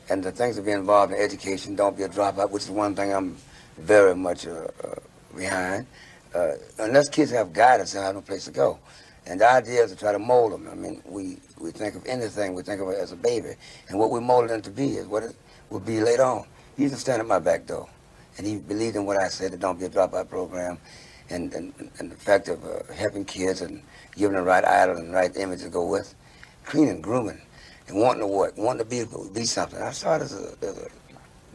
and 0.09 0.23
the 0.23 0.31
things 0.31 0.55
to 0.57 0.61
be 0.61 0.71
involved 0.71 1.13
in 1.13 1.19
education. 1.19 1.75
Don't 1.75 1.97
be 1.97 2.03
a 2.03 2.09
dropout, 2.09 2.51
which 2.51 2.63
is 2.63 2.69
one 2.69 2.95
thing 2.95 3.11
I'm 3.13 3.35
very 3.77 4.15
much 4.15 4.45
uh, 4.45 4.67
uh, 4.83 4.95
behind. 5.35 5.87
Uh, 6.33 6.53
unless 6.79 7.09
kids 7.09 7.31
have 7.31 7.53
guidance, 7.53 7.93
they 7.93 7.99
have 7.99 8.15
no 8.15 8.21
place 8.21 8.45
to 8.45 8.51
go. 8.51 8.79
And 9.25 9.41
the 9.41 9.49
idea 9.49 9.83
is 9.83 9.91
to 9.91 9.97
try 9.97 10.13
to 10.13 10.19
mold 10.19 10.53
them. 10.53 10.69
I 10.71 10.75
mean, 10.75 11.01
we, 11.05 11.37
we 11.59 11.71
think 11.71 11.95
of 11.95 12.05
anything, 12.05 12.53
we 12.53 12.63
think 12.63 12.81
of 12.81 12.87
it 12.89 12.97
as 12.97 13.11
a 13.11 13.15
baby. 13.15 13.55
And 13.89 13.99
what 13.99 14.09
we 14.09 14.19
mold 14.21 14.49
them 14.49 14.61
to 14.61 14.71
be 14.71 14.97
is 14.97 15.05
what 15.05 15.23
it 15.23 15.35
will 15.69 15.81
be 15.81 15.99
later 15.99 16.23
on. 16.23 16.45
He 16.77 16.83
used 16.83 16.95
to 16.95 16.99
stand 17.01 17.21
at 17.21 17.27
my 17.27 17.39
back 17.39 17.65
door. 17.65 17.89
And 18.37 18.47
he 18.47 18.57
believed 18.57 18.95
in 18.95 19.05
what 19.05 19.17
I 19.17 19.27
said, 19.27 19.51
the 19.51 19.57
Don't 19.57 19.79
Be 19.79 19.85
a 19.85 19.89
Dropout 19.89 20.29
program. 20.29 20.77
And, 21.29 21.53
and, 21.53 21.73
and 21.99 22.09
the 22.09 22.15
fact 22.15 22.47
of 22.47 22.63
uh, 22.63 22.93
helping 22.93 23.25
kids 23.25 23.61
and 23.61 23.81
giving 24.15 24.35
them 24.35 24.45
the 24.45 24.49
right 24.49 24.63
idol 24.63 24.95
and 24.95 25.09
the 25.09 25.13
right 25.13 25.35
image 25.35 25.61
to 25.63 25.69
go 25.69 25.85
with. 25.85 26.15
Cleaning, 26.63 27.01
grooming, 27.01 27.41
and 27.87 27.97
wanting 27.97 28.21
to 28.21 28.27
work, 28.27 28.57
wanting 28.57 28.85
to 28.85 28.85
be, 28.85 29.03
be 29.33 29.45
something. 29.45 29.81
I 29.81 29.91
started 29.91 30.25
as 30.25 30.33
a, 30.33 30.65
as 30.65 30.77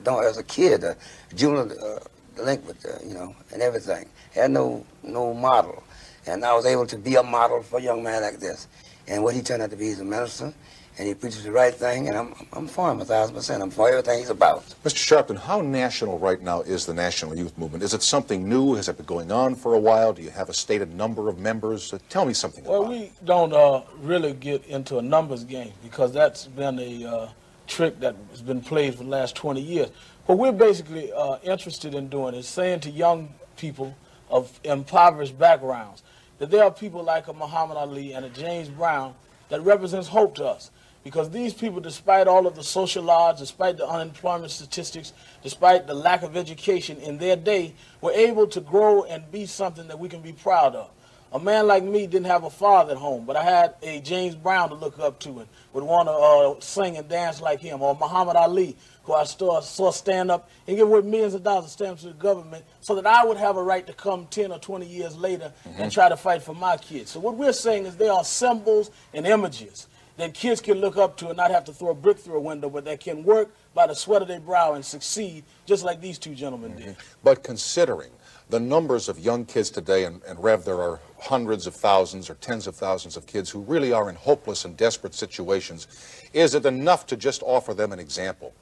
a, 0.07 0.11
as 0.29 0.37
a 0.37 0.43
kid, 0.43 0.85
a 0.85 0.91
uh, 0.91 1.99
delinquent, 2.35 2.85
uh, 2.85 2.99
you 3.07 3.15
know, 3.15 3.35
and 3.53 3.63
everything. 3.63 4.07
Had 4.33 4.51
no, 4.51 4.85
no 5.03 5.35
model. 5.35 5.83
And 6.27 6.45
I 6.45 6.55
was 6.55 6.67
able 6.67 6.87
to 6.87 6.97
be 6.97 7.17
a 7.17 7.23
model 7.23 7.63
for 7.63 7.79
a 7.79 7.83
young 7.83 8.03
man 8.03 8.23
like 8.23 8.39
this. 8.39 8.69
And 9.09 9.23
what 9.25 9.35
he 9.35 9.43
turned 9.43 9.63
out 9.63 9.71
to 9.71 9.77
be 9.77 9.89
is 9.89 10.01
a 10.01 10.05
minister, 10.05 10.55
and 10.99 11.09
he 11.09 11.15
preaches 11.15 11.43
the 11.43 11.51
right 11.51 11.75
thing, 11.75 12.09
and 12.09 12.17
I'm, 12.17 12.35
I'm 12.53 12.69
for 12.69 12.93
him 12.93 13.01
a 13.01 13.05
thousand 13.05 13.35
percent. 13.35 13.63
I'm 13.63 13.71
for 13.71 13.89
everything 13.89 14.19
he's 14.19 14.31
about. 14.31 14.63
Mr. 14.85 15.25
Sharpton, 15.25 15.39
how 15.39 15.61
national 15.61 16.19
right 16.19 16.41
now 16.41 16.61
is 16.61 16.87
the 16.87 16.95
National 16.95 17.37
Youth 17.37 17.57
Movement? 17.59 17.83
Is 17.83 17.95
it 17.95 18.03
something 18.03 18.49
new? 18.49 18.75
Has 18.75 18.89
it 18.89 18.99
been 18.99 19.07
going 19.07 19.33
on 19.33 19.55
for 19.55 19.75
a 19.75 19.79
while? 19.79 20.13
Do 20.13 20.23
you 20.23 20.31
have 20.31 20.49
a 20.49 20.55
stated 20.55 20.95
number 20.95 21.29
of 21.29 21.39
members? 21.39 21.93
Uh, 21.93 21.99
tell 22.09 22.25
me 22.25 22.35
something 22.35 22.63
Well, 22.65 22.85
we 22.85 23.11
don't 23.25 23.53
uh, 23.53 23.83
really 24.01 24.35
get 24.35 24.65
into 24.67 24.99
a 24.99 25.03
numbers 25.03 25.45
game 25.45 25.73
because 25.83 26.13
that's 26.13 26.47
been 26.47 26.79
a 26.79 27.05
uh, 27.05 27.29
trick 27.67 27.99
that 28.01 28.15
has 28.31 28.43
been 28.43 28.61
played 28.61 28.95
for 28.95 29.05
the 29.05 29.11
last 29.11 29.35
20 29.35 29.61
years. 29.61 29.89
What 30.27 30.39
we're 30.39 30.53
basically 30.53 31.13
uh, 31.13 31.39
interested 31.43 31.97
in 31.97 32.09
doing 32.09 32.37
is 32.37 32.47
saying 32.47 32.81
to 32.81 32.91
young 32.91 33.35
people 33.57 33.97
of 34.31 34.61
impoverished 34.63 35.37
backgrounds 35.37 36.05
that 36.39 36.49
there 36.49 36.63
are 36.63 36.71
people 36.71 37.03
like 37.03 37.27
a 37.27 37.33
Muhammad 37.33 37.77
Ali 37.77 38.13
and 38.13 38.25
a 38.25 38.29
James 38.29 38.69
Brown 38.69 39.15
that 39.49 39.61
represents 39.63 40.07
hope 40.07 40.37
to 40.37 40.45
us. 40.45 40.71
Because 41.03 41.31
these 41.31 41.53
people, 41.53 41.81
despite 41.81 42.29
all 42.29 42.47
of 42.47 42.55
the 42.55 42.63
social 42.63 43.11
odds, 43.11 43.41
despite 43.41 43.77
the 43.77 43.87
unemployment 43.89 44.53
statistics, 44.53 45.13
despite 45.43 45.89
the 45.89 45.95
lack 45.95 46.23
of 46.23 46.37
education 46.37 46.99
in 46.99 47.19
their 47.19 47.35
day, 47.35 47.75
were 48.01 48.13
able 48.13 48.47
to 48.47 48.61
grow 48.61 49.03
and 49.03 49.29
be 49.33 49.45
something 49.45 49.89
that 49.89 49.99
we 49.99 50.09
can 50.09 50.21
be 50.21 50.33
proud 50.33 50.77
of. 50.77 50.89
A 51.33 51.41
man 51.41 51.67
like 51.67 51.83
me 51.83 52.07
didn't 52.07 52.27
have 52.27 52.45
a 52.45 52.51
father 52.51 52.93
at 52.93 52.99
home, 52.99 53.25
but 53.25 53.37
I 53.37 53.43
had 53.43 53.75
a 53.83 54.01
James 54.01 54.37
Brown 54.37 54.69
to 54.69 54.75
look 54.75 54.99
up 55.01 55.19
to 55.21 55.41
and 55.41 55.49
would 55.73 55.83
want 55.83 56.07
to 56.07 56.13
uh, 56.13 56.61
sing 56.61 56.99
and 56.99 57.09
dance 57.09 57.41
like 57.41 57.59
him, 57.59 57.83
or 57.83 57.97
Muhammad 57.97 58.37
Ali, 58.37 58.77
who 59.05 59.15
I 59.15 59.25
saw, 59.25 59.61
saw 59.61 59.91
stand 59.91 60.31
up 60.31 60.49
and 60.67 60.77
give 60.77 60.89
away 60.89 61.01
millions 61.03 61.35
of 61.35 61.43
dollars 61.43 61.67
of 61.67 61.71
stamps 61.71 62.03
to 62.03 62.09
the 62.09 62.15
government 62.15 62.65
so 62.81 62.95
that 62.95 63.07
I 63.07 63.25
would 63.25 63.37
have 63.37 63.57
a 63.57 63.63
right 63.63 63.87
to 63.87 63.93
come 63.93 64.27
10 64.27 64.53
or 64.53 64.59
20 64.59 64.87
years 64.87 65.17
later 65.17 65.53
and 65.65 65.75
mm-hmm. 65.75 65.89
try 65.89 66.09
to 66.09 66.17
fight 66.17 66.43
for 66.43 66.55
my 66.55 66.77
kids. 66.77 67.11
So 67.11 67.21
what 67.21 67.37
we're 67.37 67.53
saying 67.53 67.87
is 67.87 67.97
they 67.97 68.09
are 68.09 68.25
symbols 68.25 68.91
and 69.13 69.27
images 69.27 69.89
that 70.19 70.35
kids 70.35 70.61
can 70.61 70.79
look 70.79 70.97
up 70.97 71.17
to 71.17 71.29
and 71.29 71.37
not 71.37 71.51
have 71.51 71.65
to 71.65 71.73
throw 71.73 71.91
a 71.91 71.95
brick 71.95 72.19
through 72.19 72.37
a 72.37 72.41
window, 72.41 72.69
but 72.69 72.85
that 72.85 73.01
can 73.01 73.25
work 73.25 73.55
by 73.75 73.87
the 73.87 73.95
sweat 73.95 74.23
of 74.23 74.29
their 74.29 74.41
brow 74.41 74.75
and 74.75 74.85
succeed 74.85 75.43
just 75.67 75.85
like 75.85 76.01
these 76.01 76.19
two 76.19 76.35
gentlemen 76.35 76.77
did. 76.77 76.87
Mm-hmm. 76.89 77.01
But 77.25 77.43
considering 77.43 78.11
the 78.51 78.61
numbers 78.61 79.09
of 79.09 79.19
young 79.19 79.47
kids 79.47 79.71
today, 79.71 80.05
and, 80.05 80.23
and 80.25 80.43
Rev, 80.43 80.65
there 80.65 80.81
are 80.81 81.01
hundreds 81.19 81.67
of 81.67 81.75
thousands 81.75 82.29
or 82.29 82.35
tens 82.35 82.67
of 82.67 82.77
thousands 82.77 83.17
of 83.17 83.27
kids 83.27 83.49
who 83.49 83.61
really 83.61 83.93
are 83.93 84.11
in 84.11 84.15
hopeless 84.15 84.65
and 84.65 84.77
desperate 84.77 85.15
situations, 85.15 85.87
is 86.35 86.55
it 86.55 86.67
enough 86.67 87.07
to 87.07 87.17
just 87.17 87.43
offer 87.45 87.73
them 87.73 87.93
an 87.93 87.99
example? 87.99 88.53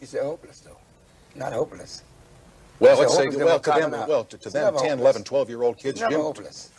You 0.00 0.06
say 0.06 0.18
hopeless, 0.22 0.60
though. 0.60 0.76
Not 1.34 1.52
hopeless. 1.52 2.02
Well, 2.78 2.98
let's 2.98 3.14
say, 3.14 3.28
well, 3.28 3.60
to 3.60 3.70
them, 3.70 3.90
well, 3.90 4.24
to, 4.24 4.38
to 4.38 4.50
them, 4.50 4.72
10, 4.74 4.82
hopeless. 4.88 5.00
11, 5.00 5.24
12 5.24 5.48
year 5.50 5.62
old 5.62 5.76
kids, 5.76 5.86
It's 5.90 6.00
never 6.00 6.12
Jim- 6.14 6.20
hopeless. 6.22 6.70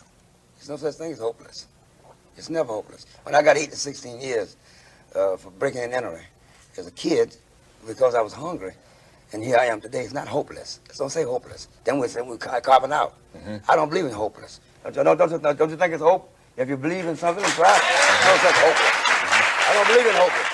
There's 0.56 0.68
no 0.68 0.76
such 0.76 0.94
thing 0.96 1.12
as 1.12 1.18
hopeless. 1.20 1.66
It's 2.36 2.50
never 2.50 2.72
hopeless. 2.72 3.06
When 3.22 3.34
I 3.34 3.42
got 3.42 3.56
8 3.56 3.70
to 3.70 3.76
16 3.76 4.20
years 4.20 4.56
uh, 5.14 5.36
for 5.36 5.50
breaking 5.50 5.82
and 5.82 5.92
entering 5.92 6.24
as 6.76 6.86
a 6.86 6.90
kid 6.92 7.36
because 7.86 8.14
I 8.14 8.20
was 8.20 8.32
hungry, 8.32 8.72
and 9.32 9.44
here 9.44 9.56
I 9.58 9.66
am 9.66 9.80
today, 9.80 10.00
it's 10.02 10.12
not 10.12 10.26
hopeless. 10.28 10.80
Let's 10.86 10.98
don't 10.98 11.10
say 11.10 11.24
hopeless. 11.24 11.68
Then 11.84 11.98
we 11.98 12.08
say 12.08 12.20
we're 12.22 12.36
carving 12.38 12.92
out. 12.92 13.14
I 13.68 13.76
don't 13.76 13.88
believe 13.88 14.06
in 14.06 14.12
hopeless. 14.12 14.60
Don't 14.82 14.96
you, 14.96 15.04
don't, 15.04 15.16
don't, 15.16 15.30
you- 15.30 15.38
don't 15.54 15.70
you 15.70 15.76
think 15.76 15.92
it's 15.94 16.02
hope? 16.02 16.32
If 16.56 16.68
you 16.68 16.76
believe 16.76 17.06
in 17.06 17.16
something, 17.16 17.44
try. 17.44 17.74
it. 17.76 17.82
No 18.26 18.36
such 18.42 18.56
hopeless. 18.58 18.92
I 19.06 19.70
don't 19.74 19.86
believe 19.86 20.06
in 20.06 20.14
hopeless. 20.16 20.48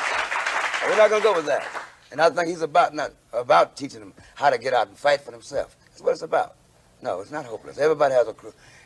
We're 0.86 0.96
not 0.96 1.10
going 1.10 1.22
to 1.22 1.28
go 1.28 1.34
with 1.34 1.46
that. 1.46 1.66
And 2.10 2.20
I 2.20 2.30
think 2.30 2.48
he's 2.48 2.62
about 2.62 2.94
not 2.94 3.12
about 3.32 3.76
teaching 3.76 4.00
them 4.00 4.14
how 4.34 4.50
to 4.50 4.58
get 4.58 4.72
out 4.74 4.88
and 4.88 4.96
fight 4.96 5.20
for 5.20 5.30
themselves. 5.30 5.74
That's 5.90 6.00
what 6.00 6.12
it's 6.12 6.22
about. 6.22 6.54
No, 7.02 7.20
it's 7.20 7.30
not 7.30 7.44
hopeless. 7.44 7.78
Everybody 7.78 8.14
has 8.14 8.26
a 8.26 8.34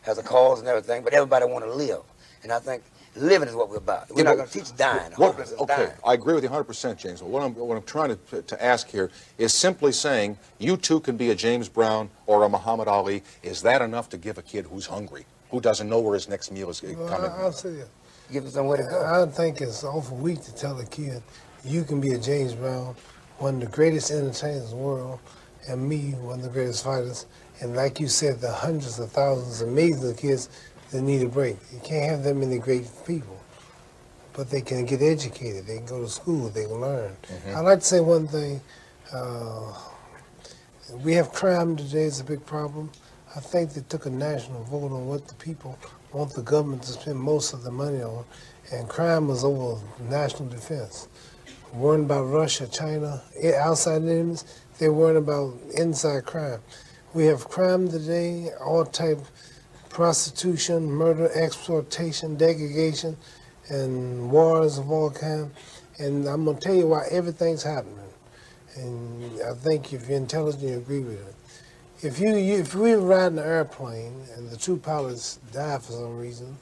has 0.03 0.19
a 0.19 0.23
cause 0.23 0.59
and 0.61 0.69
everything, 0.69 1.03
but 1.05 1.13
everybody 1.13 1.47
want 1.47 1.65
to 1.65 1.73
live. 1.73 2.03
And 2.43 2.51
I 2.53 2.59
think 2.59 2.83
living 3.15 3.49
is 3.49 3.55
what 3.55 3.71
we're 3.71 3.77
about. 3.77 4.11
We're 4.11 4.19
Yeah, 4.19 4.23
not 4.25 4.37
going 4.37 4.49
to 4.49 4.53
teach 4.53 4.77
dying. 4.77 5.13
What- 5.13 5.33
Hopeless 5.33 5.53
is 5.53 5.61
okay, 5.61 5.77
dying. 5.77 5.91
I 6.05 6.15
agree 6.15 6.35
with 6.35 6.43
you 6.43 6.51
100%, 6.51 6.97
James. 6.99 7.21
But 7.21 7.29
what 7.31 7.43
I'm, 7.43 7.55
what 7.55 7.77
I'm 7.77 7.83
trying 7.85 8.17
to, 8.31 8.43
to 8.43 8.65
ask 8.65 8.89
here 8.89 9.11
is 9.39 9.55
simply 9.55 9.93
saying 9.93 10.39
you 10.59 10.77
too 10.77 10.99
can 10.99 11.17
be 11.17 11.31
a 11.31 11.35
James 11.35 11.69
Brown 11.69 12.11
or 12.27 12.43
a 12.43 12.49
Muhammad 12.49 12.89
Ali. 12.89 13.23
Is 13.45 13.63
that 13.63 13.81
enough 13.81 14.09
to 14.11 14.19
give 14.19 14.39
a 14.39 14.43
kid 14.43 14.67
who's 14.67 14.87
hungry, 14.87 15.25
who 15.51 15.61
doesn't 15.61 15.89
know 15.89 16.01
where 16.01 16.15
his 16.15 16.29
next 16.29 16.51
meal 16.51 16.69
is 16.71 16.81
coming? 16.81 16.99
Well, 16.99 17.15
I, 17.15 17.43
I'll 17.43 17.53
say 17.53 17.69
it. 17.69 17.89
Give 18.33 18.45
him 18.45 18.51
somewhere 18.51 18.79
to 18.79 18.85
go. 18.85 19.05
I 19.05 19.31
think 19.31 19.61
it's 19.61 19.85
awful 19.85 20.17
weak 20.17 20.41
to 20.43 20.55
tell 20.55 20.81
a 20.81 20.87
kid 20.87 21.23
you 21.65 21.85
can 21.85 22.01
be 22.01 22.13
a 22.15 22.19
James 22.19 22.55
Brown, 22.55 22.97
one 23.43 23.57
of 23.57 23.61
the 23.61 23.67
greatest 23.67 24.11
entertainers 24.13 24.71
in 24.73 24.79
the 24.79 24.85
world, 24.85 25.19
and 25.69 25.89
me, 25.89 26.13
one 26.13 26.39
of 26.39 26.45
the 26.45 26.49
greatest 26.49 26.85
fighters. 26.85 27.27
And 27.61 27.75
like 27.75 27.99
you 27.99 28.07
said, 28.07 28.41
the 28.41 28.53
hundreds 28.53 28.99
of 29.01 29.11
thousands 29.11 29.61
of 29.61 29.69
millions 29.69 30.05
of 30.05 30.17
kids 30.17 30.49
that 30.93 31.03
need 31.03 31.23
a 31.23 31.29
break. 31.29 31.57
You 31.73 31.81
can't 31.83 32.09
have 32.09 32.23
that 32.23 32.35
many 32.35 32.59
great 32.59 32.89
people. 33.07 33.37
But 34.33 34.49
they 34.49 34.61
can 34.63 34.87
get 34.87 35.03
educated. 35.03 35.67
They 35.67 35.77
can 35.79 35.87
go 35.87 36.01
to 36.01 36.09
school. 36.09 36.49
They 36.49 36.65
can 36.65 36.81
learn. 36.81 37.17
Mhm. 37.29 37.57
I'd 37.57 37.61
like 37.65 37.81
to 37.81 37.85
say 37.85 38.01
one 38.01 38.29
thing. 38.29 38.61
Uh, 39.13 39.75
we 41.05 41.13
have 41.15 41.33
crime 41.33 41.77
today. 41.77 42.05
It's 42.05 42.21
a 42.21 42.25
big 42.25 42.47
problem. 42.47 42.91
I 43.37 43.41
think 43.41 43.73
they 43.75 43.83
took 43.83 44.07
a 44.07 44.11
national 44.11 44.63
vote 44.65 44.93
on 44.93 45.07
what 45.07 45.27
the 45.27 45.35
people 45.35 45.77
want 46.13 46.33
the 46.33 46.43
government 46.43 46.83
to 46.85 46.93
spend 46.93 47.19
most 47.19 47.53
of 47.53 47.63
the 47.65 47.71
money 47.71 48.03
on, 48.03 48.25
and 48.71 48.89
crime 48.89 49.27
was 49.29 49.45
over 49.45 49.81
national 50.09 50.49
defense. 50.49 51.09
Worrying 51.73 52.05
about 52.05 52.25
Russia, 52.25 52.67
China, 52.67 53.23
outside 53.57 54.03
enemies, 54.03 54.45
they're 54.79 54.93
worrying 54.93 55.17
about 55.17 55.55
inside 55.75 56.27
crime. 56.27 56.61
We 57.15 57.25
have 57.27 57.49
crime 57.49 57.89
today, 57.89 58.51
all 58.63 58.85
type 58.85 59.21
prostitution, 59.89 60.91
murder, 60.91 61.31
exploitation, 61.35 62.37
degradation, 62.37 63.17
and 63.71 64.31
wars 64.31 64.77
of 64.77 64.91
all 64.91 65.11
kinds. 65.11 65.51
And 65.99 66.27
I'm 66.27 66.45
gonna 66.45 66.61
tell 66.61 66.75
you 66.75 66.89
why 66.89 67.07
everything's 67.11 67.63
happening. 67.63 67.99
And 68.77 69.41
I 69.43 69.55
think 69.55 69.95
if 69.95 70.09
you're 70.09 70.19
intelligent, 70.19 70.63
you 70.63 70.77
agree 70.77 71.01
with 71.01 71.27
it. 71.27 71.35
If 72.07 72.19
you, 72.19 72.37
you 72.37 72.59
if 72.59 72.75
we 72.75 72.93
ride 72.93 73.33
an 73.33 73.39
airplane 73.39 74.27
and 74.37 74.51
the 74.51 74.59
two 74.59 74.77
pilots 74.77 75.39
die 75.53 75.79
for 75.79 75.93
some 75.93 76.19
reason, 76.19 76.59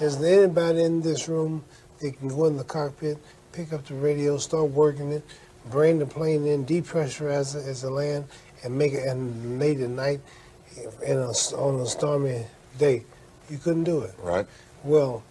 is 0.00 0.18
there 0.18 0.44
anybody 0.44 0.84
in 0.84 1.02
this 1.02 1.28
room 1.28 1.64
that 2.00 2.18
can 2.18 2.28
go 2.28 2.46
in 2.46 2.56
the 2.56 2.64
cockpit, 2.64 3.18
pick 3.58 3.72
up 3.72 3.84
the 3.86 3.94
radio, 3.94 4.38
start 4.38 4.70
working 4.70 5.10
it, 5.10 5.24
bring 5.68 5.98
the 5.98 6.06
plane 6.06 6.46
in, 6.46 6.64
depressurize 6.64 7.56
it 7.56 7.66
as 7.66 7.82
it 7.82 7.90
land, 7.90 8.24
and 8.62 8.78
make 8.78 8.92
it 8.92 9.04
and 9.04 9.58
late 9.58 9.80
at 9.80 9.90
night 9.90 10.20
in 11.04 11.16
a, 11.18 11.32
on 11.56 11.80
a 11.80 11.86
stormy 11.86 12.46
day? 12.78 13.02
You 13.50 13.58
couldn't 13.58 13.82
do 13.82 14.02
it. 14.02 14.14
Right. 14.22 14.46
Well, 14.84 15.24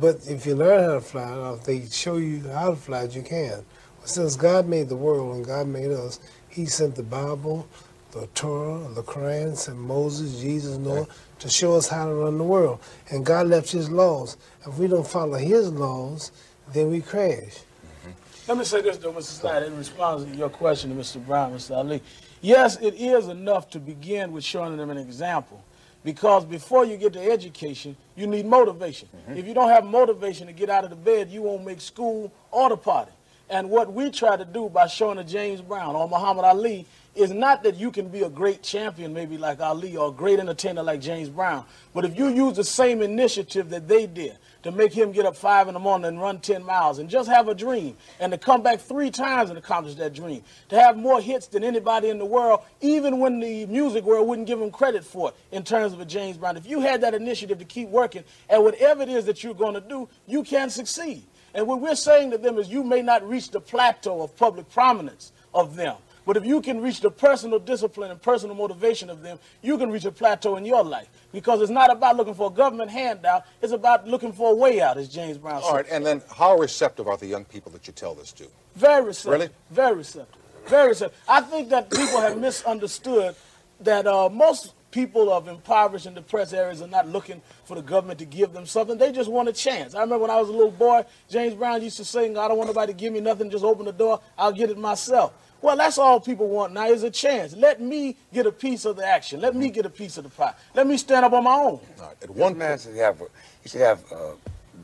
but 0.00 0.26
if 0.26 0.46
you 0.46 0.54
learn 0.54 0.84
how 0.84 0.94
to 0.94 1.00
fly, 1.02 1.36
or 1.36 1.56
if 1.56 1.64
they 1.64 1.84
show 1.84 2.16
you 2.16 2.48
how 2.48 2.70
to 2.70 2.76
fly, 2.76 3.02
you 3.02 3.20
can. 3.20 3.62
But 4.00 4.08
Since 4.08 4.36
God 4.36 4.66
made 4.66 4.88
the 4.88 4.96
world 4.96 5.36
and 5.36 5.44
God 5.44 5.66
made 5.66 5.90
us, 5.90 6.20
He 6.48 6.64
sent 6.64 6.94
the 6.94 7.02
Bible, 7.02 7.68
the 8.12 8.26
Torah, 8.28 8.88
the 8.94 9.02
Quran, 9.02 9.54
sent 9.54 9.76
Moses, 9.76 10.40
Jesus, 10.40 10.78
Noah, 10.78 11.06
to 11.40 11.50
show 11.50 11.76
us 11.76 11.88
how 11.88 12.06
to 12.06 12.14
run 12.14 12.38
the 12.38 12.44
world. 12.44 12.80
And 13.10 13.26
God 13.26 13.48
left 13.48 13.70
His 13.70 13.90
laws. 13.90 14.38
If 14.66 14.78
we 14.78 14.86
don't 14.86 15.06
follow 15.06 15.36
His 15.36 15.70
laws, 15.70 16.32
then 16.72 16.90
we 16.90 17.00
crash. 17.00 17.32
Mm-hmm. 17.32 18.10
Let 18.48 18.58
me 18.58 18.64
say 18.64 18.80
this, 18.82 18.98
though, 18.98 19.12
Mr. 19.12 19.40
Snyder, 19.40 19.66
in 19.66 19.76
response 19.76 20.24
to 20.24 20.36
your 20.36 20.50
question 20.50 20.94
to 20.94 21.00
Mr. 21.00 21.24
Brown, 21.24 21.52
Mr. 21.52 21.76
Ali. 21.76 22.02
Yes, 22.40 22.76
it 22.80 22.94
is 22.94 23.28
enough 23.28 23.70
to 23.70 23.80
begin 23.80 24.32
with 24.32 24.44
showing 24.44 24.76
them 24.76 24.90
an 24.90 24.98
example. 24.98 25.62
Because 26.04 26.44
before 26.44 26.84
you 26.84 26.98
get 26.98 27.14
to 27.14 27.32
education, 27.32 27.96
you 28.14 28.26
need 28.26 28.44
motivation. 28.44 29.08
Mm-hmm. 29.08 29.38
If 29.38 29.46
you 29.46 29.54
don't 29.54 29.70
have 29.70 29.86
motivation 29.86 30.46
to 30.46 30.52
get 30.52 30.68
out 30.68 30.84
of 30.84 30.90
the 30.90 30.96
bed, 30.96 31.30
you 31.30 31.42
won't 31.42 31.64
make 31.64 31.80
school 31.80 32.30
or 32.50 32.68
the 32.68 32.76
party. 32.76 33.12
And 33.48 33.70
what 33.70 33.92
we 33.92 34.10
try 34.10 34.36
to 34.36 34.44
do 34.44 34.68
by 34.68 34.86
showing 34.86 35.18
a 35.18 35.24
James 35.24 35.60
Brown 35.60 35.94
or 35.96 36.08
Muhammad 36.08 36.44
Ali 36.44 36.86
is 37.14 37.30
not 37.30 37.62
that 37.62 37.76
you 37.76 37.90
can 37.90 38.08
be 38.08 38.22
a 38.22 38.28
great 38.28 38.62
champion, 38.62 39.12
maybe 39.12 39.38
like 39.38 39.60
Ali, 39.60 39.96
or 39.96 40.08
a 40.08 40.12
great 40.12 40.40
entertainer 40.40 40.82
like 40.82 41.00
James 41.00 41.28
Brown. 41.28 41.64
But 41.94 42.04
if 42.04 42.18
you 42.18 42.28
use 42.28 42.56
the 42.56 42.64
same 42.64 43.02
initiative 43.02 43.70
that 43.70 43.86
they 43.86 44.06
did 44.06 44.36
to 44.64 44.72
make 44.72 44.92
him 44.92 45.12
get 45.12 45.26
up 45.26 45.36
five 45.36 45.68
in 45.68 45.74
the 45.74 45.80
morning 45.80 46.08
and 46.08 46.20
run 46.20 46.40
10 46.40 46.64
miles 46.64 46.98
and 46.98 47.08
just 47.08 47.28
have 47.28 47.48
a 47.48 47.54
dream 47.54 47.96
and 48.18 48.32
to 48.32 48.38
come 48.38 48.62
back 48.62 48.80
three 48.80 49.10
times 49.10 49.50
and 49.50 49.58
accomplish 49.58 49.94
that 49.96 50.14
dream, 50.14 50.42
to 50.70 50.80
have 50.80 50.96
more 50.96 51.20
hits 51.20 51.46
than 51.46 51.62
anybody 51.62 52.08
in 52.08 52.18
the 52.18 52.24
world, 52.24 52.60
even 52.80 53.20
when 53.20 53.40
the 53.40 53.66
music 53.66 54.04
world 54.04 54.26
wouldn't 54.26 54.48
give 54.48 54.60
him 54.60 54.70
credit 54.70 55.04
for 55.04 55.28
it 55.28 55.36
in 55.52 55.62
terms 55.62 55.92
of 55.92 56.00
a 56.00 56.04
James 56.04 56.38
Brown. 56.38 56.56
If 56.56 56.66
you 56.66 56.80
had 56.80 57.02
that 57.02 57.14
initiative 57.14 57.58
to 57.58 57.64
keep 57.64 57.88
working 57.90 58.24
at 58.48 58.62
whatever 58.62 59.02
it 59.02 59.10
is 59.10 59.26
that 59.26 59.44
you're 59.44 59.54
going 59.54 59.74
to 59.74 59.80
do, 59.80 60.08
you 60.26 60.42
can 60.42 60.70
succeed. 60.70 61.24
And 61.52 61.66
what 61.66 61.80
we're 61.80 61.94
saying 61.94 62.32
to 62.32 62.38
them 62.38 62.58
is 62.58 62.68
you 62.68 62.82
may 62.82 63.02
not 63.02 63.26
reach 63.28 63.50
the 63.50 63.60
plateau 63.60 64.22
of 64.22 64.34
public 64.36 64.70
prominence 64.70 65.32
of 65.52 65.76
them. 65.76 65.96
But 66.26 66.36
if 66.36 66.44
you 66.44 66.60
can 66.60 66.80
reach 66.80 67.00
the 67.00 67.10
personal 67.10 67.58
discipline 67.58 68.10
and 68.10 68.20
personal 68.20 68.56
motivation 68.56 69.10
of 69.10 69.22
them, 69.22 69.38
you 69.62 69.76
can 69.76 69.90
reach 69.90 70.04
a 70.04 70.12
plateau 70.12 70.56
in 70.56 70.64
your 70.64 70.82
life. 70.82 71.08
Because 71.32 71.60
it's 71.60 71.70
not 71.70 71.90
about 71.90 72.16
looking 72.16 72.34
for 72.34 72.50
a 72.50 72.54
government 72.54 72.90
handout, 72.90 73.44
it's 73.60 73.72
about 73.72 74.06
looking 74.06 74.32
for 74.32 74.52
a 74.52 74.54
way 74.54 74.80
out, 74.80 74.96
as 74.96 75.08
James 75.08 75.36
Brown 75.36 75.60
said. 75.60 75.68
All 75.68 75.74
right, 75.74 75.86
and 75.90 76.04
then 76.04 76.22
how 76.34 76.56
receptive 76.56 77.08
are 77.08 77.16
the 77.16 77.26
young 77.26 77.44
people 77.44 77.70
that 77.72 77.86
you 77.86 77.92
tell 77.92 78.14
this 78.14 78.32
to? 78.32 78.46
Very 78.74 79.04
receptive. 79.04 79.32
Really? 79.32 79.50
Very 79.70 79.96
receptive. 79.96 80.40
Very 80.66 80.88
receptive. 80.88 81.18
I 81.28 81.40
think 81.42 81.68
that 81.68 81.90
people 81.90 82.20
have 82.20 82.38
misunderstood 82.38 83.34
that 83.80 84.06
uh, 84.06 84.28
most 84.30 84.72
people 84.94 85.32
of 85.32 85.48
impoverished 85.48 86.06
and 86.06 86.14
depressed 86.14 86.54
areas 86.54 86.80
are 86.80 86.86
not 86.86 87.08
looking 87.08 87.42
for 87.64 87.74
the 87.74 87.82
government 87.82 88.16
to 88.20 88.24
give 88.24 88.52
them 88.52 88.64
something. 88.64 88.96
They 88.96 89.10
just 89.10 89.28
want 89.28 89.48
a 89.48 89.52
chance. 89.52 89.92
I 89.92 90.00
remember 90.02 90.22
when 90.22 90.30
I 90.30 90.40
was 90.40 90.48
a 90.48 90.52
little 90.52 90.70
boy, 90.70 91.04
James 91.28 91.54
Brown 91.54 91.82
used 91.82 91.96
to 91.96 92.04
sing, 92.04 92.38
I 92.38 92.46
don't 92.46 92.56
want 92.56 92.68
nobody 92.68 92.92
to 92.92 92.96
give 92.96 93.12
me 93.12 93.18
nothing, 93.18 93.50
just 93.50 93.64
open 93.64 93.86
the 93.86 93.92
door, 93.92 94.20
I'll 94.38 94.52
get 94.52 94.70
it 94.70 94.78
myself. 94.78 95.34
Well, 95.64 95.78
that's 95.78 95.96
all 95.96 96.20
people 96.20 96.46
want 96.46 96.74
now 96.74 96.88
is 96.88 97.04
a 97.04 97.10
chance. 97.10 97.56
Let 97.56 97.80
me 97.80 98.18
get 98.34 98.44
a 98.44 98.52
piece 98.52 98.84
of 98.84 98.96
the 98.96 99.06
action. 99.06 99.40
Let 99.40 99.56
me 99.56 99.70
get 99.70 99.86
a 99.86 99.88
piece 99.88 100.18
of 100.18 100.24
the 100.24 100.28
pie. 100.28 100.52
Let 100.74 100.86
me 100.86 100.98
stand 100.98 101.24
up 101.24 101.32
on 101.32 101.42
my 101.42 101.54
own. 101.54 101.80
At 102.22 102.28
one 102.28 102.58
man 102.58 102.78
should 102.78 102.94
have, 102.96 103.22
he 103.62 103.70
should 103.70 103.80
have 103.80 104.04
uh, 104.12 104.32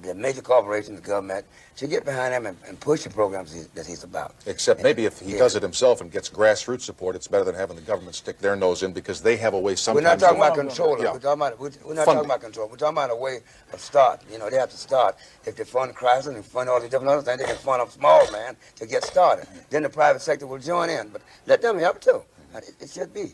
the 0.02 0.14
major 0.14 0.42
corporations, 0.42 1.00
the 1.00 1.06
government, 1.06 1.46
should 1.76 1.90
get 1.90 2.04
behind 2.04 2.34
him 2.34 2.46
and, 2.46 2.56
and 2.66 2.78
push 2.78 3.04
the 3.04 3.10
programs 3.10 3.52
he, 3.52 3.62
that 3.74 3.86
he's 3.86 4.04
about. 4.04 4.34
Except 4.46 4.82
maybe 4.82 5.04
if 5.04 5.20
he 5.20 5.32
does 5.32 5.56
it 5.56 5.62
himself 5.62 6.00
and 6.00 6.10
gets 6.10 6.28
grassroots 6.28 6.82
support, 6.82 7.16
it's 7.16 7.28
better 7.28 7.44
than 7.44 7.54
having 7.54 7.76
the 7.76 7.82
government 7.82 8.14
stick 8.14 8.38
their 8.38 8.56
nose 8.56 8.82
in 8.82 8.92
because 8.92 9.20
they 9.20 9.36
have 9.36 9.54
a 9.54 9.58
way 9.58 9.74
sometimes. 9.74 10.04
We're 10.04 10.10
not 10.10 10.18
talking 10.20 10.38
about 10.38 10.54
control. 10.54 10.98
Yeah. 10.98 11.12
We're 11.12 11.18
talking 11.18 11.40
about 11.40 11.60
we're, 11.60 11.70
we're 11.84 11.94
not 11.94 12.04
Funding. 12.04 12.14
talking 12.14 12.30
about 12.30 12.40
control. 12.40 12.68
We're 12.68 12.76
talking 12.76 12.96
about 12.96 13.10
a 13.10 13.16
way 13.16 13.40
of 13.72 13.80
start. 13.80 14.22
You 14.30 14.38
know, 14.38 14.50
they 14.50 14.56
have 14.56 14.70
to 14.70 14.76
start. 14.76 15.16
If 15.46 15.56
they 15.56 15.64
fund 15.64 15.94
Chrysler 15.94 16.34
and 16.34 16.44
fund 16.44 16.68
all 16.68 16.80
these 16.80 16.90
different 16.90 17.10
other 17.10 17.22
things, 17.22 17.38
they 17.38 17.46
can 17.46 17.56
fund 17.56 17.82
a 17.82 17.90
small 17.90 18.30
man 18.32 18.56
to 18.76 18.86
get 18.86 19.04
started. 19.04 19.46
Then 19.70 19.82
the 19.82 19.90
private 19.90 20.22
sector 20.22 20.46
will 20.46 20.58
join 20.58 20.90
in, 20.90 21.08
but 21.08 21.22
let 21.46 21.62
them 21.62 21.78
help 21.78 22.00
too. 22.00 22.22
It, 22.54 22.74
it 22.80 22.90
should 22.90 23.14
be. 23.14 23.32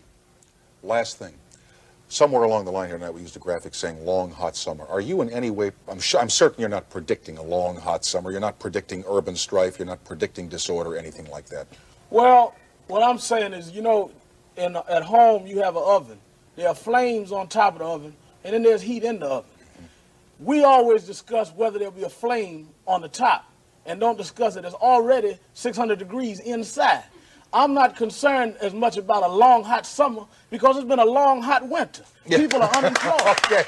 Last 0.82 1.18
thing. 1.18 1.34
Somewhere 2.08 2.44
along 2.44 2.64
the 2.64 2.70
line 2.70 2.88
here 2.88 2.98
tonight, 2.98 3.14
we 3.14 3.20
used 3.20 3.34
a 3.34 3.40
graphic 3.40 3.74
saying 3.74 4.04
long, 4.04 4.30
hot 4.30 4.54
summer. 4.54 4.86
Are 4.86 5.00
you 5.00 5.22
in 5.22 5.30
any 5.30 5.50
way, 5.50 5.72
I'm, 5.88 5.98
sure, 5.98 6.20
I'm 6.20 6.30
certain 6.30 6.60
you're 6.60 6.68
not 6.68 6.88
predicting 6.88 7.36
a 7.36 7.42
long, 7.42 7.76
hot 7.76 8.04
summer. 8.04 8.30
You're 8.30 8.38
not 8.40 8.60
predicting 8.60 9.02
urban 9.08 9.34
strife. 9.34 9.78
You're 9.78 9.86
not 9.86 10.04
predicting 10.04 10.48
disorder, 10.48 10.96
anything 10.96 11.28
like 11.30 11.46
that. 11.46 11.66
Well, 12.10 12.54
what 12.86 13.02
I'm 13.02 13.18
saying 13.18 13.54
is, 13.54 13.72
you 13.72 13.82
know, 13.82 14.12
in, 14.56 14.76
at 14.76 15.02
home 15.02 15.48
you 15.48 15.58
have 15.62 15.74
an 15.74 15.82
oven. 15.84 16.18
There 16.54 16.68
are 16.68 16.76
flames 16.76 17.32
on 17.32 17.48
top 17.48 17.74
of 17.74 17.78
the 17.80 17.84
oven, 17.86 18.16
and 18.44 18.54
then 18.54 18.62
there's 18.62 18.82
heat 18.82 19.02
in 19.02 19.18
the 19.18 19.26
oven. 19.26 19.50
We 20.38 20.62
always 20.62 21.04
discuss 21.04 21.52
whether 21.52 21.78
there'll 21.78 21.92
be 21.92 22.04
a 22.04 22.08
flame 22.08 22.68
on 22.86 23.00
the 23.00 23.08
top, 23.08 23.50
and 23.84 23.98
don't 23.98 24.16
discuss 24.16 24.54
it. 24.54 24.64
It's 24.64 24.74
already 24.74 25.38
600 25.54 25.98
degrees 25.98 26.38
inside. 26.38 27.02
I'm 27.52 27.74
not 27.74 27.96
concerned 27.96 28.56
as 28.60 28.74
much 28.74 28.96
about 28.96 29.22
a 29.22 29.28
long, 29.28 29.64
hot 29.64 29.86
summer 29.86 30.26
because 30.50 30.76
it's 30.76 30.86
been 30.86 30.98
a 30.98 31.04
long, 31.04 31.42
hot 31.42 31.68
winter. 31.68 32.02
People 32.26 32.62
are 32.62 32.76
unemployed. 32.76 33.20
okay. 33.46 33.64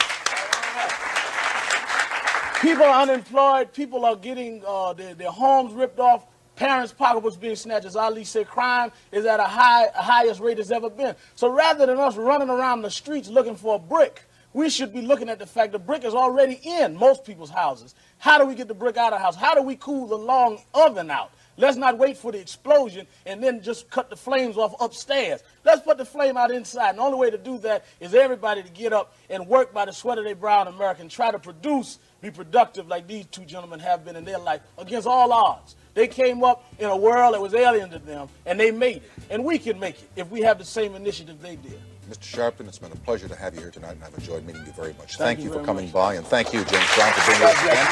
People 2.60 2.84
are 2.84 3.02
unemployed. 3.02 3.72
People 3.72 4.04
are 4.04 4.16
getting 4.16 4.62
uh, 4.66 4.92
their, 4.92 5.14
their 5.14 5.30
homes 5.30 5.72
ripped 5.72 6.00
off. 6.00 6.26
Parents' 6.56 6.92
pocketbooks 6.92 7.36
being 7.36 7.54
snatched. 7.54 7.86
As 7.86 7.94
Ali 7.94 8.24
said, 8.24 8.48
crime 8.48 8.90
is 9.12 9.24
at 9.24 9.38
a 9.38 9.44
high, 9.44 9.86
a 9.86 10.02
highest 10.02 10.40
rate 10.40 10.58
it's 10.58 10.72
ever 10.72 10.90
been. 10.90 11.14
So 11.36 11.48
rather 11.48 11.86
than 11.86 11.98
us 11.98 12.16
running 12.16 12.50
around 12.50 12.82
the 12.82 12.90
streets 12.90 13.28
looking 13.28 13.54
for 13.54 13.76
a 13.76 13.78
brick, 13.78 14.22
we 14.52 14.68
should 14.68 14.92
be 14.92 15.02
looking 15.02 15.28
at 15.28 15.38
the 15.38 15.46
fact 15.46 15.70
the 15.70 15.78
brick 15.78 16.04
is 16.04 16.14
already 16.14 16.60
in 16.64 16.96
most 16.96 17.24
people's 17.24 17.50
houses. 17.50 17.94
How 18.18 18.38
do 18.38 18.44
we 18.44 18.56
get 18.56 18.66
the 18.66 18.74
brick 18.74 18.96
out 18.96 19.12
of 19.12 19.20
the 19.20 19.22
house? 19.22 19.36
How 19.36 19.54
do 19.54 19.62
we 19.62 19.76
cool 19.76 20.08
the 20.08 20.18
long 20.18 20.58
oven 20.74 21.12
out? 21.12 21.30
Let's 21.58 21.76
not 21.76 21.98
wait 21.98 22.16
for 22.16 22.30
the 22.30 22.38
explosion 22.38 23.06
and 23.26 23.42
then 23.42 23.60
just 23.60 23.90
cut 23.90 24.10
the 24.10 24.16
flames 24.16 24.56
off 24.56 24.74
upstairs. 24.80 25.42
Let's 25.64 25.82
put 25.82 25.98
the 25.98 26.04
flame 26.04 26.36
out 26.36 26.52
inside. 26.52 26.90
And 26.90 26.98
the 26.98 27.02
only 27.02 27.18
way 27.18 27.30
to 27.30 27.36
do 27.36 27.58
that 27.58 27.84
is 27.98 28.14
everybody 28.14 28.62
to 28.62 28.70
get 28.70 28.92
up 28.92 29.14
and 29.28 29.46
work 29.46 29.74
by 29.74 29.84
the 29.84 29.92
sweat 29.92 30.18
of 30.18 30.24
their 30.24 30.36
brow 30.36 30.62
in 30.62 30.68
America 30.68 31.02
and 31.02 31.10
try 31.10 31.32
to 31.32 31.38
produce, 31.38 31.98
be 32.22 32.30
productive 32.30 32.86
like 32.86 33.08
these 33.08 33.26
two 33.26 33.44
gentlemen 33.44 33.80
have 33.80 34.04
been 34.04 34.14
in 34.14 34.24
their 34.24 34.38
life 34.38 34.60
against 34.78 35.08
all 35.08 35.32
odds. 35.32 35.74
They 35.94 36.06
came 36.06 36.44
up 36.44 36.64
in 36.78 36.88
a 36.88 36.96
world 36.96 37.34
that 37.34 37.42
was 37.42 37.54
alien 37.54 37.90
to 37.90 37.98
them 37.98 38.28
and 38.46 38.58
they 38.58 38.70
made 38.70 38.98
it. 38.98 39.10
And 39.28 39.44
we 39.44 39.58
can 39.58 39.80
make 39.80 39.96
it 40.00 40.10
if 40.14 40.30
we 40.30 40.42
have 40.42 40.58
the 40.58 40.64
same 40.64 40.94
initiative 40.94 41.42
they 41.42 41.56
did. 41.56 41.80
Mr. 42.08 42.52
Sharpton, 42.52 42.68
it's 42.68 42.78
been 42.78 42.92
a 42.92 42.96
pleasure 42.96 43.28
to 43.28 43.34
have 43.34 43.54
you 43.54 43.60
here 43.60 43.70
tonight, 43.70 43.92
and 43.92 44.02
I've 44.02 44.14
enjoyed 44.14 44.46
meeting 44.46 44.64
you 44.64 44.72
very 44.72 44.94
much. 44.94 45.18
Thank 45.18 45.18
Thank, 45.18 45.38
you 45.40 45.52
you 45.52 45.58
for 45.58 45.62
coming 45.62 45.86
much. 45.86 45.92
by, 45.92 46.14
and 46.14 46.26
thank 46.26 46.54
you, 46.54 46.64
James 46.64 46.94
Brown, 46.94 47.12
for 47.12 47.30
being 47.30 47.40
with 47.42 47.50
us 47.50 47.64
again. 47.64 47.86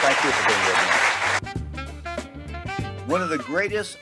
Thank 0.00 0.24
you 0.24 0.30
for 0.30 0.48
being 0.48 0.60
here 0.60 0.74
tonight. 0.74 1.29
One 3.10 3.22
of 3.22 3.28
the 3.28 3.38
greatest 3.38 3.98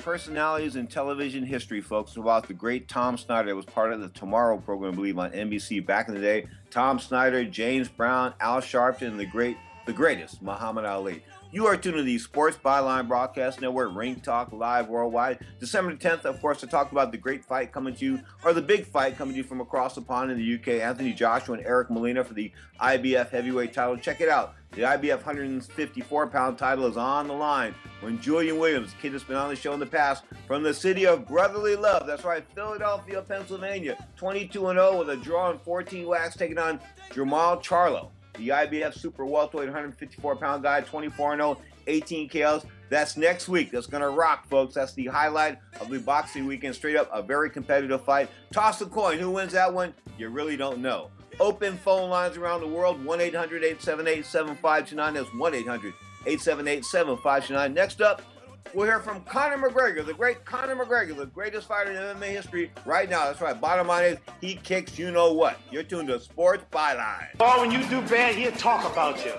personalities 0.00 0.76
in 0.76 0.86
television 0.86 1.46
history, 1.46 1.80
folks, 1.80 2.16
about 2.16 2.46
the 2.46 2.52
great 2.52 2.88
Tom 2.88 3.16
Snyder. 3.16 3.48
that 3.48 3.56
was 3.56 3.64
part 3.64 3.90
of 3.90 4.02
the 4.02 4.10
Tomorrow 4.10 4.58
program, 4.58 4.92
I 4.92 4.96
believe, 4.96 5.18
on 5.18 5.30
NBC 5.30 5.86
back 5.86 6.08
in 6.08 6.14
the 6.14 6.20
day. 6.20 6.46
Tom 6.70 6.98
Snyder, 6.98 7.46
James 7.46 7.88
Brown, 7.88 8.34
Al 8.40 8.60
Sharpton, 8.60 9.06
and 9.06 9.18
the 9.18 9.24
great, 9.24 9.56
the 9.86 9.94
greatest, 9.94 10.42
Muhammad 10.42 10.84
Ali. 10.84 11.22
You 11.54 11.68
are 11.68 11.76
tuned 11.76 11.98
to 11.98 12.02
the 12.02 12.18
Sports 12.18 12.56
Byline 12.56 13.06
Broadcast 13.06 13.60
Network, 13.60 13.94
Ring 13.94 14.16
Talk 14.16 14.52
Live 14.52 14.88
Worldwide. 14.88 15.38
December 15.60 15.94
10th, 15.94 16.24
of 16.24 16.40
course, 16.40 16.58
to 16.58 16.66
talk 16.66 16.90
about 16.90 17.12
the 17.12 17.16
great 17.16 17.44
fight 17.44 17.70
coming 17.70 17.94
to 17.94 18.04
you, 18.04 18.20
or 18.44 18.52
the 18.52 18.60
big 18.60 18.84
fight 18.84 19.16
coming 19.16 19.34
to 19.34 19.38
you 19.38 19.44
from 19.44 19.60
across 19.60 19.94
the 19.94 20.02
pond 20.02 20.32
in 20.32 20.36
the 20.36 20.54
UK. 20.56 20.82
Anthony 20.82 21.12
Joshua 21.12 21.56
and 21.56 21.64
Eric 21.64 21.90
Molina 21.90 22.24
for 22.24 22.34
the 22.34 22.50
IBF 22.80 23.30
heavyweight 23.30 23.72
title. 23.72 23.96
Check 23.96 24.20
it 24.20 24.28
out. 24.28 24.56
The 24.72 24.82
IBF 24.82 25.18
154 25.18 26.26
pound 26.26 26.58
title 26.58 26.86
is 26.86 26.96
on 26.96 27.28
the 27.28 27.34
line 27.34 27.72
when 28.00 28.20
Julian 28.20 28.58
Williams, 28.58 28.92
kid 29.00 29.12
that's 29.12 29.22
been 29.22 29.36
on 29.36 29.48
the 29.48 29.54
show 29.54 29.72
in 29.74 29.78
the 29.78 29.86
past, 29.86 30.24
from 30.48 30.64
the 30.64 30.74
city 30.74 31.06
of 31.06 31.28
brotherly 31.28 31.76
love. 31.76 32.04
That's 32.04 32.24
right, 32.24 32.44
Philadelphia, 32.56 33.22
Pennsylvania. 33.22 33.96
22 34.16 34.58
0 34.58 34.98
with 34.98 35.10
a 35.10 35.16
draw 35.18 35.52
and 35.52 35.60
14 35.60 36.04
wax, 36.04 36.36
taking 36.36 36.58
on 36.58 36.80
Jermall 37.10 37.62
Charlo, 37.62 38.08
the 38.34 38.48
IBF 38.48 38.98
super 38.98 39.24
welterweight 39.24 39.68
154 39.68 40.36
pound 40.36 40.62
guy, 40.62 40.80
24 40.80 41.36
0, 41.36 41.58
18 41.86 42.28
KOs. 42.28 42.66
That's 42.90 43.16
next 43.16 43.48
week. 43.48 43.70
That's 43.70 43.86
going 43.86 44.02
to 44.02 44.10
rock, 44.10 44.46
folks. 44.48 44.74
That's 44.74 44.92
the 44.92 45.06
highlight 45.06 45.58
of 45.80 45.90
the 45.90 45.98
boxing 45.98 46.46
weekend. 46.46 46.74
Straight 46.74 46.96
up, 46.96 47.10
a 47.12 47.22
very 47.22 47.50
competitive 47.50 48.04
fight. 48.04 48.28
Toss 48.52 48.80
a 48.80 48.86
coin. 48.86 49.18
Who 49.18 49.30
wins 49.30 49.52
that 49.52 49.72
one? 49.72 49.94
You 50.18 50.28
really 50.28 50.56
don't 50.56 50.78
know. 50.78 51.10
Open 51.40 51.76
phone 51.78 52.10
lines 52.10 52.36
around 52.36 52.60
the 52.60 52.68
world 52.68 53.04
1 53.04 53.20
800 53.20 53.64
878 53.64 54.24
7529. 54.24 55.14
That's 55.14 55.34
1 55.34 55.54
800 55.54 55.92
878 56.26 56.84
7529. 56.84 57.74
Next 57.74 58.00
up, 58.00 58.22
we'll 58.72 58.86
hear 58.86 59.00
from 59.00 59.22
Conor 59.22 59.58
McGregor, 59.68 60.04
the 60.04 60.14
great 60.14 60.44
Conor 60.44 60.76
McGregor, 60.76 61.16
the 61.16 61.26
greatest 61.26 61.68
fighter 61.68 61.90
in 61.90 61.96
MMA 61.96 62.28
history 62.28 62.70
right 62.86 63.08
now. 63.08 63.26
That's 63.26 63.40
right. 63.40 63.58
Bottom 63.60 63.88
line 63.88 64.04
is, 64.04 64.18
he 64.40 64.54
kicks 64.56 64.98
you 64.98 65.10
know 65.10 65.32
what. 65.32 65.58
You're 65.70 65.82
tuned 65.82 66.08
to 66.08 66.20
Sports 66.20 66.64
Byline. 66.72 67.28
Oh, 67.40 67.60
when 67.60 67.70
you 67.70 67.86
do 67.88 68.00
bad, 68.02 68.34
he'll 68.34 68.52
talk 68.52 68.90
about 68.90 69.24
you. 69.24 69.34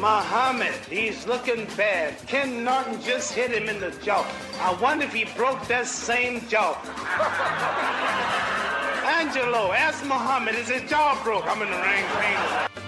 Muhammad, 0.00 0.74
he's 0.88 1.26
looking 1.26 1.66
bad. 1.76 2.16
Ken 2.26 2.62
Norton 2.64 3.00
just 3.02 3.32
hit 3.32 3.50
him 3.50 3.68
in 3.68 3.80
the 3.80 3.90
jaw. 4.02 4.26
I 4.60 4.72
wonder 4.80 5.04
if 5.04 5.12
he 5.12 5.24
broke 5.36 5.66
that 5.66 5.86
same 5.86 6.46
jaw. 6.48 6.74
Angelo, 9.08 9.72
ask 9.72 10.04
Muhammad, 10.04 10.54
is 10.54 10.68
his 10.68 10.88
jaw 10.88 11.20
broke? 11.24 11.46
I'm 11.46 11.62
in 11.62 11.70
the 11.70 11.76
ring. 11.76 12.04
ring. 12.18 12.87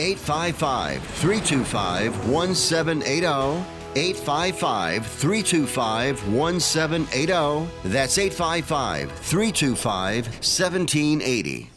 855 0.00 1.02
325 1.02 2.26
1780. 2.26 3.64
855 3.96 5.06
325 5.06 6.32
1780. 6.32 7.68
That's 7.84 8.16
855 8.16 9.12
325 9.12 10.26
1780. 10.26 11.70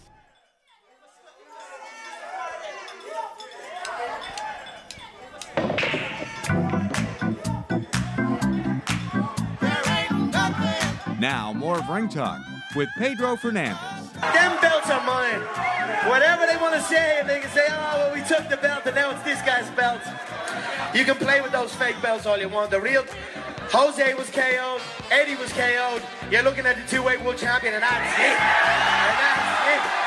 Now, 11.20 11.52
more 11.52 11.78
of 11.78 11.90
Ring 11.90 12.08
Talk 12.08 12.40
with 12.76 12.88
Pedro 12.98 13.36
Fernandez. 13.36 13.93
Them 14.32 14.56
belts 14.62 14.90
are 14.90 15.04
mine. 15.04 15.42
Whatever 16.08 16.46
they 16.46 16.58
want 16.58 16.76
to 16.76 16.82
say, 16.82 17.20
and 17.20 17.30
they 17.30 17.40
can 17.40 17.50
say, 17.52 17.68
oh, 17.70 17.98
well, 17.98 18.14
we 18.14 18.22
took 18.24 18.48
the 18.50 18.58
belt, 18.58 18.86
and 18.86 18.96
now 18.96 19.12
it's 19.12 19.24
this 19.24 19.42
guy's 19.42 19.70
belt. 19.72 20.02
You 20.96 21.04
can 21.04 21.16
play 21.16 21.42
with 21.42 21.52
those 21.52 21.74
fake 21.76 22.02
belts 22.02 22.26
all 22.26 22.38
you 22.38 22.50
want. 22.50 22.72
The 22.72 22.80
real 22.80 23.04
Jose 23.72 24.14
was 24.14 24.30
KO'd, 24.30 24.82
Eddie 25.10 25.36
was 25.36 25.52
KO'd. 25.52 26.04
You're 26.30 26.44
looking 26.44 26.66
at 26.66 26.76
the 26.76 26.88
two-weight 26.88 27.24
world 27.24 27.38
champion, 27.38 27.74
and 27.74 27.84
that's 27.84 28.20
it. 28.20 28.38
And 28.38 29.18
that's 29.20 30.00
it. 30.00 30.03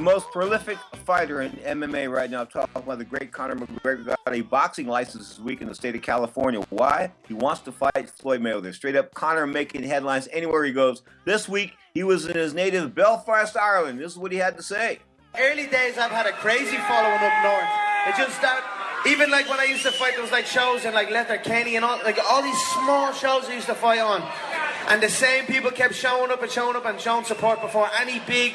The 0.00 0.04
most 0.04 0.30
prolific 0.30 0.78
fighter 1.04 1.42
in 1.42 1.52
MMA 1.52 2.10
right 2.10 2.30
now, 2.30 2.44
talking 2.44 2.70
about 2.74 2.96
the 2.96 3.04
great 3.04 3.32
Conor 3.32 3.56
McGregor, 3.56 4.06
got 4.06 4.18
a 4.34 4.40
boxing 4.40 4.86
license 4.86 5.28
this 5.28 5.38
week 5.38 5.60
in 5.60 5.68
the 5.68 5.74
state 5.74 5.94
of 5.94 6.00
California. 6.00 6.62
Why? 6.70 7.12
He 7.28 7.34
wants 7.34 7.60
to 7.64 7.72
fight 7.72 8.08
Floyd 8.08 8.40
Mayweather. 8.40 8.72
Straight 8.72 8.96
up, 8.96 9.12
Conor 9.12 9.46
making 9.46 9.82
headlines 9.82 10.26
anywhere 10.32 10.64
he 10.64 10.72
goes. 10.72 11.02
This 11.26 11.50
week, 11.50 11.74
he 11.92 12.02
was 12.02 12.24
in 12.24 12.34
his 12.34 12.54
native 12.54 12.94
Belfast, 12.94 13.54
Ireland. 13.58 14.00
This 14.00 14.12
is 14.12 14.16
what 14.16 14.32
he 14.32 14.38
had 14.38 14.56
to 14.56 14.62
say. 14.62 15.00
Early 15.38 15.66
days, 15.66 15.98
I've 15.98 16.10
had 16.10 16.24
a 16.24 16.32
crazy 16.32 16.78
following 16.78 17.20
up 17.20 17.42
north. 17.42 17.70
It 18.06 18.16
just 18.16 18.38
started, 18.38 18.64
even 19.06 19.30
like 19.30 19.50
when 19.50 19.60
I 19.60 19.64
used 19.64 19.82
to 19.82 19.92
fight, 19.92 20.16
those 20.16 20.32
like 20.32 20.46
shows 20.46 20.86
in 20.86 20.94
like 20.94 21.10
Letterkenny 21.10 21.76
and 21.76 21.84
all, 21.84 21.98
like 22.04 22.18
all 22.24 22.42
these 22.42 22.58
small 22.68 23.12
shows 23.12 23.50
I 23.50 23.54
used 23.54 23.66
to 23.66 23.74
fight 23.74 24.00
on. 24.00 24.22
And 24.88 25.02
the 25.02 25.10
same 25.10 25.44
people 25.44 25.70
kept 25.70 25.94
showing 25.94 26.30
up 26.30 26.42
and 26.42 26.50
showing 26.50 26.74
up 26.74 26.86
and 26.86 26.98
showing 26.98 27.26
support 27.26 27.60
before 27.60 27.90
any 28.00 28.18
big, 28.20 28.54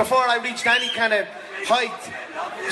before 0.00 0.26
I 0.26 0.38
reached 0.38 0.66
any 0.66 0.88
kind 0.88 1.12
of 1.12 1.26
height. 1.68 1.92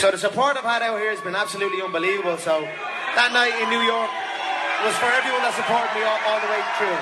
So 0.01 0.11
the 0.11 0.17
support 0.17 0.57
I've 0.57 0.65
had 0.65 0.81
out 0.81 0.99
here 0.99 1.11
has 1.11 1.21
been 1.21 1.37
absolutely 1.37 1.83
unbelievable. 1.83 2.39
So 2.39 2.63
that 2.63 3.37
night 3.37 3.53
in 3.61 3.69
New 3.69 3.85
York 3.85 4.09
was 4.81 4.97
for 4.97 5.13
everyone 5.13 5.45
that 5.45 5.53
supported 5.53 5.93
me 5.93 6.09
all, 6.09 6.17
all 6.25 6.41
the 6.41 6.49
way 6.49 6.65
through. 6.81 6.97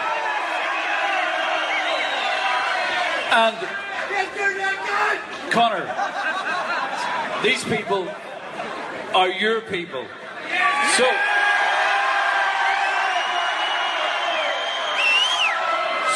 And 3.39 3.55
Conor, 5.55 5.87
these 7.47 7.63
people 7.63 8.11
are 9.15 9.31
your 9.31 9.61
people. 9.61 10.05
So 10.99 11.07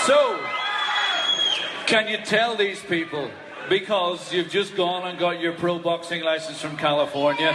So 0.04 0.42
can 1.86 2.08
you 2.08 2.16
tell 2.24 2.56
these 2.56 2.82
people 2.82 3.30
because 3.71 4.33
you've 4.33 4.51
just 4.51 4.75
gone 4.75 5.09
and 5.09 5.16
got 5.16 5.41
your 5.41 5.53
pro 5.53 5.79
boxing 5.79 6.23
license 6.23 6.61
from 6.61 6.77
California? 6.77 7.55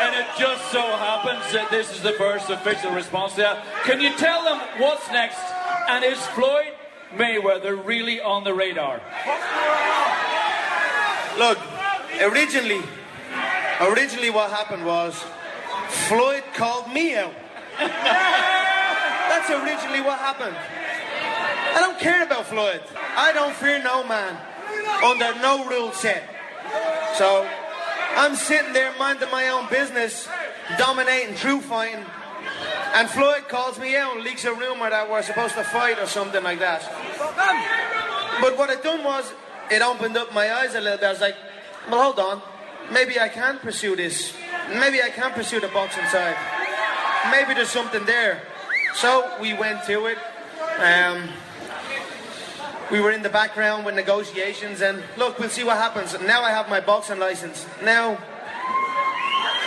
And 0.00 0.14
it 0.14 0.26
just 0.38 0.70
so 0.70 0.80
happens 0.80 1.52
that 1.52 1.66
this 1.72 1.92
is 1.92 2.00
the 2.02 2.12
first 2.12 2.48
official 2.50 2.92
response 2.92 3.34
that. 3.34 3.64
Can 3.82 4.00
you 4.00 4.16
tell 4.16 4.44
them 4.44 4.60
what's 4.78 5.10
next? 5.10 5.40
And 5.88 6.04
is 6.04 6.24
Floyd 6.28 6.72
Mayweather 7.14 7.84
really 7.84 8.20
on 8.20 8.44
the 8.44 8.54
radar? 8.54 9.02
Look, 11.36 11.58
originally, 12.20 12.80
originally 13.80 14.30
what 14.30 14.52
happened 14.52 14.86
was 14.86 15.20
Floyd 16.06 16.44
called 16.54 16.92
me 16.92 17.16
out. 17.16 17.34
That's 17.78 19.50
originally 19.50 20.00
what 20.00 20.20
happened. 20.20 20.56
I 21.78 21.80
don't 21.80 22.00
care 22.00 22.24
about 22.24 22.46
Floyd. 22.46 22.82
I 23.16 23.32
don't 23.32 23.54
fear 23.54 23.80
no 23.80 24.02
man 24.02 24.36
under 25.04 25.32
no 25.40 25.64
rule 25.68 25.92
set. 25.92 26.24
So 27.14 27.48
I'm 28.16 28.34
sitting 28.34 28.72
there 28.72 28.92
minding 28.98 29.30
my 29.30 29.46
own 29.50 29.68
business, 29.70 30.28
dominating 30.76 31.36
true 31.36 31.60
fighting. 31.60 32.04
And 32.96 33.08
Floyd 33.08 33.46
calls 33.46 33.78
me 33.78 33.96
out 33.96 34.16
and 34.16 34.24
leaks 34.24 34.44
a 34.44 34.52
rumor 34.52 34.90
that 34.90 35.08
we're 35.08 35.22
supposed 35.22 35.54
to 35.54 35.62
fight 35.62 36.00
or 36.00 36.06
something 36.06 36.42
like 36.42 36.58
that. 36.58 36.82
But 38.40 38.58
what 38.58 38.70
it 38.70 38.82
done 38.82 39.04
was, 39.04 39.32
it 39.70 39.80
opened 39.80 40.16
up 40.16 40.34
my 40.34 40.52
eyes 40.52 40.74
a 40.74 40.80
little 40.80 40.98
bit. 40.98 41.06
I 41.06 41.12
was 41.12 41.20
like, 41.20 41.36
well, 41.88 42.02
hold 42.02 42.18
on. 42.18 42.42
Maybe 42.90 43.20
I 43.20 43.28
can 43.28 43.58
pursue 43.58 43.94
this. 43.94 44.34
Maybe 44.68 45.00
I 45.00 45.10
can 45.10 45.30
pursue 45.30 45.60
the 45.60 45.68
boxing 45.68 46.06
side. 46.06 46.34
Maybe 47.30 47.54
there's 47.54 47.70
something 47.70 48.04
there. 48.04 48.42
So 48.94 49.32
we 49.40 49.54
went 49.54 49.84
to 49.84 50.06
it. 50.06 50.18
Um, 50.80 51.28
we 52.90 53.00
were 53.00 53.10
in 53.12 53.22
the 53.22 53.28
background 53.28 53.84
with 53.84 53.94
negotiations, 53.94 54.80
and 54.80 55.02
look, 55.16 55.38
we'll 55.38 55.48
see 55.48 55.64
what 55.64 55.76
happens. 55.76 56.18
Now 56.20 56.42
I 56.42 56.50
have 56.50 56.68
my 56.68 56.80
boxing 56.80 57.18
license. 57.18 57.66
Now, 57.82 58.18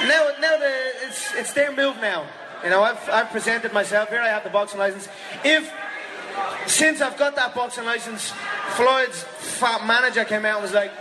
now, 0.07 0.31
now 0.39 0.57
the, 0.57 0.71
it's 1.07 1.33
it's 1.35 1.53
their 1.53 1.71
move 1.71 1.97
now. 1.97 2.25
You 2.63 2.69
know, 2.69 2.81
I've 2.83 3.09
I've 3.09 3.29
presented 3.29 3.73
myself 3.73 4.09
here. 4.09 4.19
I 4.19 4.29
have 4.29 4.43
the 4.43 4.49
boxing 4.49 4.79
license. 4.79 5.07
If 5.43 5.71
since 6.65 7.01
I've 7.01 7.17
got 7.17 7.35
that 7.35 7.53
boxing 7.53 7.85
license, 7.85 8.33
Floyd's 8.75 9.23
fat 9.23 9.85
manager 9.85 10.25
came 10.25 10.45
out 10.45 10.55
and 10.55 10.63
was 10.63 10.73
like, 10.73 10.91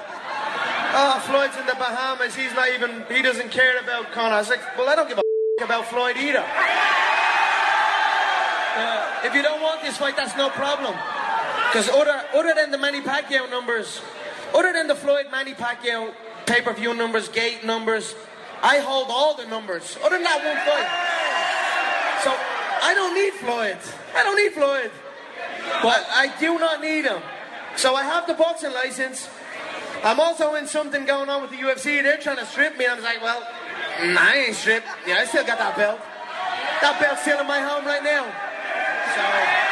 "Oh, 0.92 1.22
Floyd's 1.26 1.56
in 1.56 1.66
the 1.66 1.74
Bahamas. 1.74 2.34
He's 2.34 2.52
not 2.54 2.68
even. 2.70 3.04
He 3.10 3.22
doesn't 3.22 3.50
care 3.50 3.78
about 3.78 4.12
Conor." 4.12 4.34
I 4.34 4.38
was 4.38 4.50
like, 4.50 4.76
"Well, 4.76 4.88
I 4.88 4.94
don't 4.94 5.08
give 5.08 5.18
a 5.18 5.22
about 5.64 5.86
Floyd 5.86 6.16
either." 6.16 6.44
Uh, 8.76 9.20
if 9.24 9.34
you 9.34 9.42
don't 9.42 9.60
want 9.60 9.82
this 9.82 9.96
fight, 9.96 10.16
that's 10.16 10.36
no 10.36 10.48
problem. 10.50 10.94
Because 11.70 11.88
other, 11.88 12.20
other 12.34 12.52
than 12.52 12.72
the 12.72 12.78
Manny 12.78 13.00
Pacquiao 13.00 13.48
numbers, 13.48 14.00
other 14.52 14.72
than 14.72 14.88
the 14.88 14.96
Floyd 14.96 15.26
Manny 15.30 15.54
Pacquiao 15.54 16.12
pay 16.44 16.60
per 16.62 16.72
view 16.72 16.94
numbers, 16.94 17.28
gate 17.28 17.64
numbers, 17.64 18.16
I 18.60 18.78
hold 18.78 19.06
all 19.08 19.36
the 19.36 19.46
numbers. 19.46 19.96
Other 20.02 20.16
than 20.16 20.24
that 20.24 20.42
one 20.42 20.58
fight. 20.66 20.90
So 22.24 22.34
I 22.82 22.92
don't 22.92 23.14
need 23.14 23.34
Floyd. 23.34 23.78
I 24.16 24.24
don't 24.24 24.36
need 24.36 24.52
Floyd. 24.52 24.90
But 25.80 26.04
I 26.10 26.34
do 26.40 26.58
not 26.58 26.80
need 26.80 27.04
him. 27.04 27.22
So 27.76 27.94
I 27.94 28.02
have 28.02 28.26
the 28.26 28.34
boxing 28.34 28.72
license. 28.72 29.28
I'm 30.02 30.18
also 30.18 30.56
in 30.56 30.66
something 30.66 31.04
going 31.04 31.28
on 31.30 31.40
with 31.40 31.52
the 31.52 31.58
UFC. 31.58 32.02
They're 32.02 32.18
trying 32.18 32.38
to 32.38 32.46
strip 32.46 32.76
me. 32.76 32.86
I 32.86 32.94
was 32.94 33.04
like, 33.04 33.22
well, 33.22 33.46
I 34.00 34.46
ain't 34.48 34.56
stripped. 34.56 34.88
Yeah, 35.06 35.18
I 35.20 35.24
still 35.24 35.46
got 35.46 35.58
that 35.58 35.76
belt. 35.76 36.00
That 36.82 36.98
belt's 36.98 37.22
still 37.22 37.38
in 37.38 37.46
my 37.46 37.60
home 37.60 37.84
right 37.84 38.02
now. 38.02 39.69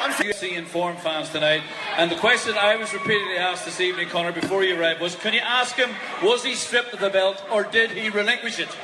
I'm 0.00 0.12
UFC 0.12 0.56
informed 0.56 1.00
fans 1.00 1.28
tonight, 1.30 1.62
and 1.96 2.08
the 2.08 2.16
question 2.16 2.54
I 2.56 2.76
was 2.76 2.94
repeatedly 2.94 3.36
asked 3.36 3.64
this 3.64 3.80
evening, 3.80 4.08
Conor, 4.08 4.30
before 4.30 4.62
you 4.62 4.78
arrived, 4.78 5.00
was: 5.00 5.16
Can 5.16 5.34
you 5.34 5.40
ask 5.40 5.74
him 5.74 5.90
was 6.22 6.44
he 6.44 6.54
stripped 6.54 6.94
of 6.94 7.00
the 7.00 7.10
belt 7.10 7.42
or 7.50 7.64
did 7.64 7.90
he 7.90 8.08
relinquish 8.08 8.60
it? 8.60 8.68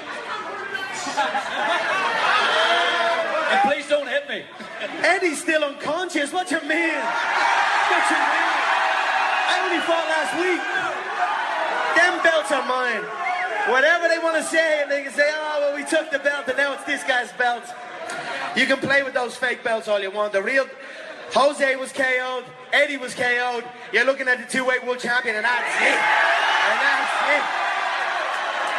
and 3.55 3.61
please 3.63 3.87
don't 3.89 4.09
hit 4.09 4.29
me. 4.29 4.43
Eddie's 5.03 5.41
still 5.41 5.63
unconscious. 5.63 6.33
What 6.33 6.51
you 6.51 6.61
mean? 6.63 6.99
What 6.99 8.05
you 8.11 8.19
mean? 8.19 8.51
I 9.47 9.61
only 9.63 9.79
fought 9.87 10.09
last 10.11 10.35
week. 10.43 10.63
Them 11.95 12.23
belts 12.25 12.51
are 12.51 12.67
mine. 12.67 13.05
Whatever 13.71 14.09
they 14.09 14.19
want 14.19 14.37
to 14.37 14.43
say, 14.43 14.85
they 14.89 15.05
can 15.05 15.13
say, 15.13 15.31
oh, 15.33 15.61
well, 15.61 15.77
we 15.77 15.85
took 15.85 16.11
the 16.11 16.19
belt, 16.19 16.49
and 16.49 16.57
now 16.57 16.75
it's 16.75 16.85
this 16.85 17.05
guy's 17.05 17.33
belt. 17.33 17.65
You 18.57 18.67
can 18.67 18.79
play 18.79 19.03
with 19.03 19.15
those 19.15 19.37
fake 19.37 19.65
belts 19.65 19.89
all 19.89 20.01
you 20.01 20.11
want. 20.11 20.33
The 20.33 20.43
real 20.43 20.67
Jose 21.35 21.77
was 21.77 21.93
KO'd, 21.93 22.45
Eddie 22.73 22.97
was 22.97 23.13
KO'd. 23.13 23.65
You're 23.93 24.05
looking 24.05 24.29
at 24.29 24.39
the 24.39 24.47
two-weight 24.47 24.87
world 24.87 25.01
champion, 25.01 25.35
and 25.35 25.45
that's 25.45 25.83
it. 25.83 25.99
And 25.99 26.79
that's 26.79 27.15
it. 27.35 27.45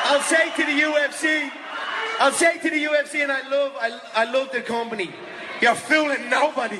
I'll 0.07 0.21
say 0.21 0.51
to 0.55 0.63
the 0.63 0.81
UFC, 0.81 1.51
I'll 2.19 2.31
say 2.31 2.57
to 2.59 2.69
the 2.69 2.83
UFC, 2.85 3.23
and 3.23 3.31
I 3.31 3.47
love, 3.49 3.73
I, 3.77 3.99
I 4.13 4.31
love 4.31 4.51
the 4.53 4.61
company. 4.61 5.11
You're 5.61 5.75
fooling 5.75 6.29
nobody. 6.29 6.79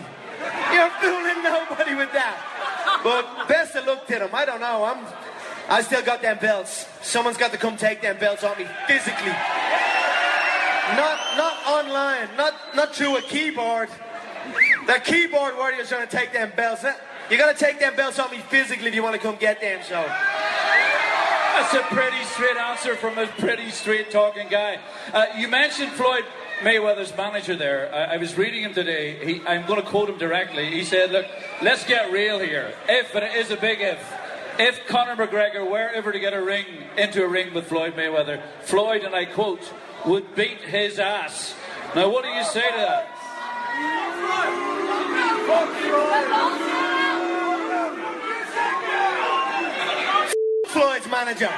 You're 0.71 0.89
fooling 1.01 1.43
nobody 1.43 1.95
with 1.95 2.13
that. 2.13 3.01
But 3.03 3.47
best 3.49 3.76
of 3.76 3.86
luck 3.86 4.07
to 4.07 4.19
them. 4.19 4.30
I 4.32 4.45
don't 4.45 4.61
know. 4.61 4.86
I'm, 4.86 5.05
I 5.67 5.82
still 5.82 6.03
got 6.03 6.21
them 6.21 6.38
belts. 6.39 6.88
Someone's 7.01 7.38
got 7.38 7.51
to 7.51 7.57
come 7.57 7.76
take 7.76 8.01
them 8.01 8.17
belts 8.17 8.45
off 8.45 8.57
me 8.57 8.65
physically. 8.88 9.36
Not, 10.95 11.19
not 11.36 11.57
online. 11.67 12.30
Not, 12.38 12.53
not 12.76 12.95
through 12.95 13.17
a 13.17 13.21
keyboard. 13.21 13.89
The 14.86 15.02
keyboard 15.04 15.56
warrior's 15.56 15.90
trying 15.90 16.08
to 16.08 16.18
take 16.18 16.32
them 16.32 16.52
belts. 16.56 16.86
You're 17.30 17.40
gonna 17.40 17.54
take 17.54 17.80
them 17.80 17.96
belts 17.96 18.20
off 18.20 18.32
me 18.32 18.38
physically 18.38 18.88
if 18.88 18.96
you 18.96 19.04
want 19.04 19.16
to 19.16 19.22
come 19.22 19.36
get 19.38 19.62
them. 19.62 19.82
So. 19.84 20.06
That's 21.56 21.74
a 21.74 21.82
pretty 21.84 22.22
straight 22.26 22.58
answer 22.58 22.96
from 22.96 23.18
a 23.18 23.28
pretty 23.28 23.70
straight 23.72 24.12
talking 24.12 24.50
guy. 24.50 24.78
Uh, 25.14 25.28
you 25.38 25.48
mentioned 25.48 25.90
Floyd 25.94 26.26
Mayweather's 26.60 27.16
manager 27.16 27.56
there. 27.56 27.90
I, 27.96 28.16
I 28.16 28.18
was 28.18 28.38
reading 28.38 28.62
him 28.62 28.74
today. 28.74 29.26
He, 29.26 29.42
I'm 29.48 29.66
going 29.66 29.82
to 29.82 29.88
quote 29.88 30.10
him 30.10 30.18
directly. 30.18 30.70
He 30.70 30.84
said, 30.84 31.12
Look, 31.12 31.26
let's 31.62 31.86
get 31.86 32.12
real 32.12 32.40
here. 32.40 32.74
If, 32.90 33.16
and 33.16 33.24
it 33.24 33.36
is 33.36 33.52
a 33.52 33.56
big 33.56 33.80
if, 33.80 34.14
if 34.60 34.86
Conor 34.88 35.16
McGregor 35.16 35.70
were 35.70 35.90
ever 35.96 36.12
to 36.12 36.20
get 36.20 36.34
a 36.34 36.42
ring 36.42 36.66
into 36.98 37.24
a 37.24 37.28
ring 37.28 37.54
with 37.54 37.68
Floyd 37.68 37.96
Mayweather, 37.96 38.42
Floyd, 38.64 39.04
and 39.04 39.16
I 39.16 39.24
quote, 39.24 39.72
would 40.06 40.36
beat 40.36 40.60
his 40.60 41.00
ass. 41.00 41.56
Now, 41.96 42.10
what 42.10 42.26
do 42.26 42.30
you 42.30 42.44
say 42.44 42.70
to 42.70 42.78
that? 42.78 44.74
Floyd's 50.68 51.08
manager. 51.08 51.50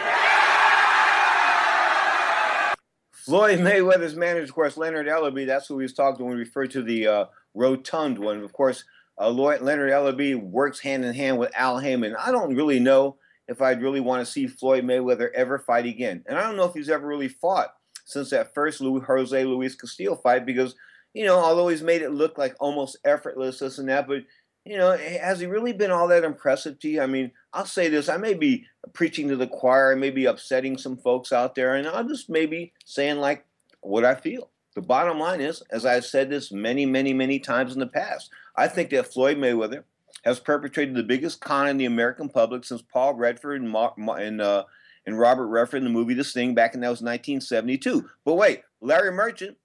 Floyd 3.12 3.60
Mayweather's 3.60 4.16
manager, 4.16 4.44
of 4.44 4.54
course, 4.54 4.76
Leonard 4.78 5.08
Ellerbe. 5.08 5.46
That's 5.48 5.68
who 5.68 5.78
we 5.78 5.84
was 5.84 5.94
talking 5.94 6.26
when 6.26 6.36
we 6.36 6.42
referred 6.42 6.72
to 6.72 6.82
the 6.82 7.08
uh, 7.08 7.26
rotund 7.54 8.20
one. 8.20 8.44
Of 8.44 8.52
course, 8.52 8.84
uh, 9.18 9.30
Lloyd, 9.30 9.62
Leonard 9.62 9.92
Ellerbe 9.92 10.36
works 10.36 10.82
hand 10.82 11.06
in 11.06 11.14
hand 11.14 11.38
with 11.38 11.52
Al 11.56 11.80
Haymon. 11.80 12.16
I 12.16 12.32
don't 12.32 12.56
really 12.56 12.80
know 12.80 13.16
if 13.48 13.62
I'd 13.62 13.82
really 13.82 14.02
want 14.02 14.26
to 14.26 14.32
see 14.32 14.48
Floyd 14.48 14.84
Mayweather 14.84 15.30
ever 15.34 15.60
fight 15.60 15.86
again, 15.86 16.26
and 16.28 16.38
I 16.38 16.44
don't 16.44 16.58
know 16.58 16.66
if 16.66 16.74
he's 16.74 16.90
ever 16.90 17.08
really 17.08 17.30
fought 17.30 17.70
since 18.04 18.30
that 18.32 18.54
first 18.54 18.82
Louis, 18.82 19.02
Jose 19.06 19.44
Luis 19.46 19.76
Castillo 19.76 20.16
fight 20.16 20.46
because 20.46 20.76
you 21.14 21.26
know, 21.26 21.38
although 21.38 21.68
he's 21.68 21.82
made 21.82 22.02
it 22.02 22.12
look 22.12 22.38
like 22.38 22.56
almost 22.60 22.98
effortless, 23.04 23.60
this 23.60 23.78
and 23.78 23.90
that, 23.90 24.08
but 24.08 24.24
you 24.66 24.78
know, 24.78 24.98
has 24.98 25.40
he 25.40 25.46
really 25.46 25.72
been 25.72 25.92
all 25.92 26.10
that 26.10 26.26
impressive 26.26 26.78
to 26.80 26.90
you? 26.90 27.02
I 27.02 27.08
mean, 27.08 27.32
I'll 27.54 27.66
say 27.66 27.88
this: 27.88 28.10
I 28.10 28.18
may 28.18 28.34
be 28.34 28.66
preaching 28.94 29.30
to 29.30 29.38
the 29.38 29.48
choir, 29.48 29.94
I 29.94 29.96
may 29.96 30.10
be 30.10 30.26
upsetting 30.26 30.78
some 30.78 30.98
folks 30.98 31.32
out 31.32 31.56
there, 31.56 31.76
and 31.76 31.88
I'll 31.88 32.08
just 32.08 32.30
maybe 32.30 32.74
saying 32.86 33.18
like 33.18 33.46
what 33.82 34.04
I 34.04 34.16
feel. 34.16 34.50
The 34.76 34.82
bottom 34.82 35.20
line 35.20 35.42
is, 35.42 35.64
as 35.72 35.86
I've 35.86 36.06
said 36.06 36.30
this 36.30 36.52
many, 36.52 36.86
many, 36.86 37.14
many 37.14 37.40
times 37.40 37.74
in 37.74 37.80
the 37.80 37.88
past, 37.88 38.30
I 38.56 38.68
think 38.68 38.92
that 38.92 39.12
Floyd 39.12 39.38
Mayweather 39.38 39.84
has 40.24 40.40
perpetrated 40.40 40.94
the 40.94 41.04
biggest 41.04 41.42
con 41.42 41.68
in 41.68 41.78
the 41.78 41.86
American 41.86 42.30
public 42.30 42.64
since 42.64 42.82
Paul 42.82 43.16
Redford 43.16 43.62
and, 43.62 43.72
Ma- 43.72 43.94
and, 43.96 44.40
uh, 44.42 44.66
and 45.06 45.18
Robert 45.18 45.48
Redford 45.48 45.80
in 45.80 45.84
the 45.84 45.90
movie 45.90 46.14
The 46.14 46.24
Sting 46.24 46.54
back 46.54 46.76
in 46.76 46.82
that 46.82 46.90
was 46.90 47.02
1972. 47.02 48.08
But 48.24 48.36
wait, 48.36 48.62
Larry 48.82 49.12
Merchant, 49.12 49.58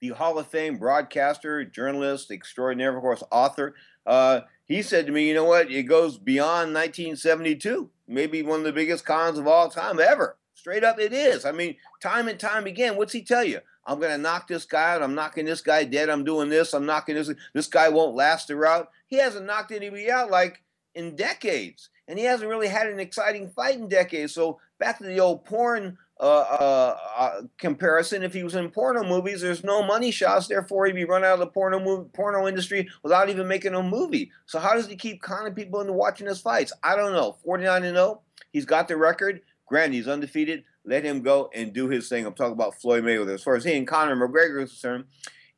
the 0.00 0.08
Hall 0.10 0.38
of 0.38 0.46
Fame 0.46 0.78
broadcaster, 0.78 1.64
journalist, 1.64 2.30
extraordinary, 2.30 2.94
of 2.94 3.02
course, 3.02 3.22
author, 3.30 3.74
uh, 4.06 4.40
he 4.64 4.82
said 4.82 5.06
to 5.06 5.12
me, 5.12 5.28
you 5.28 5.34
know 5.34 5.44
what? 5.44 5.70
It 5.70 5.82
goes 5.84 6.16
beyond 6.16 6.74
1972. 6.74 7.90
Maybe 8.08 8.42
one 8.42 8.60
of 8.60 8.64
the 8.64 8.72
biggest 8.72 9.04
cons 9.04 9.38
of 9.38 9.46
all 9.46 9.68
time 9.68 10.00
ever. 10.00 10.36
Straight 10.54 10.84
up, 10.84 10.98
it 10.98 11.12
is. 11.12 11.44
I 11.44 11.52
mean, 11.52 11.76
time 12.02 12.28
and 12.28 12.38
time 12.38 12.66
again, 12.66 12.96
what's 12.96 13.12
he 13.12 13.22
tell 13.22 13.44
you? 13.44 13.60
I'm 13.86 13.98
going 13.98 14.12
to 14.12 14.18
knock 14.18 14.46
this 14.46 14.64
guy 14.64 14.94
out. 14.94 15.02
I'm 15.02 15.14
knocking 15.14 15.46
this 15.46 15.62
guy 15.62 15.84
dead. 15.84 16.08
I'm 16.08 16.24
doing 16.24 16.48
this. 16.48 16.74
I'm 16.74 16.86
knocking 16.86 17.14
this. 17.14 17.30
This 17.54 17.66
guy 17.66 17.88
won't 17.88 18.14
last 18.14 18.48
the 18.48 18.56
route. 18.56 18.88
He 19.06 19.16
hasn't 19.16 19.46
knocked 19.46 19.72
anybody 19.72 20.10
out 20.10 20.30
like 20.30 20.62
in 20.94 21.16
decades. 21.16 21.90
And 22.06 22.18
he 22.18 22.24
hasn't 22.24 22.50
really 22.50 22.68
had 22.68 22.88
an 22.88 23.00
exciting 23.00 23.48
fight 23.50 23.76
in 23.76 23.88
decades. 23.88 24.34
So 24.34 24.60
back 24.78 24.98
to 24.98 25.04
the 25.04 25.20
old 25.20 25.44
porn 25.44 25.96
uh, 26.20 26.96
uh, 27.18 27.42
comparison, 27.58 28.22
if 28.22 28.34
he 28.34 28.42
was 28.42 28.54
in 28.54 28.70
porno 28.70 29.02
movies, 29.02 29.40
there's 29.40 29.64
no 29.64 29.82
money 29.82 30.10
shots. 30.10 30.48
Therefore, 30.48 30.86
he'd 30.86 30.94
be 30.94 31.04
run 31.04 31.24
out 31.24 31.34
of 31.34 31.38
the 31.40 31.46
porno 31.46 31.80
movie, 31.80 32.08
porno 32.12 32.46
industry 32.46 32.88
without 33.02 33.30
even 33.30 33.48
making 33.48 33.74
a 33.74 33.82
movie. 33.82 34.30
So 34.46 34.58
how 34.58 34.74
does 34.74 34.86
he 34.86 34.96
keep 34.96 35.22
conning 35.22 35.54
people 35.54 35.80
into 35.80 35.94
watching 35.94 36.26
his 36.26 36.40
fights? 36.40 36.72
I 36.82 36.94
don't 36.94 37.12
know. 37.12 37.38
49 37.44 37.84
and 37.84 37.96
0. 37.96 38.20
He's 38.52 38.66
got 38.66 38.88
the 38.88 38.96
record. 38.96 39.40
Granted, 39.66 39.94
he's 39.94 40.08
undefeated. 40.08 40.64
Let 40.84 41.04
him 41.04 41.22
go 41.22 41.50
and 41.54 41.72
do 41.72 41.88
his 41.88 42.08
thing. 42.08 42.26
I'm 42.26 42.34
talking 42.34 42.52
about 42.52 42.74
Floyd 42.74 43.04
Mayweather. 43.04 43.34
As 43.34 43.42
far 43.42 43.56
as 43.56 43.64
he 43.64 43.76
and 43.76 43.86
Conor 43.86 44.16
McGregor 44.16 44.62
is 44.62 44.70
concerned, 44.70 45.04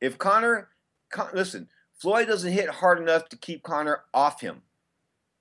if 0.00 0.18
Conor, 0.18 0.68
Con, 1.10 1.28
listen, 1.32 1.68
Floyd 1.94 2.26
doesn't 2.26 2.52
hit 2.52 2.68
hard 2.68 3.00
enough 3.00 3.28
to 3.30 3.36
keep 3.36 3.62
Conor 3.62 4.04
off 4.12 4.40
him. 4.40 4.62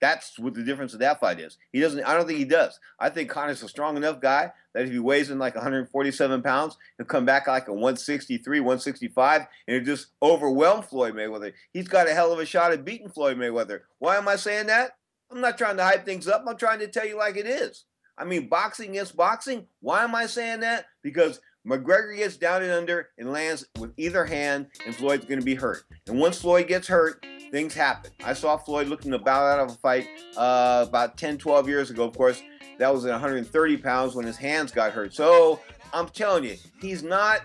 That's 0.02 0.40
what 0.40 0.56
the 0.56 0.64
difference 0.64 0.94
of 0.94 1.00
that 1.00 1.20
fight 1.20 1.40
is. 1.40 1.58
He 1.72 1.80
doesn't. 1.80 2.04
I 2.04 2.16
don't 2.16 2.26
think 2.26 2.40
he 2.40 2.46
does. 2.46 2.80
I 3.00 3.10
think 3.10 3.30
Conor's 3.30 3.62
a 3.62 3.70
strong 3.70 3.96
enough 3.98 4.20
guy 4.20 4.52
that 4.74 4.86
if 4.86 4.92
he 4.92 4.98
weighs 5.00 5.30
in 5.30 5.38
like 5.38 5.54
147 5.54 6.42
pounds, 6.42 6.76
he'll 6.98 7.06
come 7.06 7.24
back 7.24 7.48
like 7.48 7.68
a 7.68 7.74
163, 7.74 8.60
165, 8.60 9.46
and 9.68 9.78
it 9.78 9.86
just 9.86 10.08
overwhelm 10.22 10.82
Floyd 10.82 11.14
Mayweather. 11.14 11.54
He's 11.72 11.88
got 11.88 12.10
a 12.10 12.14
hell 12.14 12.34
of 12.34 12.40
a 12.40 12.46
shot 12.46 12.72
at 12.72 12.84
beating 12.84 13.10
Floyd 13.10 13.38
Mayweather. 13.38 13.82
Why 14.00 14.18
am 14.18 14.28
I 14.28 14.38
saying 14.38 14.68
that? 14.68 14.98
I'm 15.32 15.40
not 15.40 15.58
trying 15.58 15.78
to 15.78 15.84
hype 15.84 16.04
things 16.04 16.28
up. 16.28 16.44
I'm 16.48 16.58
trying 16.58 16.80
to 16.80 16.88
tell 16.88 17.06
you 17.06 17.18
like 17.18 17.38
it 17.38 17.46
is. 17.46 17.86
I 18.18 18.26
mean, 18.26 18.50
boxing 18.50 18.90
against 18.92 19.16
boxing. 19.16 19.68
Why 19.82 20.04
am 20.04 20.16
I 20.16 20.26
saying 20.26 20.62
that? 20.62 20.86
Because 21.04 21.40
McGregor 21.66 22.18
gets 22.18 22.38
down 22.38 22.64
and 22.64 22.72
under 22.72 23.10
and 23.18 23.32
lands 23.32 23.66
with 23.80 23.94
either 23.98 24.26
hand, 24.26 24.68
and 24.86 24.96
Floyd's 24.96 25.26
going 25.26 25.40
to 25.40 25.46
be 25.46 25.56
hurt. 25.56 25.84
And 26.08 26.20
once 26.20 26.42
Floyd 26.42 26.68
gets 26.68 26.88
hurt, 26.88 27.24
things 27.52 27.74
happen. 27.74 28.12
I 28.24 28.34
saw 28.34 28.58
Floyd 28.58 28.88
looking 28.88 29.12
to 29.12 29.20
bow 29.20 29.46
out 29.46 29.60
of 29.60 29.72
a 29.72 29.76
fight 29.76 30.08
uh, 30.38 30.86
about 30.88 31.18
10, 31.18 31.38
12 31.38 31.68
years 31.68 31.90
ago. 31.92 32.06
Of 32.06 32.18
course, 32.18 32.42
that 32.80 32.92
was 32.92 33.06
at 33.06 33.12
130 33.12 33.78
pounds 33.78 34.16
when 34.16 34.26
his 34.26 34.38
hands 34.38 34.72
got 34.72 34.94
hurt. 34.94 35.14
So 35.14 35.60
I'm 35.94 36.08
telling 36.08 36.46
you, 36.46 36.56
he's 36.82 37.04
not 37.04 37.42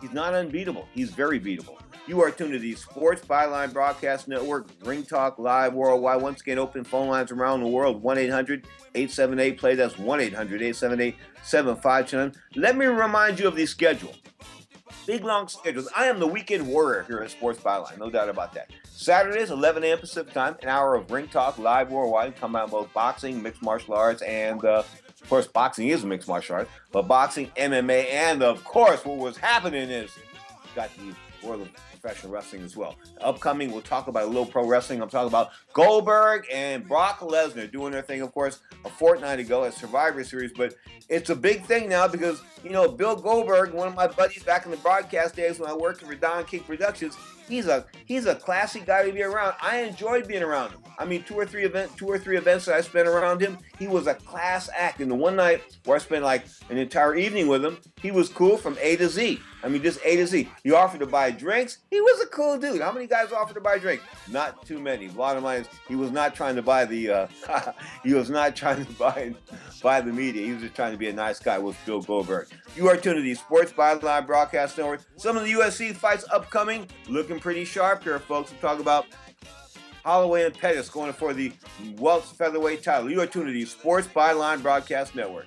he's 0.00 0.12
not 0.12 0.34
unbeatable. 0.34 0.88
He's 0.94 1.10
very 1.10 1.38
beatable. 1.38 1.78
You 2.08 2.20
are 2.20 2.32
tuned 2.32 2.52
to 2.52 2.58
the 2.58 2.74
Sports 2.74 3.24
Byline 3.24 3.72
Broadcast 3.72 4.26
Network, 4.26 4.68
Ring 4.82 5.04
Talk 5.04 5.38
Live 5.38 5.72
Worldwide. 5.72 6.20
Once 6.20 6.40
again, 6.40 6.58
open 6.58 6.82
phone 6.82 7.08
lines 7.08 7.30
around 7.30 7.60
the 7.60 7.68
world 7.68 8.02
1 8.02 8.18
800 8.18 8.66
878 8.94 9.58
play. 9.58 9.74
That's 9.76 9.98
1 9.98 10.20
800 10.20 10.62
878 10.62 11.16
7529. 11.44 12.42
Let 12.56 12.76
me 12.76 12.86
remind 12.86 13.38
you 13.38 13.46
of 13.46 13.54
the 13.54 13.66
schedule. 13.66 14.14
Big 15.06 15.24
long 15.24 15.48
schedules. 15.48 15.88
I 15.96 16.06
am 16.06 16.20
the 16.20 16.26
weekend 16.26 16.66
warrior 16.66 17.04
here 17.08 17.18
at 17.18 17.30
Sports 17.30 17.60
Byline, 17.60 17.98
no 17.98 18.08
doubt 18.08 18.28
about 18.28 18.54
that. 18.54 18.70
Saturdays, 18.84 19.50
11 19.50 19.82
a.m. 19.82 19.98
Pacific 19.98 20.32
time, 20.32 20.56
an 20.62 20.68
hour 20.68 20.94
of 20.94 21.10
Ring 21.10 21.26
Talk 21.26 21.58
Live 21.58 21.90
Worldwide. 21.90 22.36
Come 22.36 22.54
out 22.54 22.70
both 22.70 22.92
boxing, 22.92 23.42
mixed 23.42 23.62
martial 23.62 23.94
arts, 23.94 24.22
and 24.22 24.64
uh, 24.64 24.84
of 25.22 25.28
course, 25.28 25.46
boxing 25.46 25.88
is 25.88 26.04
mixed 26.04 26.28
martial 26.28 26.56
arts, 26.56 26.70
but 26.92 27.08
boxing, 27.08 27.50
MMA, 27.56 28.06
and 28.12 28.42
of 28.42 28.62
course, 28.64 29.04
what 29.04 29.18
was 29.18 29.36
happening 29.36 29.90
is 29.90 30.10
got 30.74 30.90
the 30.96 31.46
world 31.46 31.62
of 31.62 31.68
professional 32.02 32.32
wrestling 32.32 32.62
as 32.62 32.76
well. 32.76 32.96
Upcoming, 33.20 33.70
we'll 33.70 33.80
talk 33.80 34.08
about 34.08 34.24
a 34.24 34.26
little 34.26 34.44
pro 34.44 34.66
wrestling. 34.66 35.00
I'm 35.00 35.08
talking 35.08 35.28
about 35.28 35.50
Goldberg 35.72 36.46
and 36.52 36.86
Brock 36.86 37.20
Lesnar 37.20 37.70
doing 37.70 37.92
their 37.92 38.02
thing, 38.02 38.22
of 38.22 38.32
course, 38.32 38.58
a 38.84 38.88
fortnight 38.88 39.38
ago 39.38 39.64
at 39.64 39.74
Survivor 39.74 40.24
Series. 40.24 40.50
But 40.54 40.74
it's 41.08 41.30
a 41.30 41.36
big 41.36 41.64
thing 41.64 41.88
now 41.88 42.08
because, 42.08 42.42
you 42.64 42.70
know, 42.70 42.88
Bill 42.88 43.14
Goldberg, 43.14 43.72
one 43.72 43.86
of 43.86 43.94
my 43.94 44.08
buddies 44.08 44.42
back 44.42 44.64
in 44.64 44.72
the 44.72 44.76
broadcast 44.78 45.36
days 45.36 45.60
when 45.60 45.70
I 45.70 45.74
worked 45.74 46.02
for 46.02 46.14
Don 46.14 46.44
King 46.44 46.64
Productions, 46.64 47.16
he's 47.48 47.68
a 47.68 47.86
he's 48.04 48.26
a 48.26 48.34
classy 48.34 48.80
guy 48.80 49.06
to 49.06 49.12
be 49.12 49.22
around. 49.22 49.54
I 49.62 49.82
enjoyed 49.82 50.26
being 50.26 50.42
around 50.42 50.70
him. 50.72 50.80
I 51.02 51.04
mean, 51.04 51.24
two 51.24 51.34
or 51.34 51.44
three 51.44 51.64
event, 51.64 51.96
two 51.96 52.06
or 52.06 52.16
three 52.16 52.36
events 52.36 52.66
that 52.66 52.76
I 52.76 52.80
spent 52.80 53.08
around 53.08 53.40
him, 53.40 53.58
he 53.76 53.88
was 53.88 54.06
a 54.06 54.14
class 54.14 54.70
act. 54.72 55.00
And 55.00 55.10
the 55.10 55.16
one 55.16 55.34
night 55.34 55.60
where 55.84 55.96
I 55.96 55.98
spent 55.98 56.22
like 56.22 56.46
an 56.70 56.78
entire 56.78 57.16
evening 57.16 57.48
with 57.48 57.64
him, 57.64 57.78
he 58.00 58.12
was 58.12 58.28
cool 58.28 58.56
from 58.56 58.78
A 58.80 58.94
to 58.96 59.08
Z. 59.08 59.40
I 59.64 59.68
mean, 59.68 59.82
just 59.82 59.98
A 60.04 60.14
to 60.16 60.26
Z. 60.28 60.48
He 60.62 60.70
offered 60.70 61.00
to 61.00 61.06
buy 61.06 61.32
drinks. 61.32 61.78
He 61.90 62.00
was 62.00 62.22
a 62.22 62.26
cool 62.26 62.56
dude. 62.56 62.80
How 62.80 62.92
many 62.92 63.08
guys 63.08 63.32
offered 63.32 63.54
to 63.54 63.60
buy 63.60 63.78
drinks? 63.78 64.04
Not 64.30 64.64
too 64.64 64.78
many. 64.78 65.08
Bottom 65.08 65.42
line 65.42 65.62
is, 65.62 65.68
he 65.88 65.96
was 65.96 66.12
not 66.12 66.36
trying 66.36 66.54
to 66.54 66.62
buy 66.62 66.84
the. 66.84 67.10
Uh, 67.10 67.72
he 68.04 68.14
was 68.14 68.30
not 68.30 68.54
trying 68.54 68.84
to 68.84 68.92
buy 68.92 69.34
buy 69.82 70.00
the 70.00 70.12
media. 70.12 70.46
He 70.46 70.52
was 70.52 70.62
just 70.62 70.76
trying 70.76 70.92
to 70.92 70.98
be 70.98 71.08
a 71.08 71.12
nice 71.12 71.40
guy 71.40 71.58
with 71.58 71.76
Bill 71.84 72.00
Goldberg. 72.00 72.46
You 72.76 72.88
are 72.88 72.96
tuned 72.96 73.16
to 73.16 73.22
the 73.22 73.34
Sports 73.34 73.72
Byline 73.72 74.24
Broadcast 74.24 74.78
Network. 74.78 75.02
Some 75.16 75.36
of 75.36 75.42
the 75.42 75.52
UFC 75.52 75.94
fights 75.94 76.24
upcoming, 76.32 76.88
looking 77.08 77.40
pretty 77.40 77.64
sharp 77.64 78.04
here, 78.04 78.20
folks. 78.20 78.52
We 78.52 78.58
talk 78.58 78.78
about 78.78 79.06
Holloway 80.04 80.44
and 80.44 80.58
Pettis 80.58 80.88
going 80.88 81.12
for 81.12 81.32
the 81.32 81.52
Welts 81.98 82.32
featherweight 82.32 82.82
title. 82.82 83.10
You 83.10 83.20
are 83.20 83.26
tuned 83.26 83.46
to 83.46 83.52
the 83.52 83.64
Sports 83.64 84.08
Byline 84.08 84.62
Broadcast 84.62 85.14
Network. 85.14 85.46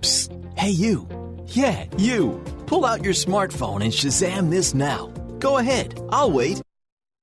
Psst. 0.00 0.58
Hey, 0.58 0.70
you. 0.70 1.08
Yeah, 1.46 1.86
you. 1.96 2.42
Pull 2.66 2.84
out 2.84 3.04
your 3.04 3.14
smartphone 3.14 3.82
and 3.82 3.92
Shazam 3.92 4.50
this 4.50 4.74
now. 4.74 5.06
Go 5.38 5.58
ahead. 5.58 6.00
I'll 6.10 6.30
wait. 6.30 6.60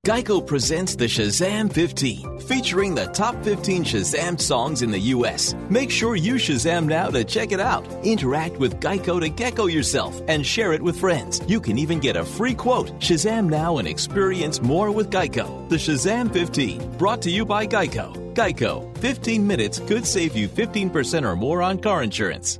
Geico 0.06 0.46
presents 0.46 0.96
the 0.96 1.06
Shazam 1.06 1.74
15, 1.74 2.42
featuring 2.42 2.94
the 2.94 3.08
top 3.08 3.44
15 3.44 3.84
Shazam 3.84 4.40
songs 4.40 4.84
in 4.84 4.92
the 4.92 5.00
U.S. 5.00 5.56
Make 5.68 5.90
sure 5.90 6.16
you 6.16 6.36
Shazam 6.36 6.86
now 6.86 7.10
to 7.10 7.24
check 7.24 7.52
it 7.52 7.60
out. 7.60 7.88
Interact 8.06 8.58
with 8.58 8.80
Geico 8.80 9.20
to 9.20 9.30
gecko 9.30 9.66
yourself 9.66 10.22
and 10.28 10.46
share 10.46 10.74
it 10.74 10.82
with 10.84 11.00
friends. 11.00 11.42
You 11.48 11.60
can 11.60 11.80
even 11.80 12.00
get 12.00 12.18
a 12.18 12.24
free 12.24 12.54
quote. 12.54 12.92
Shazam 13.00 13.50
now 13.50 13.80
and 13.80 13.88
experience 13.88 14.62
more 14.62 14.92
with 14.92 15.10
Geico. 15.10 15.68
The 15.70 15.78
Shazam 15.78 16.32
15, 16.32 17.00
brought 17.00 17.24
to 17.24 17.32
you 17.32 17.44
by 17.44 17.66
Geico. 17.66 18.14
Geico, 18.36 18.96
15 19.00 19.48
minutes 19.48 19.80
could 19.80 20.06
save 20.06 20.36
you 20.36 20.48
15% 20.48 21.28
or 21.28 21.36
more 21.36 21.64
on 21.64 21.80
car 21.80 22.04
insurance. 22.04 22.60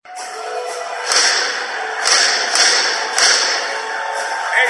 A 0.00 0.08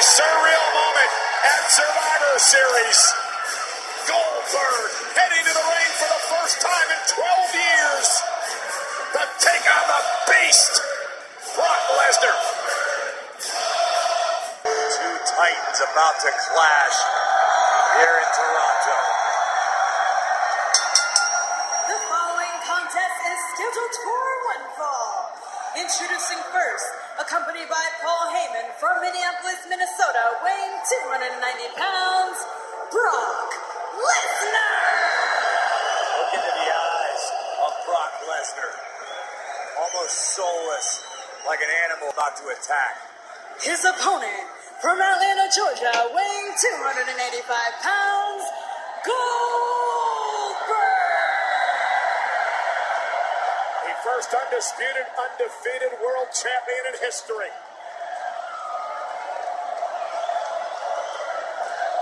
surreal 0.03 0.67
moment 0.75 1.13
at 1.47 1.71
Survivor 1.71 2.35
Series. 2.39 2.99
Goldberg 4.11 4.91
heading 5.15 5.45
to 5.47 5.53
the 5.55 5.67
ring 5.71 5.91
for 6.03 6.11
the 6.11 6.23
first 6.35 6.59
time 6.59 6.89
in 6.91 6.99
12 7.15 7.55
years 7.55 8.09
to 9.15 9.23
take 9.39 9.67
on 9.71 9.87
the 9.87 10.03
beast, 10.35 10.83
Brock 11.55 11.79
Lesnar. 11.95 12.35
Two 14.67 15.15
titans 15.31 15.79
about 15.95 16.19
to 16.27 16.31
clash 16.35 16.99
here 18.03 18.19
in 18.19 18.27
Toronto. 18.35 18.60
Introducing 25.81 26.45
first, 26.53 26.89
accompanied 27.17 27.65
by 27.73 27.81
Paul 28.05 28.29
Heyman 28.37 28.69
from 28.77 29.01
Minneapolis, 29.01 29.65
Minnesota, 29.65 30.37
weighing 30.45 30.77
290 31.09 31.41
pounds, 31.73 32.37
Brock 32.93 33.49
Lesnar. 33.97 34.77
Look 36.21 36.37
into 36.37 36.53
the 36.53 36.69
eyes 36.69 37.25
of 37.65 37.73
Brock 37.89 38.13
Lesnar. 38.29 38.77
Almost 39.81 40.37
soulless, 40.37 41.01
like 41.49 41.65
an 41.65 41.73
animal 41.89 42.13
about 42.13 42.37
to 42.45 42.53
attack. 42.53 43.01
His 43.65 43.81
opponent 43.81 44.53
from 44.85 45.01
Atlanta, 45.01 45.49
Georgia, 45.49 46.13
weighing 46.13 46.49
285 46.61 47.09
pounds, 47.81 48.45
Goldberg. 49.09 49.41
The 53.89 53.97
first 54.11 54.35
undisputed, 54.35 55.07
undefeated 55.15 55.95
world 56.03 56.27
champion 56.35 56.83
in 56.91 56.95
history. 56.99 57.53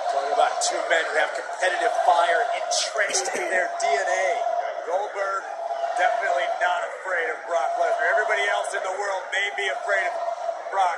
Talking 0.09 0.33
about 0.33 0.57
two 0.65 0.81
men 0.89 1.05
who 1.05 1.17
have 1.21 1.37
competitive 1.37 1.93
fire 2.09 2.43
entrenched 2.57 3.29
in 3.37 3.45
their 3.53 3.69
DNA. 3.77 4.29
Goldberg, 4.89 5.45
definitely 6.01 6.49
not 6.65 6.81
afraid 6.97 7.29
of 7.29 7.37
Brock 7.45 7.77
Lesnar. 7.77 8.09
Everybody 8.17 8.45
else 8.57 8.73
in 8.73 8.81
the 8.81 8.97
world 8.97 9.23
may 9.29 9.53
be 9.61 9.69
afraid 9.69 10.09
of 10.09 10.17
Brock. 10.73 10.97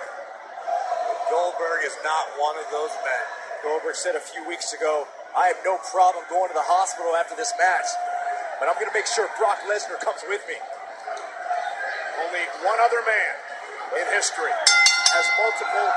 But 1.10 1.18
Goldberg 1.26 1.90
is 1.90 1.98
not 2.06 2.38
one 2.38 2.54
of 2.54 2.70
those 2.70 2.94
men. 3.02 3.24
Goldberg 3.66 3.98
said 3.98 4.14
a 4.14 4.22
few 4.22 4.46
weeks 4.46 4.70
ago, 4.78 5.10
I 5.34 5.50
have 5.50 5.58
no 5.66 5.74
problem 5.90 6.22
going 6.30 6.54
to 6.54 6.56
the 6.56 6.70
hospital 6.70 7.18
after 7.18 7.34
this 7.34 7.50
match, 7.58 7.90
but 8.62 8.70
I'm 8.70 8.78
going 8.78 8.90
to 8.90 8.94
make 8.94 9.10
sure 9.10 9.26
Brock 9.34 9.58
Lesnar 9.66 9.98
comes 9.98 10.22
with 10.30 10.46
me. 10.46 10.54
Only 12.20 12.44
one 12.68 12.76
other 12.84 13.00
man 13.00 13.32
in 13.96 14.04
history 14.12 14.52
has 14.52 15.24
multiple 15.40 15.88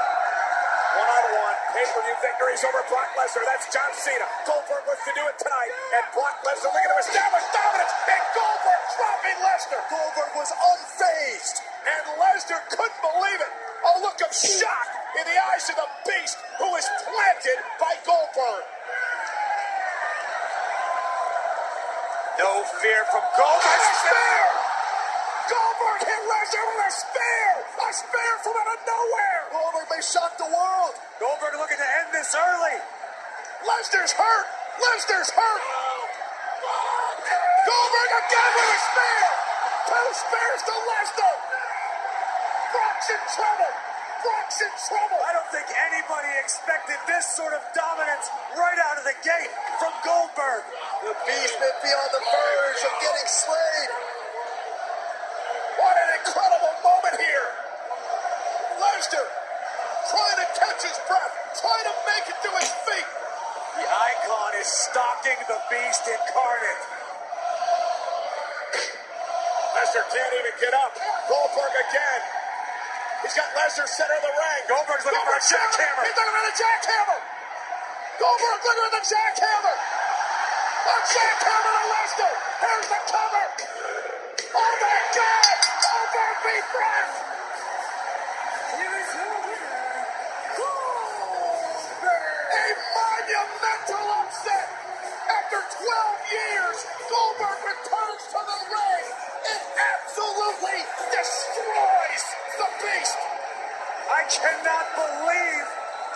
one-on-one 0.96 1.58
pay-per-view 1.76 2.18
victories 2.24 2.64
over 2.64 2.80
Brock 2.88 3.12
Lesnar. 3.20 3.44
That's 3.44 3.68
John 3.68 3.92
Cena. 3.92 4.24
Goldberg 4.48 4.88
wants 4.88 5.04
to 5.04 5.14
do 5.20 5.24
it 5.28 5.36
tonight, 5.36 5.74
and 6.00 6.04
Brock 6.16 6.40
Lesnar 6.48 6.72
looking 6.72 6.92
to 6.96 7.00
establish 7.04 7.44
dominance, 7.52 7.94
and 8.08 8.24
Goldberg 8.32 8.82
dropping 8.96 9.38
Lesnar. 9.44 9.84
Goldberg 9.92 10.32
was 10.40 10.50
unfazed, 10.56 11.60
and 11.92 12.02
Lesnar 12.16 12.62
couldn't 12.72 13.02
believe 13.04 13.42
it. 13.44 13.52
A 13.84 13.92
look 14.00 14.16
of 14.24 14.32
shock 14.32 14.90
in 15.20 15.28
the 15.28 15.38
eyes 15.52 15.68
of 15.68 15.76
the 15.76 15.90
beast 16.08 16.40
who 16.56 16.72
is 16.80 16.88
planted 17.04 17.60
by 17.84 18.00
Goldberg. 18.08 18.64
No 22.40 22.64
fear 22.80 23.04
from 23.12 23.28
Goldberg. 23.36 23.82
Spear! 24.08 24.63
Goldberg 25.50 26.00
hit 26.08 26.22
Lesnar 26.24 26.66
with 26.72 26.88
a 26.88 26.92
spear! 26.92 27.48
A 27.84 27.90
spear 27.94 28.34
from 28.44 28.56
out 28.58 28.70
of 28.74 28.80
nowhere! 28.88 29.42
Goldberg 29.52 29.88
may 29.92 30.04
shock 30.04 30.38
the 30.38 30.48
world. 30.48 30.96
Goldberg 31.20 31.56
looking 31.60 31.78
to 31.78 31.90
end 32.04 32.10
this 32.16 32.32
early. 32.36 32.78
Lesnar's 33.64 34.14
hurt! 34.16 34.48
Lesnar's 34.80 35.32
hurt! 35.32 35.64
Goldberg 37.64 38.12
again 38.24 38.52
with 38.56 38.76
a 38.76 38.80
spear! 38.88 39.24
Two 39.88 40.08
spears 40.16 40.62
to 40.68 40.74
Lesnar! 40.74 41.36
Brock's 42.74 43.10
in 43.12 43.22
trouble! 43.36 43.74
Brock's 44.24 44.60
in 44.64 44.74
trouble! 44.88 45.20
I 45.28 45.32
don't 45.36 45.52
think 45.52 45.68
anybody 45.92 46.32
expected 46.40 46.98
this 47.08 47.28
sort 47.36 47.52
of 47.52 47.62
dominance 47.76 48.32
right 48.56 48.80
out 48.90 48.98
of 48.98 49.04
the 49.04 49.18
gate 49.22 49.52
from 49.80 49.92
Goldberg. 50.08 50.64
The 51.04 51.16
beast 51.28 51.56
may 51.60 51.74
be 51.84 51.92
on 51.92 52.10
the 52.16 52.24
verge 52.24 52.82
of 52.88 52.94
getting 53.04 53.28
slayed. 53.28 53.92
What 55.80 55.96
an 56.00 56.10
incredible 56.20 56.76
moment 56.84 57.18
here! 57.20 57.50
Lesnar 58.80 59.28
trying 60.08 60.40
to 60.40 60.48
catch 60.60 60.82
his 60.84 60.98
breath, 61.08 61.34
trying 61.60 61.86
to 61.88 61.96
make 62.08 62.26
it 62.28 62.40
to 62.44 62.52
his 62.60 62.72
feet. 62.88 63.10
The 63.76 63.86
icon 63.90 64.52
is 64.62 64.70
stalking 65.24 65.40
the 65.48 65.60
beast 65.72 66.04
incarnate. 66.04 66.84
Lesnar 69.72 70.06
can't 70.12 70.34
even 70.36 70.56
get 70.60 70.74
up. 70.76 70.92
Goldberg 71.32 71.74
again. 71.80 72.22
He's 73.24 73.32
got 73.32 73.48
Lesnar 73.56 73.88
center 73.88 74.20
of 74.20 74.24
the 74.24 74.36
ring. 74.36 74.62
Goldberg's 74.68 75.06
looking 75.08 75.24
for 75.24 75.38
a 75.40 75.44
jackhammer. 75.48 76.04
He's 76.04 76.18
looking 76.20 76.36
for 76.36 76.44
the 76.44 76.58
jackhammer. 76.60 77.20
Goldberg 78.20 78.60
looking 78.68 78.84
for 78.84 78.94
the 79.00 79.06
jackhammer. 79.08 79.76
A 80.84 80.96
jackhammer 81.08 81.72
to 81.72 81.84
Lesnar. 81.88 82.34
Here's 82.60 82.88
the 82.92 83.00
cover. 83.08 83.46
Oh 84.60 84.74
my 84.84 85.00
God! 85.16 85.56
Goldberg 85.88 86.36
beat 86.44 86.66
Brock! 86.76 87.08
Here 88.76 88.96
is 89.00 89.10
your 89.16 89.36
winner, 89.40 89.80
A 92.60 92.66
monumental 92.92 94.03
12 95.84 96.32
years, 96.32 96.78
Goldberg 97.12 97.60
returns 97.60 98.24
to 98.32 98.40
the 98.40 98.60
ring 98.72 99.06
and 99.52 99.62
absolutely 99.92 100.80
destroys 101.12 102.24
the 102.56 102.70
beast! 102.80 103.20
I 104.08 104.24
cannot 104.32 104.86
believe 104.96 105.68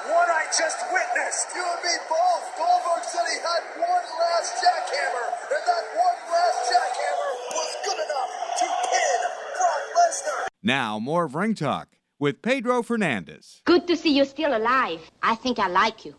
what 0.08 0.32
I 0.32 0.48
just 0.56 0.80
witnessed. 0.88 1.52
You 1.52 1.68
and 1.68 1.84
me 1.84 1.96
both. 2.08 2.46
Goldberg 2.56 3.04
said 3.04 3.28
he 3.28 3.40
had 3.44 3.64
one 3.76 4.08
last 4.24 4.56
jackhammer, 4.64 5.28
and 5.52 5.64
that 5.68 5.86
one 6.00 6.20
last 6.32 6.60
jackhammer 6.72 7.32
was 7.52 7.72
good 7.84 8.00
enough 8.08 8.32
to 8.64 8.66
pin 8.88 9.20
Brock 9.52 9.84
Lesnar. 10.00 10.48
Now, 10.64 11.00
more 11.00 11.26
of 11.26 11.36
Ring 11.36 11.56
Talk 11.56 11.90
with 12.20 12.42
Pedro 12.42 12.84
Fernandez. 12.84 13.62
Good 13.66 13.88
to 13.88 13.98
see 13.98 14.16
you 14.16 14.24
still 14.24 14.56
alive. 14.56 15.02
I 15.22 15.36
think 15.36 15.60
I 15.60 15.68
like 15.68 16.06
you. 16.06 16.16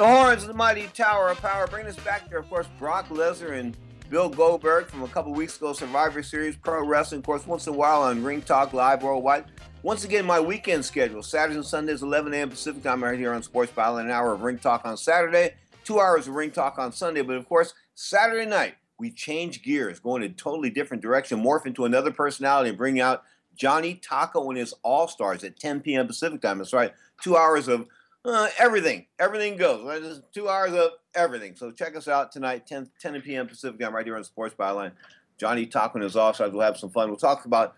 The 0.00 0.06
horns 0.06 0.40
of 0.44 0.48
the 0.48 0.54
mighty 0.54 0.86
Tower 0.94 1.28
of 1.28 1.42
Power 1.42 1.66
bring 1.66 1.86
us 1.86 1.94
back 1.96 2.30
there. 2.30 2.38
Of 2.38 2.48
course, 2.48 2.66
Brock 2.78 3.10
Lesnar 3.10 3.58
and 3.60 3.76
Bill 4.08 4.30
Goldberg 4.30 4.86
from 4.86 5.02
a 5.02 5.08
couple 5.08 5.34
weeks 5.34 5.58
ago, 5.58 5.74
Survivor 5.74 6.22
Series 6.22 6.56
Pro 6.56 6.86
Wrestling. 6.86 7.18
Of 7.18 7.26
course, 7.26 7.46
once 7.46 7.66
in 7.66 7.74
a 7.74 7.76
while 7.76 8.00
on 8.00 8.24
Ring 8.24 8.40
Talk 8.40 8.72
Live 8.72 9.02
Worldwide. 9.02 9.44
Once 9.82 10.04
again, 10.04 10.24
my 10.24 10.40
weekend 10.40 10.86
schedule 10.86 11.22
Saturdays 11.22 11.56
and 11.56 11.66
Sundays, 11.66 12.02
11 12.02 12.32
a.m. 12.32 12.48
Pacific 12.48 12.82
time, 12.82 13.04
right 13.04 13.18
here 13.18 13.34
on 13.34 13.42
Sports 13.42 13.72
Byline. 13.76 14.04
An 14.04 14.10
hour 14.10 14.32
of 14.32 14.40
Ring 14.40 14.56
Talk 14.56 14.86
on 14.86 14.96
Saturday, 14.96 15.52
two 15.84 16.00
hours 16.00 16.26
of 16.26 16.34
Ring 16.34 16.50
Talk 16.50 16.78
on 16.78 16.92
Sunday. 16.92 17.20
But 17.20 17.36
of 17.36 17.46
course, 17.46 17.74
Saturday 17.94 18.48
night, 18.48 18.76
we 18.98 19.10
change 19.10 19.62
gears, 19.62 20.00
going 20.00 20.22
in 20.22 20.30
a 20.30 20.34
totally 20.34 20.70
different 20.70 21.02
direction, 21.02 21.44
morph 21.44 21.66
into 21.66 21.84
another 21.84 22.10
personality, 22.10 22.70
and 22.70 22.78
bring 22.78 23.00
out 23.00 23.22
Johnny 23.54 23.96
Taco 23.96 24.48
and 24.48 24.56
his 24.56 24.72
All 24.82 25.08
Stars 25.08 25.44
at 25.44 25.60
10 25.60 25.80
p.m. 25.80 26.06
Pacific 26.06 26.40
time. 26.40 26.56
That's 26.56 26.72
right, 26.72 26.94
two 27.22 27.36
hours 27.36 27.68
of 27.68 27.86
uh, 28.24 28.48
everything. 28.58 29.06
Everything 29.18 29.56
goes. 29.56 29.84
Right? 29.84 30.02
Just 30.02 30.22
two 30.32 30.48
hours 30.48 30.72
of 30.72 30.90
everything. 31.14 31.56
So 31.56 31.70
check 31.70 31.96
us 31.96 32.08
out 32.08 32.32
tonight, 32.32 32.66
10, 32.66 32.90
10 33.00 33.20
p.m. 33.22 33.46
Pacific 33.46 33.80
time, 33.80 33.94
right 33.94 34.04
here 34.04 34.16
on 34.16 34.24
Sports 34.24 34.54
Byline. 34.58 34.92
Johnny 35.38 35.70
and 35.74 36.02
his 36.02 36.12
Stars. 36.12 36.38
We'll 36.38 36.60
have 36.60 36.76
some 36.76 36.90
fun. 36.90 37.08
We'll 37.08 37.16
talk 37.16 37.46
about 37.46 37.74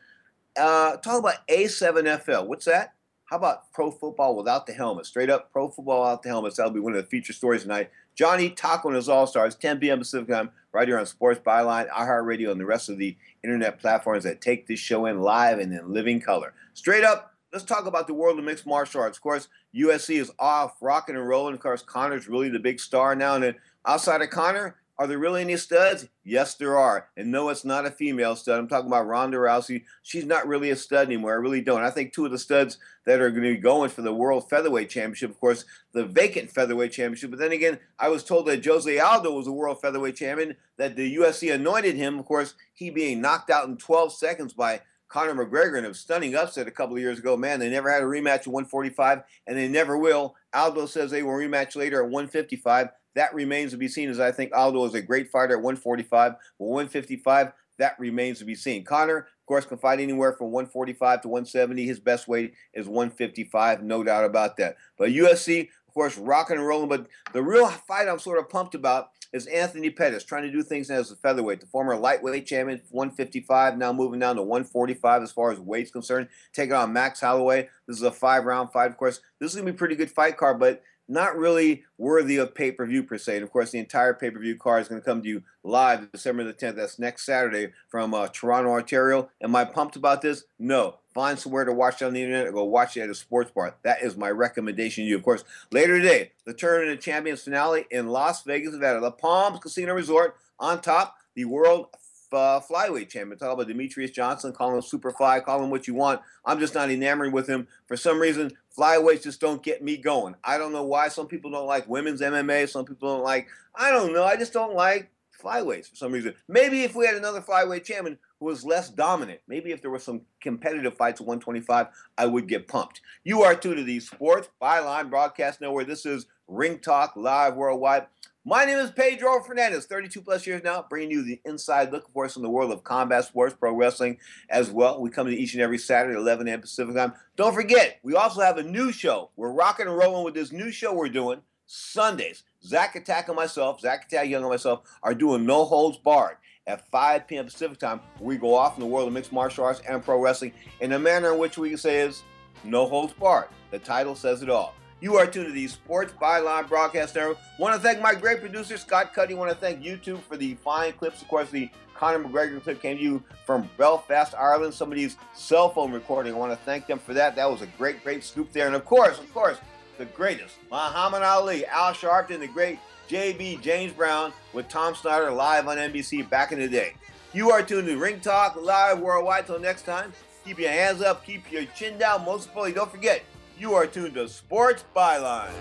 uh, 0.57 0.97
talk 0.97 1.21
about 1.21 1.47
A7FL. 1.49 2.47
What's 2.47 2.65
that? 2.67 2.95
How 3.27 3.37
about 3.37 3.73
pro 3.73 3.91
football 3.91 4.37
without 4.37 4.67
the 4.67 4.75
helmet? 4.75 5.07
Straight 5.07 5.31
up 5.31 5.51
pro 5.53 5.69
football 5.69 6.03
without 6.03 6.23
the 6.23 6.29
helmets. 6.29 6.57
That'll 6.57 6.73
be 6.73 6.81
one 6.81 6.93
of 6.93 7.03
the 7.03 7.09
feature 7.09 7.33
stories 7.33 7.63
tonight. 7.63 7.91
Johnny 8.15 8.51
Taco 8.51 8.89
and 8.89 8.97
his 8.97 9.09
All 9.09 9.27
Stars, 9.27 9.55
10 9.55 9.79
p.m. 9.79 10.01
Pacific 10.01 10.29
time, 10.29 10.51
right 10.73 10.87
here 10.87 10.99
on 10.99 11.07
Sports 11.07 11.41
Byline, 11.41 11.89
iHeartRadio, 11.89 12.51
and 12.51 12.61
the 12.61 12.67
rest 12.67 12.91
of 12.91 12.99
the 12.99 13.17
internet 13.43 13.81
platforms 13.81 14.25
that 14.25 14.43
take 14.43 14.67
this 14.67 14.81
show 14.81 15.07
in 15.07 15.21
live 15.21 15.59
and 15.61 15.73
in 15.73 15.93
living 15.93 16.21
color. 16.21 16.53
Straight 16.75 17.05
up, 17.05 17.32
let's 17.53 17.65
talk 17.65 17.87
about 17.87 18.07
the 18.07 18.15
world 18.15 18.39
of 18.39 18.45
mixed 18.45 18.67
martial 18.67 19.03
arts. 19.03 19.19
Of 19.19 19.23
course, 19.23 19.49
UFC 19.75 20.21
is 20.21 20.33
off, 20.39 20.77
rocking 20.81 21.17
and 21.17 21.29
rolling. 21.29 21.55
Of 21.55 21.61
course, 21.61 21.83
Conor's 21.83 22.29
really 22.29 22.49
the 22.49 22.59
big 22.59 22.81
star 22.81 23.15
now. 23.15 23.35
And 23.35 23.45
then 23.45 23.55
outside 23.87 24.23
of 24.23 24.31
Connor, 24.31 24.77
are 24.99 25.07
there 25.07 25.19
really 25.19 25.41
any 25.41 25.57
studs? 25.57 26.07
Yes, 26.23 26.55
there 26.55 26.77
are. 26.79 27.09
And 27.17 27.31
no, 27.31 27.49
it's 27.49 27.65
not 27.65 27.87
a 27.87 27.91
female 27.91 28.37
stud. 28.37 28.59
I'm 28.59 28.69
talking 28.69 28.87
about 28.87 29.07
Ronda 29.07 29.39
Rousey. 29.39 29.85
She's 30.03 30.25
not 30.25 30.47
really 30.47 30.71
a 30.71 30.77
stud 30.77 31.07
anymore. 31.07 31.33
I 31.33 31.37
really 31.37 31.63
don't. 31.63 31.83
I 31.83 31.91
think 31.91 32.13
two 32.13 32.27
of 32.27 32.31
the 32.31 32.39
studs 32.39 32.79
that 33.07 33.21
are 33.21 33.31
going 33.31 33.43
to 33.43 33.55
be 33.55 33.61
going 33.61 33.91
for 33.91 34.03
the 34.03 34.15
World 34.15 34.49
Featherweight 34.49 34.91
Championship, 34.91 35.31
of 35.31 35.41
course, 35.41 35.65
the 35.93 36.05
vacant 36.05 36.51
Featherweight 36.51 36.93
Championship. 36.93 37.31
But 37.31 37.39
then 37.39 37.53
again, 37.53 37.81
I 37.99 38.11
was 38.11 38.23
told 38.23 38.47
that 38.47 38.65
Jose 38.65 38.99
Aldo 38.99 39.33
was 39.33 39.47
a 39.47 39.53
World 39.53 39.81
Featherweight 39.81 40.15
Champion, 40.17 40.57
that 40.77 40.95
the 40.95 41.17
UFC 41.17 41.53
anointed 41.53 41.97
him, 41.97 42.19
of 42.19 42.27
course, 42.27 42.55
he 42.75 42.91
being 42.91 43.21
knocked 43.21 43.51
out 43.51 43.67
in 43.67 43.79
12 43.79 44.13
seconds 44.13 44.53
by 44.53 44.83
Conor 45.13 45.45
McGregor 45.45 45.77
in 45.77 45.85
a 45.85 45.93
stunning 45.93 46.35
upset 46.35 46.67
a 46.67 46.71
couple 46.71 46.97
of 46.97 47.03
years 47.03 47.19
ago. 47.19 47.37
Man, 47.37 47.61
they 47.61 47.69
never 47.69 47.93
had 47.93 48.03
a 48.03 48.07
rematch 48.07 48.41
at 48.41 48.47
145, 48.47 49.23
and 49.47 49.59
they 49.59 49.69
never 49.69 49.99
will. 49.99 50.35
Aldo 50.55 50.87
says 50.87 51.11
they 51.11 51.23
will 51.23 51.33
rematch 51.33 51.77
later 51.77 51.99
at 51.99 52.09
155. 52.11 52.89
That 53.15 53.35
remains 53.35 53.73
to 53.73 53.77
be 53.77 53.89
seen, 53.89 54.09
as 54.09 54.19
I 54.19 54.33
think 54.33 54.57
Aldo 54.57 54.87
is 54.87 54.95
a 54.95 55.03
great 55.03 55.31
fighter 55.31 55.53
at 55.53 55.63
145. 55.63 56.33
But 56.59 56.65
155, 56.65 57.53
that 57.79 57.99
remains 57.99 58.39
to 58.39 58.47
be 58.47 58.55
seen. 58.55 58.85
Conor, 58.85 59.19
of 59.19 59.47
course, 59.47 59.67
can 59.67 59.77
fight 59.77 60.01
anywhere 60.01 60.33
from 60.33 60.51
145 60.51 61.21
to 61.21 61.29
170. 61.29 61.85
His 61.85 62.01
best 62.01 62.27
weight 62.27 62.55
is 62.73 62.89
155, 62.89 63.83
no 63.83 64.03
doubt 64.03 64.25
about 64.25 64.57
that. 64.57 64.77
But 64.97 65.11
of 65.11 65.69
course, 65.93 66.17
rocking 66.17 66.57
and 66.57 66.67
rolling. 66.67 66.89
But 66.89 67.07
the 67.33 67.43
real 67.43 67.69
fight 67.69 68.09
I'm 68.09 68.19
sort 68.19 68.39
of 68.39 68.49
pumped 68.49 68.75
about 68.75 69.11
is 69.33 69.47
Anthony 69.47 69.91
Pettis 69.91 70.25
trying 70.25 70.43
to 70.43 70.51
do 70.51 70.63
things 70.63 70.91
as 70.91 71.11
a 71.11 71.17
featherweight. 71.17 71.61
The 71.61 71.67
former 71.67 71.97
lightweight 71.97 72.47
champion, 72.47 72.83
155, 72.91 73.79
now 73.79 73.93
moving 73.93 74.21
down 74.21 74.37
to 74.37 74.43
145 74.43 75.23
as 75.23 75.33
far 75.33 75.51
as 75.51 75.59
weight's 75.59 75.91
concerned. 75.91 76.29
Taking 76.53 76.75
on 76.75 76.93
Max 76.93 77.21
Holloway. 77.21 77.69
This 77.87 77.97
is 77.97 78.03
a 78.03 78.13
five 78.13 78.45
round 78.45 78.73
fight, 78.73 78.91
of 78.91 78.97
course. 78.97 79.21
This 79.39 79.51
is 79.51 79.57
going 79.57 79.67
to 79.67 79.73
be 79.73 79.77
a 79.77 79.79
pretty 79.79 79.97
good 79.97 80.11
fight 80.11 80.37
card, 80.37 80.61
but 80.61 80.83
not 81.09 81.37
really 81.37 81.85
worthy 81.99 82.37
of 82.37 82.55
pay 82.55 82.73
per 82.73 82.87
view 82.87 83.03
per 83.03 83.19
se. 83.19 83.37
And 83.37 83.45
of 83.45 83.51
course, 83.51 83.71
the 83.71 83.79
entire 83.79 84.15
pay 84.15 84.31
per 84.31 84.39
view 84.39 84.57
card 84.57 84.83
is 84.83 84.89
going 84.89 85.01
to 85.01 85.05
come 85.05 85.23
to 85.23 85.29
you 85.29 85.43
live 85.63 86.11
December 86.13 86.45
the 86.45 86.55
10th. 86.55 86.77
That's 86.77 86.99
next 86.99 87.25
Saturday 87.25 87.73
from 87.89 88.15
uh, 88.15 88.29
Toronto, 88.29 88.73
Ontario. 88.73 89.31
Am 89.43 89.55
I 89.57 89.65
pumped 89.65 89.97
about 89.97 90.23
this? 90.23 90.45
No. 90.59 90.99
Find 91.15 91.39
somewhere 91.39 91.65
to 91.65 91.73
watch 91.73 92.01
it 92.01 92.07
on 92.07 92.15
the 92.15 92.23
internet 92.23 92.47
or 92.47 92.53
go 92.53 92.65
watch 92.65 92.97
it 92.97 93.03
at 93.03 93.11
a 93.11 93.15
sports 93.15 93.51
bar. 93.51 93.75
That 93.83 94.03
is 94.03 94.17
my 94.17 94.31
recommendation 94.31 95.05
to 95.05 95.09
you. 95.09 95.17
Of 95.17 95.23
course, 95.23 95.45
later 95.71 95.99
today, 95.99 96.33
the 96.45 96.55
Tournament 96.55 96.99
of 96.99 97.05
Champions 97.05 97.43
finale 97.43 97.87
in 97.91 98.09
Las 98.09 98.45
Vegas, 98.45 98.73
Nevada, 98.73 99.01
the 99.01 99.11
Palms 99.11 99.61
Casino 99.61 99.95
Resort. 99.95 100.37
On 100.59 100.81
top, 100.81 101.17
the 101.35 101.45
World 101.45 101.89
uh, 102.33 102.61
flyweight 102.61 103.09
champion. 103.09 103.39
Talk 103.39 103.53
about 103.53 103.69
Demetrious 103.69 104.13
Johnson, 104.13 104.53
call 104.53 104.75
him 104.75 104.81
Superfly, 104.81 105.45
call 105.45 105.63
him 105.63 105.71
what 105.71 105.87
you 105.87 105.95
want. 105.95 106.21
I'm 106.45 106.59
just 106.59 106.75
not 106.75 106.91
enamored 106.91 107.33
with 107.33 107.47
him. 107.47 107.69
For 107.87 107.97
some 107.97 108.21
reason, 108.21 108.53
flyweights 108.77 109.25
just 109.25 109.41
don't 109.41 109.63
get 109.63 109.83
me 109.83 109.97
going. 109.97 110.35
I 110.43 110.59
don't 110.59 110.73
know 110.73 110.85
why. 110.85 111.09
Some 111.09 111.27
people 111.27 111.51
don't 111.51 111.67
like 111.67 111.89
women's 111.89 112.21
MMA. 112.21 112.69
Some 112.69 112.85
people 112.85 113.15
don't 113.15 113.25
like, 113.25 113.49
I 113.75 113.91
don't 113.91 114.13
know. 114.13 114.25
I 114.25 114.37
just 114.37 114.53
don't 114.53 114.75
like 114.75 115.11
flyweights 115.43 115.91
for 115.91 115.97
some 115.97 116.13
reason. 116.13 116.35
Maybe 116.49 116.85
if 116.85 116.95
we 116.95 117.07
had 117.07 117.17
another 117.17 117.41
flyweight 117.41 117.85
champion 117.85 118.19
who 118.41 118.47
was 118.47 118.65
less 118.65 118.89
dominant, 118.89 119.41
maybe 119.49 119.73
if 119.73 119.83
there 119.83 119.91
were 119.91 119.99
some 119.99 120.23
competitive 120.41 120.97
fights 120.97 121.21
at 121.21 121.27
125, 121.27 121.89
I 122.17 122.27
would 122.27 122.49
get 122.49 122.69
pumped. 122.69 123.01
You 123.25 123.43
are 123.43 123.55
tuned 123.55 123.79
to 123.79 123.85
the 123.85 124.01
Sports 124.01 124.49
Byline 124.61 125.11
Broadcast 125.11 125.61
Network. 125.61 125.87
This 125.87 126.07
is 126.07 126.27
Ring 126.49 126.79
Talk 126.79 127.17
Live 127.17 127.57
Worldwide. 127.57 128.07
My 128.45 128.65
name 128.65 128.79
is 128.79 128.91
Pedro 128.91 129.41
Fernandez, 129.41 129.87
32 129.87 130.21
plus 130.21 130.45
years 130.49 130.65
now, 130.65 130.85
bringing 130.91 131.13
you 131.13 131.23
the 131.23 131.41
inside 131.45 131.93
look, 131.93 132.09
of 132.09 132.13
course, 132.13 132.35
in 132.35 132.43
the 132.43 132.51
world 132.51 132.73
of 132.73 132.83
combat 132.83 133.25
sports, 133.25 133.55
pro 133.57 133.73
wrestling 133.73 134.19
as 134.51 134.69
well. 134.69 135.01
We 135.01 135.11
come 135.11 135.29
to 135.29 135.37
each 135.37 135.55
and 135.55 135.63
every 135.63 135.79
Saturday, 135.79 136.19
11 136.19 136.49
a.m. 136.49 136.61
Pacific 136.61 136.97
time. 136.97 137.13
Don't 137.37 137.55
forget, 137.55 138.01
we 138.03 138.17
also 138.17 138.41
have 138.41 138.59
a 138.59 138.65
new 138.65 138.91
show. 138.91 139.31
We're 139.37 139.53
rocking 139.53 139.87
and 139.87 139.97
rolling 139.97 140.25
with 140.25 140.35
this 140.35 140.51
new 140.51 140.73
show 140.73 140.93
we're 140.93 141.09
doing 141.09 141.43
Sundays. 141.67 142.43
Zach 142.65 142.95
Attack 142.97 143.29
and 143.29 143.37
myself, 143.37 143.81
Zach 143.81 144.07
Attack 144.07 144.29
Young 144.29 144.43
and 144.43 144.51
myself, 144.51 144.83
are 145.03 145.15
doing 145.15 145.45
No 145.45 145.65
Holds 145.65 145.99
Barred 145.99 146.37
at 146.67 146.89
5 146.91 147.27
p.m. 147.27 147.45
Pacific 147.47 147.79
time. 147.79 148.01
We 148.21 148.37
go 148.37 148.55
off 148.55 148.75
in 148.77 148.81
the 148.81 148.87
world 148.87 149.09
of 149.09 149.15
mixed 149.15 149.33
martial 149.33 149.65
arts 149.65 149.83
and 149.89 150.05
pro 150.05 150.21
wrestling 150.21 150.53
in 150.81 150.93
a 150.93 150.99
manner 150.99 151.33
in 151.33 151.39
which 151.39 151.59
we 151.59 151.71
can 151.71 151.79
say 151.79 152.01
is 152.01 152.23
No 152.65 152.87
Holds 152.87 153.13
Barred. 153.15 153.49
The 153.71 153.79
title 153.79 154.15
says 154.15 154.43
it 154.43 154.51
all. 154.51 154.75
You 155.01 155.17
are 155.17 155.27
tuned 155.27 155.49
to 155.49 155.53
the 155.53 155.67
Sports 155.67 156.13
Byline 156.23 156.69
Broadcast 156.69 157.17
Network. 157.17 157.39
Want 157.59 157.75
to 157.75 157.81
thank 157.81 158.01
my 158.01 158.15
great 158.15 158.41
producer, 158.41 158.77
Scott 158.77 159.13
Cuddy. 159.13 159.35
Want 159.35 159.51
to 159.51 159.57
thank 159.57 159.83
YouTube 159.83 160.21
for 160.23 160.37
the 160.37 160.55
fine 160.55 160.93
clips. 160.93 161.21
Of 161.21 161.27
course, 161.27 161.51
the 161.51 161.69
Conor 161.97 162.23
McGregor 162.23 162.63
clip 162.63 162.81
came 162.81 162.97
to 162.99 163.03
you 163.03 163.23
from 163.45 163.69
Belfast, 163.77 164.33
Ireland. 164.39 164.75
Somebody's 164.75 165.17
cell 165.35 165.71
phone 165.71 165.91
recording. 165.91 166.35
I 166.35 166.37
want 166.37 166.53
to 166.53 166.65
thank 166.65 166.87
them 166.87 167.01
for 167.01 167.15
that. 167.15 167.35
That 167.35 167.51
was 167.51 167.63
a 167.63 167.67
great, 167.79 168.05
great 168.05 168.23
scoop 168.23 168.53
there. 168.53 168.67
And 168.67 168.77
of 168.77 168.85
course, 168.85 169.19
of 169.19 169.33
course, 169.35 169.59
the 169.99 170.05
greatest 170.07 170.57
Muhammad 170.71 171.23
Ali, 171.23 171.67
Al 171.67 171.93
Sharpton, 171.93 172.41
the 172.41 172.47
great 172.47 172.79
JB 173.09 173.61
James 173.61 173.93
Brown 173.93 174.33
with 174.53 174.69
Tom 174.69 174.95
Snyder 174.95 175.31
live 175.31 175.69
on 175.69 175.77
NBC 175.77 176.29
back 176.29 176.53
in 176.53 176.59
the 176.59 176.69
day. 176.69 176.95
You 177.33 177.51
are 177.51 177.63
tuned 177.63 177.89
to 177.89 177.97
Ring 177.97 178.21
Talk 178.21 178.57
live 178.61 179.01
worldwide. 179.01 179.47
Till 179.47 179.59
next 179.59 179.83
time, 179.83 180.13
keep 180.45 180.59
your 180.59 180.71
hands 180.71 181.03
up, 181.03 181.25
keep 181.25 181.51
your 181.51 181.65
chin 181.77 181.99
down. 181.99 182.25
Most 182.25 182.49
importantly, 182.49 182.79
don't 182.79 182.91
forget, 182.91 183.23
you 183.59 183.75
are 183.75 183.87
tuned 183.87 184.15
to 184.15 184.29
Sports 184.29 184.85
Byline. 184.95 185.53